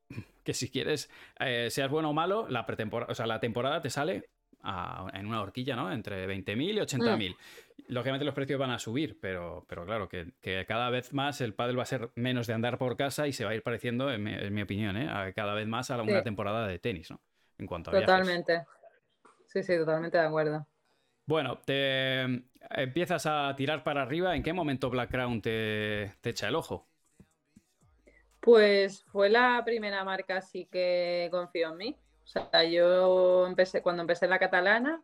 [0.45, 1.11] que si quieres,
[1.41, 4.29] eh, seas bueno o malo, la pretemporada, o sea, la temporada te sale
[5.12, 5.91] en una horquilla, ¿no?
[5.93, 7.31] Entre 20.000 y 80.000.
[7.31, 7.35] Mm.
[7.89, 10.33] Lógicamente los precios van a subir, pero, pero claro, que,
[10.67, 13.45] cada vez más el pádel va a ser menos de andar por casa y se
[13.45, 14.23] va a ir pareciendo, en
[14.55, 15.33] mi, opinión, ¿eh?
[15.35, 17.21] cada vez más a una temporada de tenis, ¿no?
[17.59, 18.64] En cuanto a Totalmente.
[19.46, 20.66] Sí, sí, totalmente de acuerdo.
[21.26, 22.22] Bueno, te
[22.70, 24.34] empiezas a tirar para arriba.
[24.36, 26.88] ¿En qué momento Black Crown te, echa el ojo?
[28.40, 31.96] Pues fue la primera marca así que confió en mí.
[32.24, 35.02] O sea, yo empecé, cuando empecé la catalana,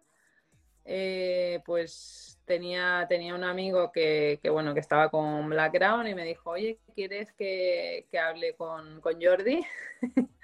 [0.84, 6.24] eh, pues tenía, tenía un amigo que, bueno, que estaba con Black Crown y me
[6.24, 9.64] dijo, oye, ¿quieres que, hable con, Jordi?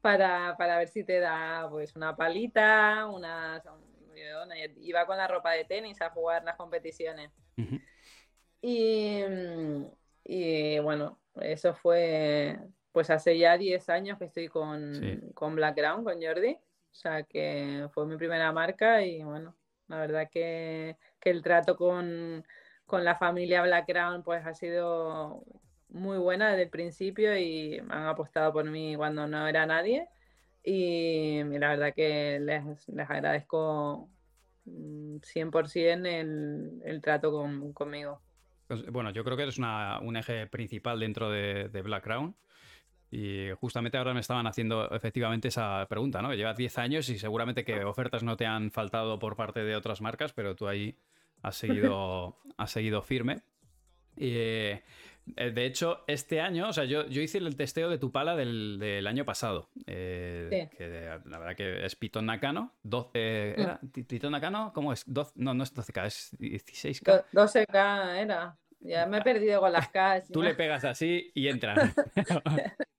[0.00, 3.62] para, ver si te da pues una palita, una,
[4.80, 7.30] iba con la ropa de tenis a jugar las competiciones.
[8.62, 9.22] y,
[10.78, 12.58] bueno, eso fue
[12.90, 16.54] pues hace ya 10 años que estoy con, con Black Crown, con Jordi.
[16.54, 19.54] O sea que fue mi primera marca y bueno,
[19.90, 22.44] la verdad que, el trato con,
[22.90, 25.44] la familia Black Crown pues ha sido
[25.88, 30.08] muy buena desde el principio y han apostado por mí cuando no era nadie.
[30.62, 32.64] Y la verdad que les,
[32.98, 34.08] agradezco
[34.66, 37.32] 100% mm, el, el trato
[37.74, 38.20] conmigo.
[38.68, 42.36] Pues, bueno, yo creo que eres un eje principal dentro de, Black Crown.
[43.10, 46.32] Y justamente ahora me estaban haciendo efectivamente esa pregunta, ¿no?
[46.32, 50.00] Llevas 10 años y seguramente que ofertas no te han faltado por parte de otras
[50.00, 50.96] marcas, pero tú ahí
[51.42, 53.42] has seguido, has seguido firme.
[54.16, 54.34] Y,
[55.36, 58.36] eh, de hecho, este año, o sea, yo, yo hice el testeo de tu pala
[58.36, 59.70] del, año pasado.
[59.86, 60.88] Eh, que
[61.24, 62.74] la verdad que es Python Nakano.
[62.84, 63.80] 12, ¿era?
[63.92, 64.72] ¿Python Nakano?
[64.72, 65.06] ¿Cómo es?
[65.08, 67.24] no, no es 12K, es 16K.
[67.32, 68.56] 12K era.
[68.80, 70.22] Ya me he perdido con las K.
[70.32, 71.74] Tú le pegas así y entra.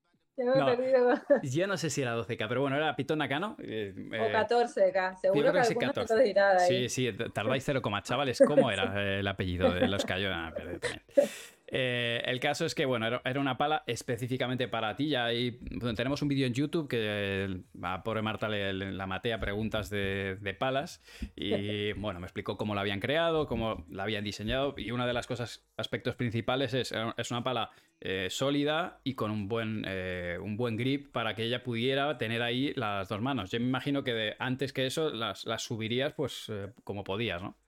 [1.44, 3.56] Yo no sé si era 12K, pero bueno, era Python Nakano.
[3.60, 6.36] Eh, o 14K, seguro que, que 14.
[6.68, 8.42] Sí, sí, tardáis 0, chavales.
[8.46, 10.30] ¿Cómo era el apellido de los Cayo?
[11.74, 15.08] Eh, el caso es que, bueno, era, una pala específicamente para ti.
[15.08, 15.60] Ya ahí,
[15.96, 20.56] tenemos un vídeo en YouTube que a pobre Marta le, la maté a preguntas de,
[20.60, 21.02] palas.
[21.36, 24.76] Y bueno, me explicó cómo la habían creado, cómo la habían diseñado.
[24.78, 29.32] Y una de las cosas, aspectos principales es, es una pala eh, sólida y con
[29.32, 33.50] un buen, eh, un buen grip para que ella pudiera tener ahí las dos manos.
[33.50, 36.52] Yo me imagino que antes que eso las, las subirías pues
[36.84, 37.61] como podías, ¿no?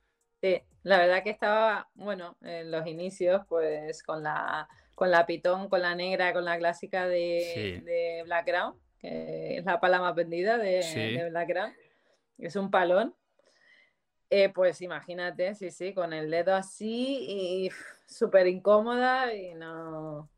[0.44, 5.70] Sí, la verdad que estaba, bueno, en los inicios, pues con la, con la pitón,
[5.70, 10.58] con la negra, con la clásica de, Black Crown, que es la pala más vendida
[10.58, 11.72] de, Black Crown.
[12.36, 13.14] Es un palón.
[14.28, 17.70] Eh, pues imagínate, sí, sí, con el dedo así y
[18.06, 20.28] súper incómoda y no,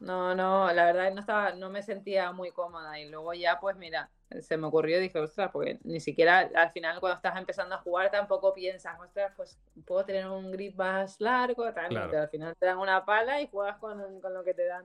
[0.00, 3.76] no, no, la verdad no estaba, no me sentía muy cómoda y luego ya pues
[3.76, 4.08] mira,
[4.40, 7.78] se me ocurrió y dije, ostras, porque ni siquiera al final cuando estás empezando a
[7.78, 12.66] jugar tampoco piensas, ostras, pues puedo tener un grip más largo, tal, al final te
[12.66, 14.84] dan una pala y juegas con, lo que te dan.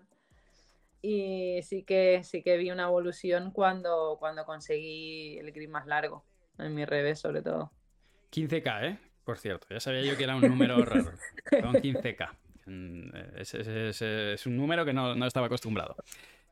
[1.02, 6.24] Y sí que, sí que vi una evolución cuando, cuando conseguí el grip más largo,
[6.60, 7.72] en mi revés sobre todo.
[8.32, 9.00] 15K, ¿eh?
[9.24, 11.12] Por cierto, ya sabía yo que era un número raro.
[11.50, 12.30] Son 15K.
[13.38, 15.96] Es, es, un número que no, no estaba acostumbrado.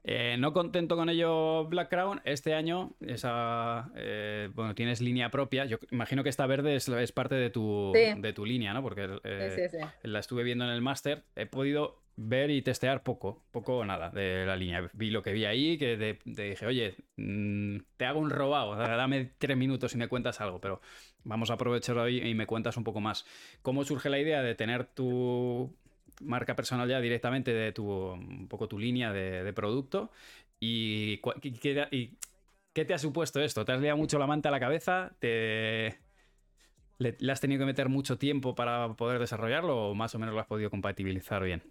[0.03, 5.65] Eh, no contento con ello Black Crown, este año esa, eh, bueno, tienes línea propia.
[5.65, 8.81] Yo imagino que esta verde es, parte de tu, de tu línea, ¿no?
[8.81, 9.69] Porque eh,
[10.03, 11.23] la estuve viendo en el máster.
[11.35, 14.89] He podido ver y testear poco, poco o nada de la línea.
[14.93, 19.31] Vi lo que vi ahí, que te dije, oye, mm, te hago un robado, dame
[19.37, 20.81] tres minutos y me cuentas algo, pero
[21.23, 23.25] vamos a aprovecharlo hoy y me cuentas un poco más.
[23.61, 25.73] ¿Cómo surge la idea de tener tu
[26.19, 30.11] marca personal ya directamente de tu, un poco tu línea de, producto.
[30.59, 31.21] Y,
[32.73, 33.65] qué te ha supuesto esto?
[33.65, 35.15] ¿Te has liado mucho la manta a la cabeza?
[35.19, 35.99] ¿Te,
[36.99, 40.41] le, has tenido que meter mucho tiempo para poder desarrollarlo o más o menos lo
[40.41, 41.63] has podido compatibilizar bien?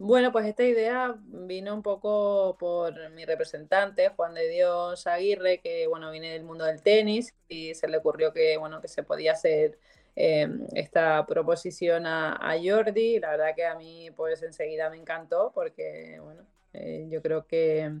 [0.00, 5.88] Bueno, pues esta idea vino un poco por mi representante, Juan de Dios Aguirre, que
[5.88, 9.32] bueno, viene del mundo del tenis y se le ocurrió que bueno, que se podía
[9.32, 9.80] hacer
[10.20, 13.20] Em, esta proposición a, Jordi.
[13.20, 16.42] La verdad que a mí pues enseguida me encantó porque bueno,
[16.72, 17.92] eh, yo creo que,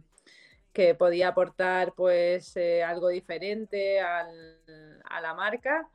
[0.72, 4.26] que, podía aportar pues eh, algo diferente a
[5.22, 5.88] la marca.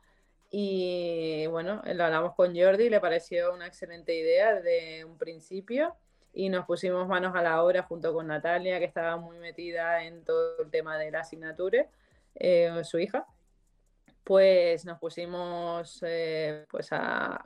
[0.50, 5.94] Y bueno, lo hablamos con Jordi, le pareció una excelente idea desde un principio
[6.32, 10.24] y nos pusimos manos a la obra junto con Natalia, que estaba muy metida en
[10.24, 11.86] todo el tema de la asignatura,
[12.34, 13.26] eh, su hija
[14.24, 16.88] pues nos pusimos eh, pues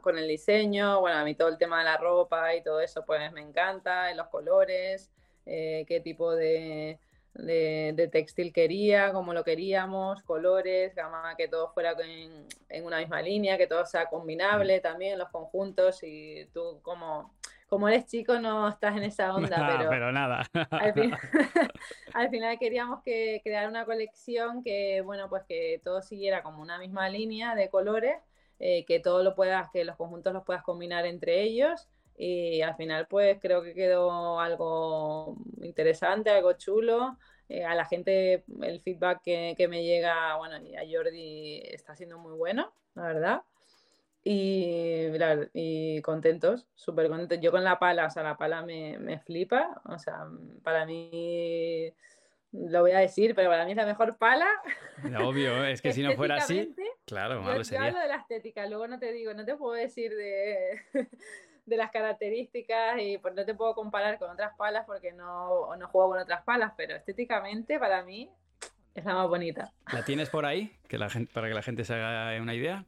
[0.01, 3.05] con el diseño, bueno, a mí todo el tema de la ropa y todo eso
[3.05, 5.11] pues me encanta, los colores,
[5.45, 7.01] eh, qué tipo de,
[7.35, 13.23] de, textil quería, cómo lo queríamos, colores, gama que todo fuera en, en, una misma
[13.23, 17.35] línea, que todo sea combinable también, los conjuntos y tú como
[17.69, 19.49] como eres chico no estás en esa onda,
[19.79, 20.43] pero, pero nada.
[22.15, 26.79] Al, final queríamos que crear una colección que, bueno, pues que todo siguiera como una
[26.79, 28.17] misma línea de colores,
[28.59, 31.89] eh, que todo lo puedas, que los conjuntos los puedas combinar entre ellos.
[32.17, 37.17] Y al final, pues creo que quedó algo interesante, algo chulo.
[37.49, 41.95] Eh, a la gente, el feedback que, que me llega, bueno, y a Jordi está
[41.95, 43.43] siendo muy bueno, la verdad.
[44.31, 45.07] Y,
[45.55, 47.41] y contentos, súper contentos.
[47.41, 49.81] Yo con la pala, o sea, la pala me, me, flipa.
[49.87, 50.27] O sea,
[50.63, 51.91] para mí,
[52.53, 54.47] lo voy a decir, pero para mí es la mejor pala.
[55.25, 56.75] Obvio, es que si no fuera así,
[57.07, 57.81] claro, malo sería.
[57.81, 60.79] Yo hablo de la estética, luego no te digo, no te puedo decir de,
[61.65, 65.89] de las características y pues no te puedo comparar con otras palas porque no, no
[65.89, 68.31] juego con otras palas, pero estéticamente para mí
[68.95, 69.73] es la más bonita.
[69.91, 70.77] ¿La tienes por ahí?
[70.87, 72.85] Que la gente, para que la gente se haga una idea.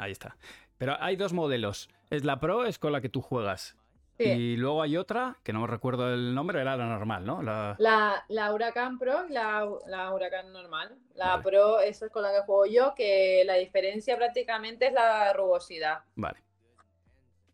[0.00, 0.36] Ahí está.
[0.78, 1.90] Pero hay dos modelos.
[2.08, 3.76] Es la Pro, es con la que tú juegas.
[4.18, 7.42] Y luego hay otra, que no me recuerdo el nombre, era la normal, ¿no?
[7.42, 7.74] La,
[8.28, 10.94] la, Huracán Pro y la, la Huracán normal.
[11.14, 15.32] La Pro, esa es con la que juego yo, que la diferencia prácticamente es la
[15.32, 16.00] rugosidad.
[16.16, 16.38] Vale.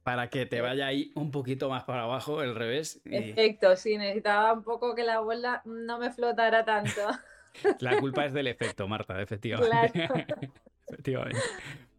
[0.03, 3.01] Para que te vaya ahí un poquito más para abajo, el revés.
[3.05, 7.01] Efecto, sí, necesitaba un poco que la bola no me flotara tanto.
[7.81, 10.09] La culpa es del efecto, Marta, efectivamente.
[10.89, 11.41] efectivamente.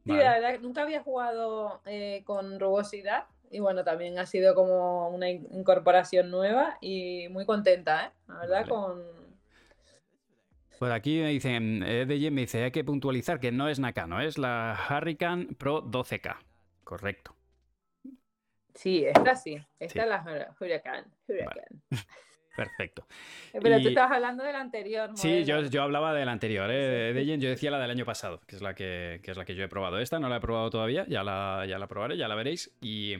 [0.08, 5.10] Sí, la verdad, nunca había jugado eh, con rugosidad y bueno, también ha sido como
[5.10, 8.12] una incorporación nueva y muy contenta, ¿eh?
[8.28, 9.04] La verdad, con...
[10.80, 14.38] Pues aquí me dicen, Ed me dice, hay que puntualizar que no es Nakano, es
[14.38, 16.38] la Hurricane Pro 12K.
[16.84, 17.36] Correcto.
[18.76, 19.60] Sí, esta sí.
[19.80, 21.08] Esta es la Hurricane.
[22.58, 23.06] Perfecto.
[23.54, 25.12] Eh, pero tú estabas hablando del anterior.
[25.14, 26.70] Sí, yo, yo, hablaba del anterior.
[26.72, 27.14] ¿eh?
[27.14, 29.64] De yo decía la del año pasado, que es la que, es la que yo
[29.64, 30.00] he probado.
[30.00, 32.76] Esta no la he probado todavía, ya la, ya la probaré, ya la veréis.
[32.82, 33.16] Y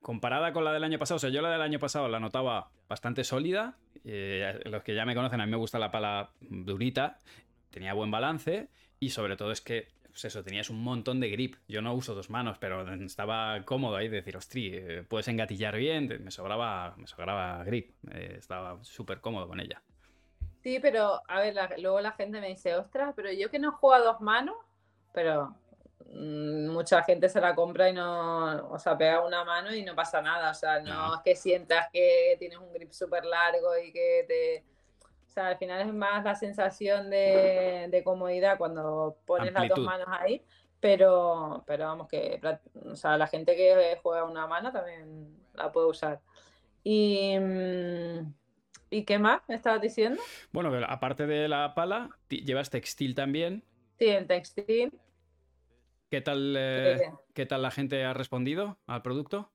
[0.00, 2.70] comparada con la del año pasado, o sea, yo la del año pasado la notaba
[2.88, 3.76] bastante sólida.
[4.04, 7.18] Eh, los que ya me conocen, a mí me gusta la pala durita,
[7.70, 11.56] tenía buen balance y sobre todo es que pues eso, tenías un montón de grip.
[11.66, 16.22] Yo no uso dos manos, pero estaba cómodo ahí de decir, ostri, puedes engatillar bien,
[16.22, 17.96] me sobraba, me sobraba grip.
[18.12, 19.82] Eh, estaba súper cómodo con ella.
[20.62, 23.94] Sí, pero a ver, luego la gente me dice, ostras, pero yo que no juego
[23.96, 24.54] a dos manos,
[25.12, 25.56] pero
[26.06, 29.96] mm, mucha gente se la compra y no, o sea, pega una mano y no
[29.96, 30.52] pasa nada.
[30.52, 34.73] O sea, no, es que sientas que tienes un grip súper largo y que te
[35.34, 40.42] sea, al final es más la sensación de, comodidad cuando pones las dos manos ahí,
[40.80, 42.40] pero, pero vamos que
[42.84, 46.20] o sea, la gente que juega una mano también la puede usar.
[46.82, 48.32] Y, mm,
[48.90, 50.20] ¿y qué más me estabas diciendo?
[50.52, 53.64] Bueno, aparte de la pala, llevas textil también.
[53.98, 54.92] Sí, el textil.
[56.10, 59.50] ¿Qué tal, eh, ¿qué tal la gente ha respondido al producto?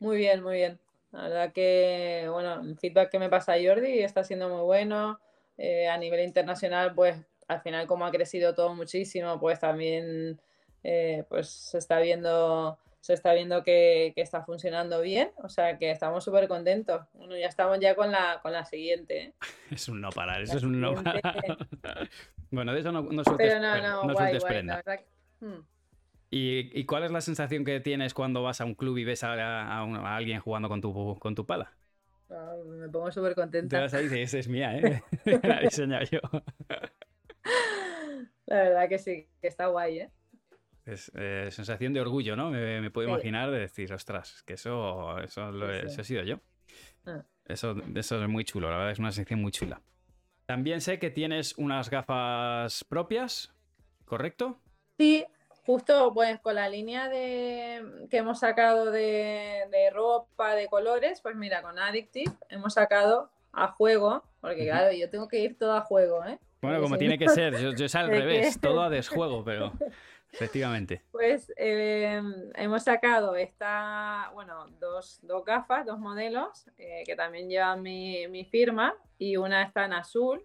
[0.00, 0.80] Muy bien, muy bien.
[1.12, 5.20] La verdad que, bueno, el feedback que me pasa Jordi está siendo muy bueno.
[5.58, 10.40] Eh, a nivel internacional, pues al final como ha crecido todo muchísimo, pues también
[10.82, 15.90] eh, pues se está viendo se está viendo que, está funcionando bien, o sea que
[15.90, 17.02] estamos súper contentos.
[17.14, 19.22] Bueno, ya estamos ya con la, con la siguiente.
[19.22, 19.34] ¿eh?
[19.72, 21.20] Es un no parar, eso es un no parar.
[22.50, 25.00] bueno, de eso no, no sueltes, Pero no, no, guay, guay, la verdad
[25.40, 25.60] hmm.
[26.34, 29.82] ¿Y, cuál es la sensación que tienes cuando vas a un club y ves a,
[30.16, 31.74] alguien jugando con tu, con tu pala?
[32.30, 33.76] Ah, me pongo súper contenta.
[33.76, 35.02] Te vas ahí es mía, ¿eh?
[35.42, 36.20] la he diseñado yo.
[38.46, 40.10] La verdad que sí, que está guay, ¿eh?
[40.86, 42.50] Es eh, sensación de orgullo, ¿no?
[42.50, 46.40] Me, puedo imaginar de decir, ostras, que eso, eso, lo he, sido yo.
[47.04, 47.26] Ah.
[47.44, 49.82] Eso, eso es muy chulo, la verdad es una sensación muy chula.
[50.46, 53.54] También sé que tienes unas gafas propias,
[54.06, 54.62] ¿correcto?
[54.98, 55.26] Sí,
[55.64, 61.62] justo pues con la línea de, que hemos sacado de, ropa, de colores, pues mira,
[61.62, 66.24] con Addictive hemos sacado a juego, porque claro, yo tengo que ir todo a juego,
[66.24, 66.38] ¿eh?
[66.62, 69.72] Bueno, como tiene que ser, yo, yo es al revés, todo a desjuego, pero
[70.32, 71.02] efectivamente.
[71.10, 77.82] Pues em, hemos sacado esta, bueno, dos, dos gafas, dos modelos, eh, que también llevan
[77.82, 80.44] mi, mi, firma, y una está en azul,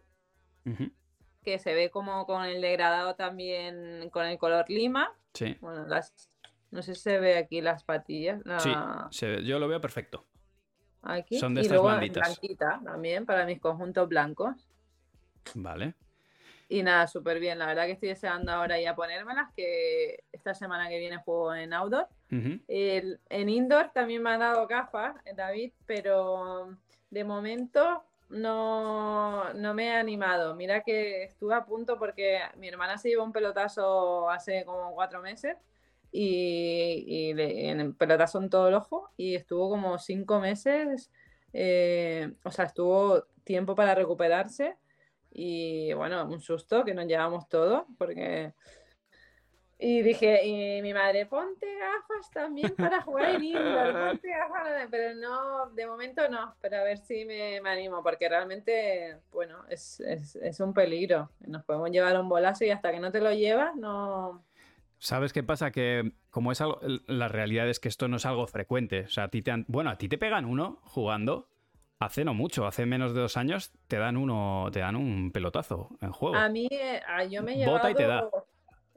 [1.47, 5.13] que se ve como con el degradado también con el color lima.
[5.33, 5.55] Sí.
[5.61, 6.29] Bueno, las,
[6.71, 8.41] no sé si se ve aquí las patillas.
[9.11, 10.25] Sí, yo lo veo perfecto.
[11.03, 11.39] Aquí.
[11.39, 14.67] Son de y luego blanquita también para mis conjuntos blancos.
[15.55, 15.95] Vale.
[16.67, 17.59] Y nada, súper bien.
[17.59, 21.71] La verdad que estoy deseando ahora ya ponérmelas, que esta semana que viene juego en
[21.71, 22.09] outdoor.
[22.29, 26.75] en indoor también me han dado gafas, David, pero
[27.09, 30.55] de momento no, no me he animado.
[30.55, 35.21] Mira que estuve a punto porque mi hermana se llevó un pelotazo hace como cuatro
[35.21, 35.57] meses
[36.11, 41.11] y, en el pelotazo en todo el ojo y estuvo como cinco meses,
[41.53, 44.77] eh, o sea, estuvo tiempo para recuperarse
[45.31, 48.53] y bueno, un susto que nos llevamos todo porque
[49.79, 55.13] y dije, y mi madre, ponte gafas también para jugar en indoor, ponte gafas, pero
[55.15, 60.01] no, de momento no, pero a ver si me, animo, porque realmente, bueno, es,
[60.59, 61.29] un peligro.
[61.45, 64.43] Nos podemos llevar un bolazo y hasta que no te lo llevas, no...
[64.97, 65.69] ¿Sabes qué pasa?
[65.69, 69.01] Que como es algo, la realidad es que esto no es algo frecuente.
[69.01, 71.49] O sea, a ti te bueno, a ti te pegan uno jugando,
[71.99, 75.95] hace no mucho, hace menos de dos años, te dan uno, te dan un pelotazo
[76.01, 76.35] en juego.
[76.35, 76.99] A mí, eh,
[77.29, 77.77] yo me he llevado...
[77.77, 78.27] Bota y te da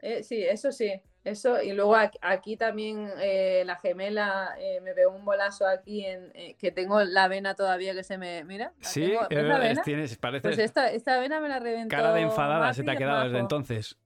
[0.02, 1.62] eh, sí, eso sí, eso.
[1.62, 6.72] Y luego aquí, también eh, la gemela eh, me pegó un bolazo aquí en que
[6.72, 8.44] tengo la vena todavía que se me.
[8.44, 8.72] Mira.
[8.80, 9.14] Sí,
[9.84, 10.42] tienes, parece.
[10.42, 11.96] Pues esta, esta, vena me la reventó.
[11.96, 13.98] Cara de enfadada se te ha quedado desde entonces.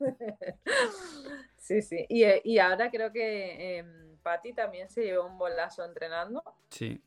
[1.56, 2.06] sí, sí.
[2.08, 3.78] Y, y, ahora creo que.
[3.78, 6.42] Em, Patti también se llevó un bolazo entrenando.
[6.70, 7.02] Sí.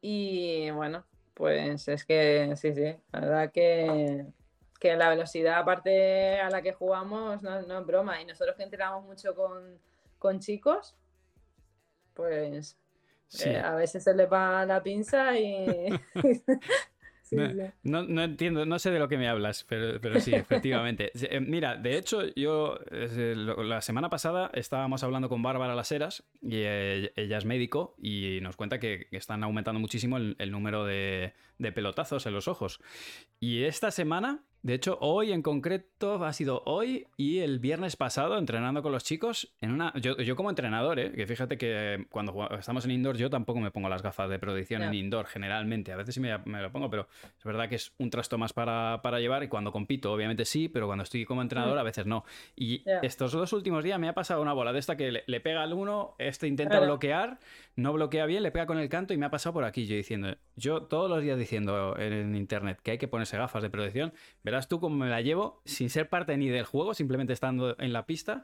[0.00, 4.26] Y bueno, pues es que sí, sí, la verdad que,
[4.78, 8.20] que la velocidad aparte a la que jugamos no, no es broma.
[8.20, 9.78] Y nosotros que entrenamos mucho con,
[10.18, 10.96] con chicos,
[12.14, 12.76] pues
[13.28, 13.48] Sí.
[13.48, 15.88] eh, a veces se le va la pinza y...
[17.28, 17.58] Sí, No, sí.
[17.82, 21.10] no- no entiendo, no sé de lo que me hablas, pero, pero sí, efectivamente.
[21.28, 26.22] Eh, Mira, de hecho, yo eh, la semana pasada estábamos hablando con Bárbara Las Heras
[26.40, 30.84] y ella es médico y nos cuenta que, que están aumentando muchísimo el, el número
[30.84, 32.78] de, de pelotazos en los ojos.
[33.40, 38.36] Y esta semana, de hecho, hoy en concreto, ha sido hoy y el viernes pasado
[38.36, 39.92] entrenando con los chicos en una...
[39.94, 41.12] Yo, yo como entrenador, ¿eh?
[41.12, 44.40] que fíjate que cuando jugamos- estamos en indoor yo tampoco me pongo las gafas de
[44.40, 44.98] protección en Ya.
[44.98, 45.92] indoor generalmente.
[45.92, 47.06] A veces sí me, me lo pongo, pero
[47.38, 50.68] es verdad que es un trasto más para, para llevar y cuando compito, obviamente sí,
[50.68, 52.24] pero cuando estoy como entrenador a veces no.
[52.56, 55.40] Y estos dos últimos días me ha pasado una bola de esta que le, le
[55.40, 57.38] pega al uno, este intenta bloquear,
[57.76, 59.94] no bloquea bien, le pega con el canto y me ha pasado por aquí yo
[59.94, 64.12] diciendo, yo todos los días diciendo en internet que hay que ponerse gafas de protección,
[64.42, 67.92] verás tú cómo me la llevo sin ser parte ni del juego, simplemente estando en
[67.92, 68.42] la pista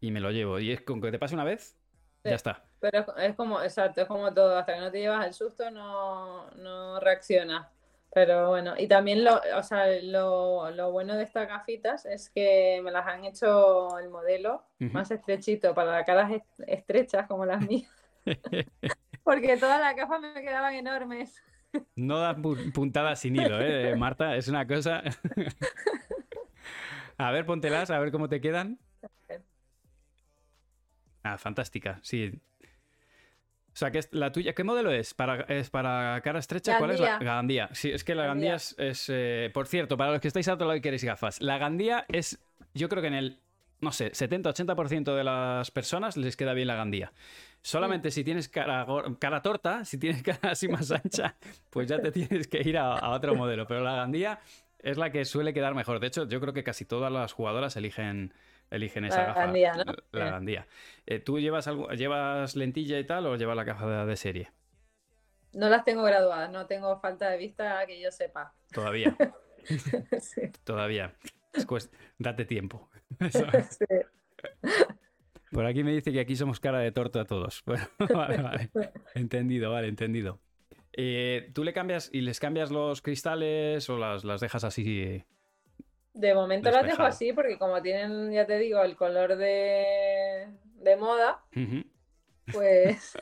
[0.00, 0.58] y me lo llevo.
[0.60, 1.76] Y es con que te pase una vez,
[2.22, 2.28] Sí.
[2.28, 2.64] ya está.
[2.80, 5.70] Pero es, es como, exacto, es como todo, hasta que no te llevas el susto
[5.70, 7.68] no, no reaccionas.
[8.12, 12.80] Pero bueno, y también lo, o sea, lo, lo bueno de estas gafitas es que
[12.82, 14.90] me las han hecho el modelo Ujú.
[14.92, 17.88] más estrechito para las caras est- estrechas como las mías,
[19.22, 21.42] porque todas las gafas me quedaban enormes.
[21.96, 24.36] No da pu- puntadas sin hilo, ¿eh, Marta?
[24.36, 25.02] Es una cosa...
[27.18, 28.78] a ver, póntelas, a ver cómo te quedan.
[31.22, 32.40] Ah, fantástica, sí.
[33.72, 35.14] O sea, que es la tuya, ¿qué modelo es?
[35.14, 36.78] ¿Para, ¿Es para cara estrecha?
[36.78, 37.32] ¿Cuál es la Gandía.
[37.34, 37.68] Gandía?
[37.72, 38.56] Sí, es que la Gandía Gandía.
[38.56, 41.40] es, es, eh, por cierto, para los que estáis a otro lado y queréis gafas,
[41.40, 42.38] la Gandía es,
[42.74, 43.40] yo creo que en el,
[43.80, 47.12] no sé, 70-80% de las personas les queda bien la Gandía.
[47.62, 48.86] Solamente si tienes cara,
[49.18, 51.36] cara torta, si tienes cara así más ancha,
[51.70, 53.66] pues ya te tienes que ir a, a otro modelo.
[53.66, 54.40] Pero la Gandía
[54.78, 56.00] es la que suele quedar mejor.
[56.00, 58.32] De hecho, yo creo que casi todas las jugadoras eligen,
[58.70, 59.40] eligen esa La gafa.
[59.46, 59.84] Gandía, ¿no?
[60.12, 60.30] La.
[60.30, 60.66] Gandía.
[61.06, 64.50] Eh, ¿Tú llevas, algo, llevas lentilla y tal o llevas la gafa de, de serie?
[65.52, 68.54] No las tengo graduadas, no tengo falta de vista que yo sepa.
[68.72, 69.16] Todavía,
[70.20, 71.14] Sí, todavía.
[71.52, 72.88] Es cuest- Date tiempo.
[73.70, 73.84] Sí.
[75.50, 77.62] Por aquí me dice que aquí somos cara de torta todos.
[77.66, 78.70] Bueno, vale, vale.
[79.14, 80.38] Entendido, vale, entendido.
[80.92, 85.24] Eh, ¿Tú le cambias y les cambias los cristales o las, las dejas así?
[86.14, 90.96] De momento las dejo así porque como tienen, ya te digo, el color de, de
[90.96, 91.44] moda.
[92.52, 93.18] Pues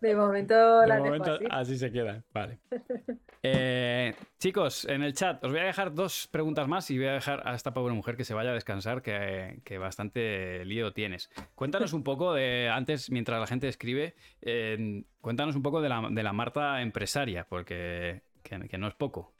[0.00, 1.72] de momento De las momento dejo así.
[1.72, 2.24] así se quedan.
[2.32, 2.58] Vale.
[3.40, 7.12] Eh, chicos, en el chat os voy a dejar dos preguntas más y voy a
[7.12, 11.30] dejar a esta pobre mujer que se vaya a descansar, que, que bastante lío tienes.
[11.54, 16.08] Cuéntanos un poco de, antes, mientras la gente escribe, eh, cuéntanos un poco de la,
[16.10, 19.32] de la Marta empresaria, porque que, que no es poco.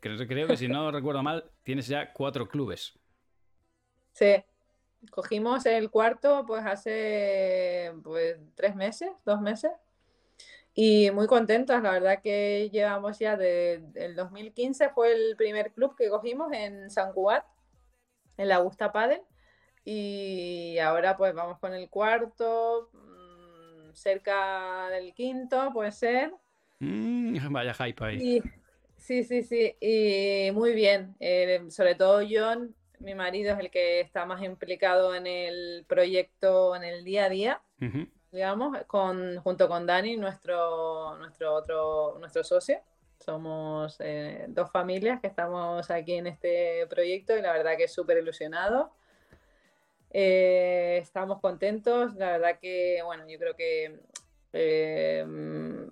[0.00, 2.98] Creo, creo que si no recuerdo mal, tienes ya cuatro clubes.
[4.12, 4.34] Sí.
[5.10, 9.70] Cogimos el cuarto pues hace pues tres meses, dos meses.
[10.74, 15.96] Y muy contentos, la verdad que llevamos ya de, el 2015 fue el primer club
[15.96, 17.44] que cogimos en San Cugat,
[18.36, 19.20] en la Augusta Padel.
[19.84, 26.32] Y ahora pues vamos con el cuarto, mm, cerca del quinto puede ser.
[26.78, 28.16] Mm, vaya hype ahí.
[28.36, 28.42] Y,
[28.96, 31.16] sí, sí, sí, y muy bien.
[31.18, 36.76] Eh, sobre todo John, mi marido, es el que está más implicado en el proyecto,
[36.76, 38.06] en el día a día, Ujú.
[38.30, 42.80] digamos, con, junto con Dani, nuestro, nuestro otro, nuestro socio.
[43.18, 47.92] Somos eh, dos familias que estamos aquí en este proyecto y la verdad que es
[47.92, 48.92] súper ilusionado.
[50.12, 54.00] Eh, estamos contentos, la verdad que, bueno, yo creo que
[54.52, 55.24] eh,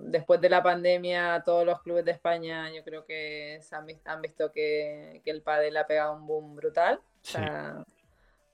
[0.00, 4.22] después de la pandemia todos los clubes de España yo creo que se han, han
[4.22, 6.96] visto que, que el pádel ha pegado un boom brutal.
[6.96, 7.32] O Sí.
[7.32, 7.84] sea,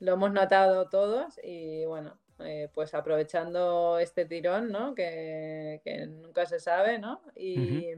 [0.00, 4.94] lo hemos notado todos y bueno, eh, pues aprovechando este tirón, ¿no?
[4.94, 7.22] Que, que nunca se sabe, ¿no?
[7.36, 7.90] Y,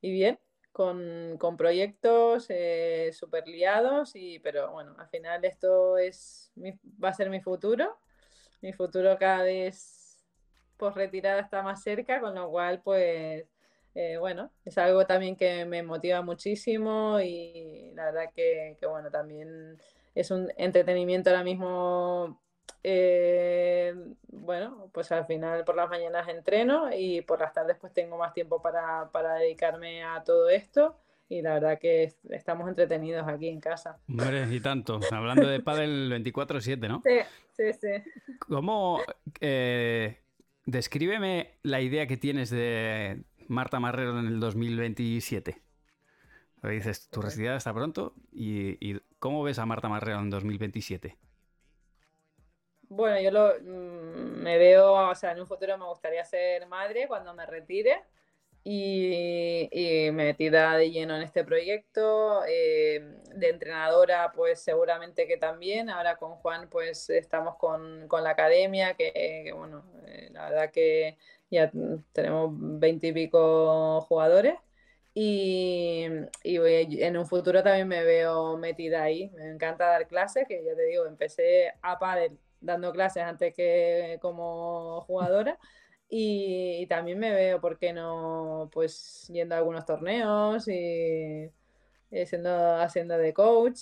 [0.00, 0.38] y bien,
[0.70, 7.08] con, con proyectos eh, súper liados, y, pero bueno, al final esto es mi- va
[7.08, 7.98] a ser mi futuro.
[8.60, 9.97] Mi futuro cada vez
[10.78, 13.44] por retirada está más cerca, con lo cual pues
[13.94, 19.10] eh, bueno, es algo también que me motiva muchísimo y la verdad que, que, bueno,
[19.10, 19.76] también
[20.14, 22.40] es un entretenimiento ahora mismo.
[22.84, 23.92] eh,
[24.28, 28.32] bueno, pues al final por las mañanas entreno y por las tardes pues tengo más
[28.32, 30.96] tiempo para, para dedicarme a todo esto
[31.28, 33.98] y la verdad que estamos entretenidos aquí en casa.
[34.06, 35.00] Y tanto.
[35.10, 37.02] Hablando de pádel 24-7, ¿no?
[37.04, 37.18] Sí,
[37.52, 38.36] sí, sí.
[38.38, 39.00] ¿Cómo...
[39.40, 40.18] Eh,
[40.68, 45.62] descríbeme la idea que tienes de Marta Marrero en el 2027.
[46.62, 48.14] dices, tu residad está pronto.
[48.32, 51.16] Y, cómo ves a Marta Marrero en 2027?
[52.90, 57.06] Bueno, yo lo, mm, me veo, o sea, en un futuro me gustaría ser madre
[57.08, 58.02] cuando me retire
[58.64, 62.42] y, metida de lleno en este proyecto.
[62.46, 65.90] Eh, de entrenadora, pues seguramente que también.
[65.90, 71.16] Ahora con Juan, pues estamos con, la academia, que, bueno, eh, la verdad que
[71.50, 71.70] ya
[72.12, 74.54] tenemos veintipico jugadores.
[75.14, 76.04] Y,
[76.44, 79.30] en un futuro también me veo metida ahí.
[79.30, 84.18] Me encanta dar clases, que ya te digo, empecé a pádel dando clases antes que
[84.20, 85.58] como jugadora.
[86.10, 88.70] Y, también me veo, ¿por qué no?
[88.72, 91.50] Pues yendo a algunos torneos y,
[92.26, 93.80] siendo, haciendo de coach.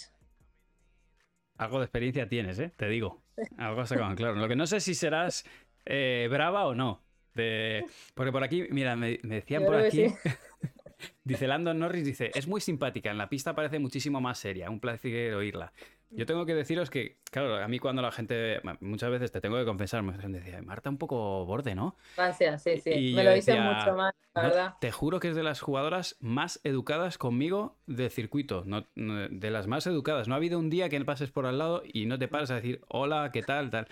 [1.56, 2.72] Algo de experiencia tienes, ¿eh?
[2.76, 3.22] Te digo.
[3.58, 4.34] Algo se claro.
[4.34, 5.44] Lo que no sé si serás
[5.84, 7.02] eh, brava o no.
[7.34, 7.84] De...
[8.14, 10.06] Porque por aquí, mira, me, decían por aquí.
[11.24, 14.80] dice Landon Norris, dice, es muy simpática, en la pista parece muchísimo más seria, un
[14.80, 15.72] placer oírla.
[16.10, 19.58] Yo tengo que deciros que, claro, a mí cuando la gente, muchas veces te tengo
[19.58, 21.96] que confesar, me decía, Marta un poco borde, ¿no?
[22.16, 23.12] Gracias, sí, sí.
[23.14, 24.74] me lo dice mucho más, la verdad.
[24.80, 29.66] te juro que es de las jugadoras más educadas conmigo de circuito, no, de las
[29.66, 30.28] más educadas.
[30.28, 32.56] No ha habido un día que pases por al lado y no te pares a
[32.56, 33.70] decir, hola, ¿qué tal?
[33.70, 33.86] tal.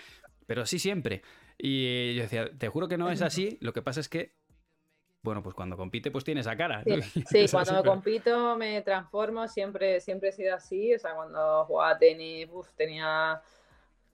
[0.47, 1.21] Pero sí siempre.
[1.57, 4.33] Y yo decía, te juro que no es así, lo que pasa es que
[5.25, 6.83] bueno, pues cuando compite, pues tiene esa cara.
[6.83, 10.93] Sí, cuando compito me transformo, siempre, siempre he sido así.
[10.93, 12.47] O sea, cuando jugaba tenis,
[12.77, 13.41] tenía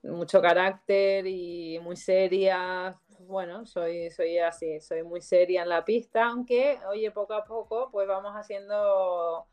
[0.02, 2.98] mucho carácter y muy seria.
[3.20, 7.88] Bueno, soy, soy así, soy muy seria en la pista, aunque, oye, poco a poco,
[7.92, 9.46] pues vamos haciendo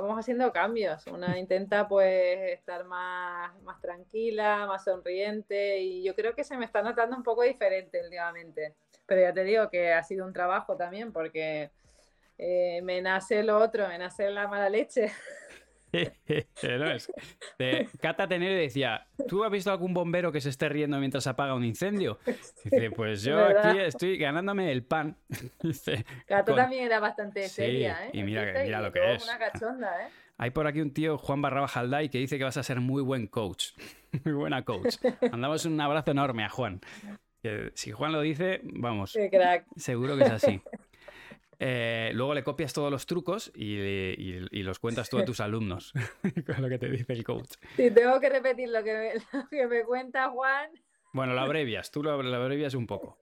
[0.00, 1.06] vamos haciendo cambios.
[1.06, 6.64] Una intenta pues estar más, más tranquila, más sonriente y yo creo que se me
[6.64, 8.74] está notando un poco diferente últimamente.
[9.06, 11.70] Pero ya te digo que ha sido un trabajo también porque
[12.38, 15.12] eh, me nace lo otro, me nace la mala leche.
[16.78, 17.10] no es.
[18.00, 21.64] Cata Tenero decía, ¿tú has visto algún bombero que se esté riendo mientras apaga un
[21.64, 22.18] incendio?
[22.64, 25.16] Dice, pues yo aquí estoy ganándome el pan.
[26.26, 28.10] Cata también era bastante seria, ¿eh?
[28.12, 29.24] Y mira, mira lo que es.
[29.24, 30.10] Una cachonda, ¿eh?
[30.38, 33.02] Hay por aquí un tío, Juan Barraba Jalday, que dice que vas a ser muy
[33.02, 33.68] buen coach.
[34.24, 34.96] muy buena coach.
[35.30, 36.80] Mandamos un abrazo enorme a Juan
[37.74, 39.18] si Juan lo dice, vamos,
[39.76, 40.60] seguro que es así.
[41.64, 45.92] Eh, luego le copias todos los trucos y, los cuentas tú a tus alumnos,
[46.46, 47.52] con lo que te dice el coach.
[47.76, 49.14] Si tengo que repetir lo que
[49.68, 50.70] me, cuenta Juan.
[51.12, 53.16] Bueno, lo abrevias, tú lo, lo abrevias un poco.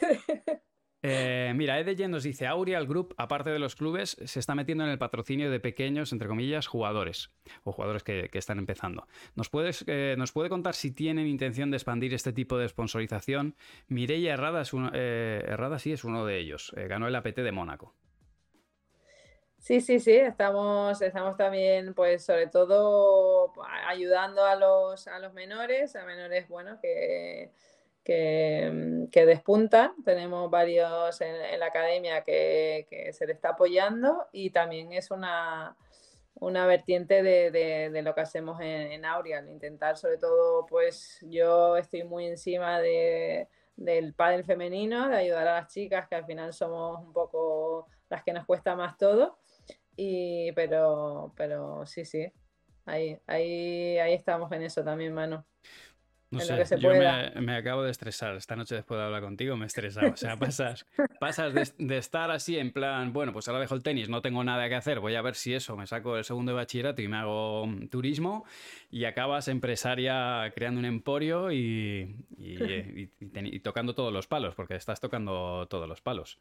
[1.08, 4.90] Eh, mira, Ed nos dice, Aureal Group, aparte de los clubes, se está metiendo en
[4.90, 7.30] el patrocinio de pequeños, entre comillas, jugadores
[7.62, 9.06] o jugadores que, están empezando.
[9.36, 13.54] ¿Nos, puedes, eh, ¿Nos puede contar si tienen intención de expandir este tipo de sponsorización?
[13.86, 16.74] Mireia Herrada, es eh, sí es uno de ellos.
[16.74, 17.94] ganó el APT de Mónaco.
[19.58, 23.52] Sí, sí, sí, estamos, estamos también, pues, sobre todo
[23.86, 27.52] ayudando a los, a los menores, a menores, bueno, que
[28.06, 29.92] que, que despuntan.
[30.04, 35.76] Tenemos varios en, la academia que, se le está apoyando y también es una,
[36.36, 39.50] una vertiente de, lo que hacemos en, en Aureal.
[39.50, 45.60] Intentar, sobre todo, pues yo estoy muy encima de, del pádel femenino, de ayudar a
[45.62, 49.36] las chicas, que al final somos un poco las que nos cuesta más todo.
[49.96, 52.30] Y, pero, pero sí, sí,
[52.84, 55.44] ahí, ahí, ahí estamos en eso también, Manu.
[56.30, 58.34] No sé, yo me, acabo de estresar.
[58.34, 60.12] Esta noche después de hablar contigo me he estresado.
[60.12, 60.84] O sea, pasas,
[61.20, 64.68] pasas de, estar así en plan, bueno, pues ahora dejo el tenis, no tengo nada
[64.68, 67.16] que hacer, voy a ver si eso, me saco el segundo de bachillerato y me
[67.16, 68.44] hago mm, turismo
[68.90, 73.08] y acabas empresaria creando un emporio y, y
[73.62, 76.40] tocando todos los palos, porque estás tocando todos los palos.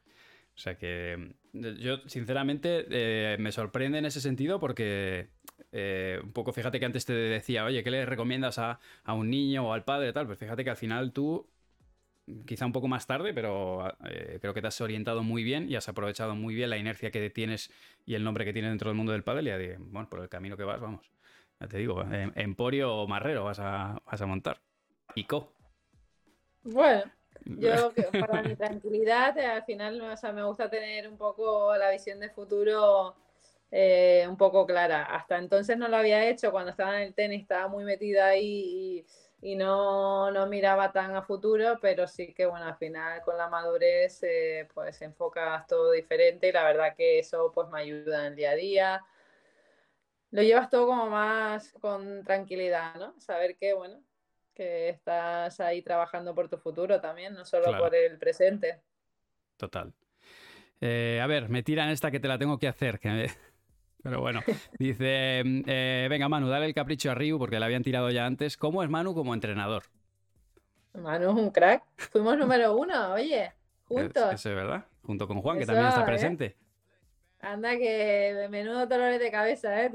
[0.55, 5.29] O sea que mm, yo, sinceramente, eh, me sorprende en ese sentido porque
[5.71, 9.67] eh, un poco, fíjate que antes te decía, oye, ¿qué le recomiendas a, un niño
[9.67, 10.13] o al padre?
[10.13, 10.25] Tal?
[10.27, 11.47] Pues fíjate que al final tú,
[12.45, 15.75] quizá un poco más tarde, pero eh, creo que te has orientado muy bien y
[15.75, 17.71] has aprovechado muy bien la inercia que tienes
[18.05, 19.43] y el nombre que tienes dentro del mundo del padre.
[19.43, 21.11] Y bueno, por el camino que vas, vamos.
[21.59, 22.03] Ya te digo,
[22.35, 24.59] Emporio o Marrero vas a, vas a montar.
[25.15, 25.25] Y.
[26.63, 27.03] Bueno,
[27.43, 27.93] yo,
[28.27, 30.01] para mi tranquilidad, al final
[30.33, 33.15] me gusta tener un poco la visión de futuro
[33.71, 35.03] eh, un poco clara.
[35.03, 39.05] Hasta entonces no lo había hecho, cuando estaba en el tenis estaba muy metida ahí
[39.41, 43.47] y, no, no, miraba tan a futuro, pero sí que bueno, al final con la
[43.47, 48.25] madurez eh, pues enfocas todo diferente y la verdad que eso pues me ayuda en
[48.27, 49.05] el día a día
[50.35, 53.19] lo llevas todo como más con tranquilidad, ¿no?
[53.21, 54.01] Saber que, bueno,
[54.55, 58.81] que estás ahí trabajando por tu futuro también, no solo por el presente.
[59.57, 59.93] Total.
[60.81, 62.99] Eh, a ver, me tiran esta que te la tengo que hacer.
[64.03, 64.41] Pero bueno,
[64.79, 68.57] dice, eh, venga Manu, dale el capricho a Ryu porque la habían tirado ya antes.
[68.57, 69.83] ¿Cómo es Manu como entrenador?
[70.93, 71.83] Manu es un crack.
[71.97, 73.51] Fuimos número uno, oye,
[73.83, 74.33] juntos.
[74.33, 76.05] Eso es verdad, junto con Juan, que también está ¿eh?
[76.05, 76.55] presente.
[77.41, 79.91] Anda que menudo dolores de cabeza, ¿eh?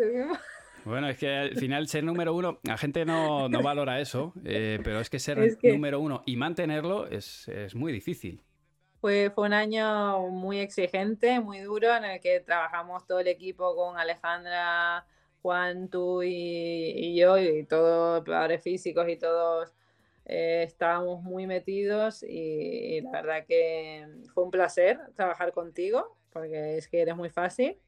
[0.84, 5.10] Bueno, es que al final ser número uno, la gente no, valora eso, pero es
[5.10, 8.42] que ser número uno y mantenerlo es, es muy difícil.
[9.00, 13.74] Fue, fue un año muy exigente, muy duro, en el que trabajamos todo el equipo
[13.74, 15.06] con Alejandra,
[15.40, 19.72] Juan, tú y, yo, y todos padres físicos y todos
[20.26, 26.86] eh, estábamos muy metidos y, la verdad que fue un placer trabajar contigo, porque es
[26.86, 27.78] que eres muy fácil.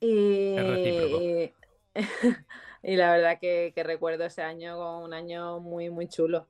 [0.00, 1.52] Y,
[2.82, 6.46] y, la verdad que, que recuerdo ese año como un año muy, muy chulo.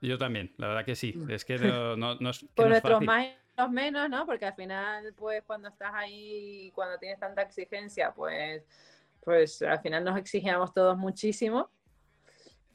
[0.00, 1.12] Yo también, la verdad que sí.
[1.16, 1.30] Mm.
[1.30, 2.44] Es que no, no, no es.
[2.54, 4.26] Por nuestros más y los menos, ¿no?
[4.26, 8.64] Porque al final, pues, cuando estás ahí, cuando tienes tanta exigencia, pues,
[9.24, 11.70] pues al final nos exigíamos todos muchísimo.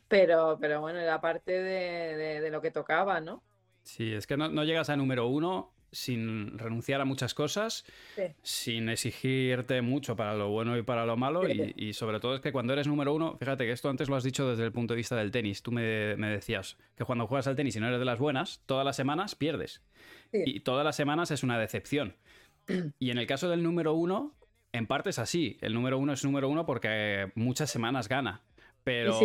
[0.08, 3.42] Pero, pero bueno, era parte de, de, lo que tocaba, ¿no?
[3.84, 7.86] Sí, es que no, no llegas a número uno sin renunciar a muchas cosas,
[8.42, 11.44] sin exigirte mucho para lo bueno y para lo malo.
[11.48, 14.24] Y, sobre todo es que cuando eres número uno, fíjate que esto antes lo has
[14.24, 15.62] dicho desde el punto de vista del tenis.
[15.62, 18.86] Tú me, decías que cuando juegas al tenis y no eres de las buenas, todas
[18.86, 19.82] las semanas pierdes.
[20.32, 22.16] Y todas las semanas es una decepción.
[23.00, 24.34] Y en el caso del número uno,
[24.72, 25.58] en parte es así.
[25.62, 28.42] El número uno es número uno porque muchas semanas gana.
[28.84, 29.20] Pero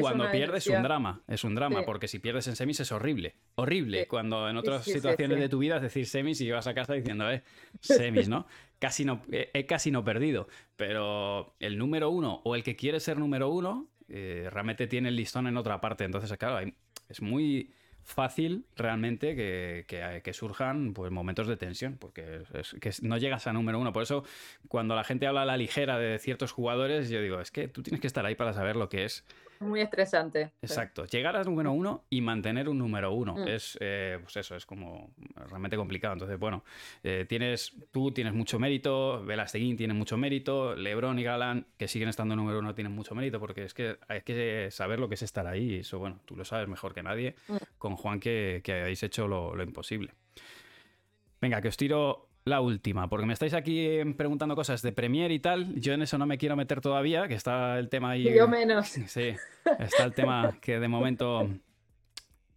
[0.00, 3.34] cuando pierdes es un drama, es un drama, porque si pierdes en semis es horrible,
[3.56, 4.06] horrible.
[4.06, 7.30] Cuando en otras situaciones de tu vida es decir semis y vas a casa diciendo,
[7.30, 7.42] eh,
[7.80, 8.46] semis, ¿no?
[8.78, 10.48] casi no, he, casi no perdido.
[10.76, 15.16] Pero el número uno o el que quiere ser número uno, eh, realmente tiene el
[15.16, 16.04] listón en otra parte.
[16.04, 16.70] Entonces, claro,
[17.08, 17.72] es muy
[18.06, 22.42] fácil realmente que, surjan pues, momentos de tensión, porque
[22.80, 23.92] que no llegas a número uno.
[23.92, 24.24] Por eso,
[24.68, 27.82] cuando la gente habla a la ligera de ciertos jugadores, yo digo, es que tú
[27.82, 29.24] tienes que estar ahí para saber lo que es
[29.60, 30.52] muy estresante.
[30.62, 31.04] Exacto.
[31.06, 33.34] Llegar al número uno y mantener un número uno.
[33.34, 33.48] Mm.
[33.48, 36.14] Es, eh, pues eso, es como realmente complicado.
[36.14, 36.64] Entonces, bueno,
[37.02, 42.08] eh, tienes, tú tienes mucho mérito, Velasteguín tiene mucho mérito, Lebron y Galán, que siguen
[42.08, 45.22] estando número uno, tienen mucho mérito, porque es que hay que saber lo que es
[45.22, 45.74] estar ahí.
[45.74, 47.56] Y eso, bueno, tú lo sabes mejor que nadie, mm.
[47.78, 50.12] con Juan, que, que habéis hecho lo, lo imposible.
[51.40, 55.40] Venga, que os tiro la última, porque me estáis aquí preguntando cosas de Premiere y
[55.40, 55.74] tal.
[55.74, 58.32] Yo en eso no me quiero meter todavía, que está el tema ahí.
[58.32, 58.86] Yo menos.
[58.86, 59.34] Sí,
[59.80, 61.48] está el tema que de momento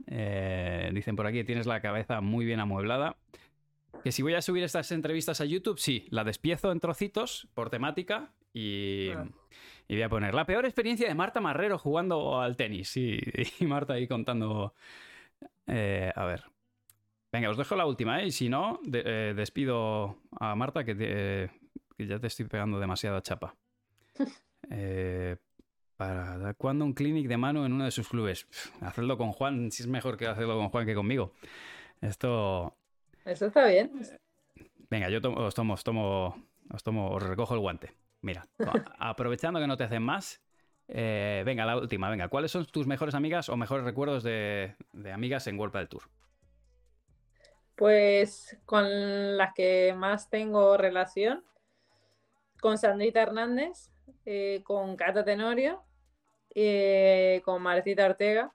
[0.05, 3.17] eh, dicen por aquí: tienes la cabeza muy bien amueblada.
[4.03, 7.71] Que si voy a subir estas entrevistas a YouTube, sí, la despiezo en trocitos por
[7.71, 9.25] temática y, ah.
[9.87, 12.95] y voy a poner la peor experiencia de Marta Marrero jugando al tenis.
[12.95, 13.19] Y,
[13.59, 14.75] y Marta ahí contando.
[15.65, 16.43] Eh, a ver,
[17.31, 18.27] Venga, os dejo la última, ¿eh?
[18.27, 21.49] Y si no, eh, despido a Marta, que,
[21.97, 23.55] ya te estoy pegando demasiada chapa.
[24.71, 25.37] Eh,
[25.95, 28.45] para cuando un clinic de mano en uno de sus clubes.
[28.81, 31.33] hacerlo con Juan, si es mejor que hacerlo con Juan que conmigo.
[32.01, 32.77] Esto.
[33.25, 33.91] Eso está bien.
[34.89, 37.93] Venga, yo os tomo, os tomo, os tomo, os recojo el guante.
[38.21, 38.47] Mira,
[38.99, 40.41] aprovechando que no te hacen más,
[40.87, 42.27] eh, venga, la última, venga.
[42.27, 46.03] ¿Cuáles son tus mejores amigas o mejores recuerdos de, de amigas en World del Tour?
[47.79, 51.45] Pues con las que más tengo relación,
[52.59, 53.89] con Sandrita Hernández,
[54.25, 55.81] eh, con Cata Tenorio,
[56.53, 58.53] eh, con Martita Ortega.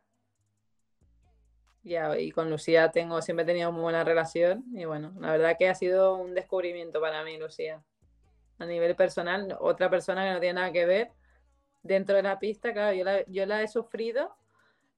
[1.83, 4.63] y con Lucía tengo, siempre he tenido muy buena relación.
[4.75, 7.83] Y bueno, la verdad que ha sido un descubrimiento para mí, Lucía.
[8.59, 11.13] A nivel personal, otra persona que no tiene nada que ver
[11.83, 14.37] dentro de la pista, claro, yo la, yo la he sufrido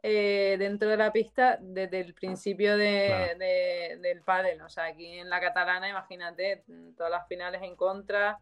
[0.09, 4.63] eh, dentro de la pista desde el principio del pádel.
[4.63, 6.63] O sea, aquí en la catalana, imagínate,
[6.97, 8.39] todas las finales en contra,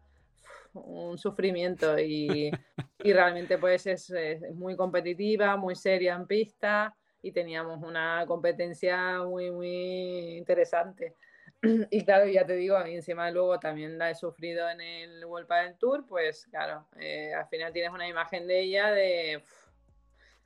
[0.73, 2.51] un sufrimiento y,
[2.99, 4.13] realmente pues es,
[4.53, 11.15] muy competitiva, muy seria en pista y teníamos una competencia muy, muy interesante.
[11.89, 15.77] Y claro, ya te digo, encima luego también la he sufrido en el World Padel
[15.79, 19.41] Tour, pues claro, eh, al final tienes una imagen de ella de...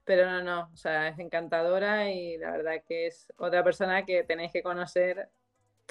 [0.09, 4.23] Pero no, no, o sea, es encantadora y la verdad que es otra persona que
[4.23, 5.29] tenéis que conocer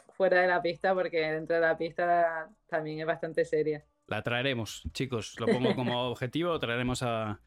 [0.08, 3.84] fuera de la pista porque dentro de la pista también es bastante seria.
[4.08, 7.38] La traeremos, chicos, lo pongo como objetivo, traeremos a,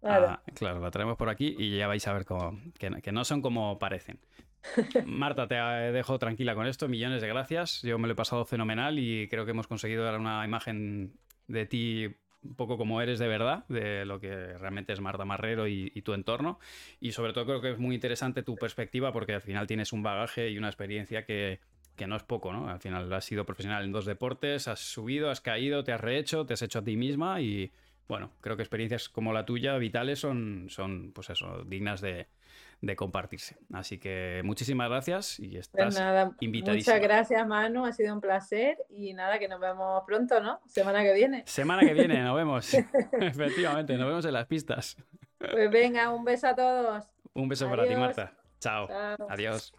[0.00, 0.80] Claro.
[0.80, 3.78] la traemos por aquí y ya vais a ver cómo, que, que, no son como
[3.78, 4.18] parecen.
[5.06, 7.82] Marta, te dejo tranquila con esto, millones de gracias.
[7.82, 11.12] Yo me lo he pasado fenomenal y creo que hemos conseguido dar una imagen
[11.46, 12.16] de ti
[12.48, 16.14] un poco como eres de verdad, de lo que realmente es Marta Marrero y, tu
[16.14, 16.58] entorno.
[17.00, 20.02] Y sobre todo creo que es muy interesante tu perspectiva porque al final tienes un
[20.02, 21.60] bagaje y una experiencia que,
[21.96, 22.68] que no es poco, ¿no?
[22.68, 26.46] Al final has sido profesional en dos deportes, has subido, has caído, te has rehecho,
[26.46, 27.72] te has hecho a ti misma y
[28.08, 32.28] bueno, creo que experiencias como la tuya, vitales, son, son pues eso, dignas de,
[32.96, 33.56] compartirse.
[33.72, 38.78] Así que muchísimas gracias y pues estás nada, Muchas gracias, Manu, ha sido un placer
[38.90, 40.60] y nada, que nos vemos pronto, ¿no?
[40.66, 41.42] Semana que viene.
[41.46, 42.74] Semana que viene, nos vemos.
[43.20, 44.96] Efectivamente, nos vemos en las pistas.
[45.38, 47.04] Pues venga, un beso a todos.
[47.34, 48.32] Un beso para ti, Marta.
[48.60, 48.88] Chao.
[49.28, 49.72] Adiós.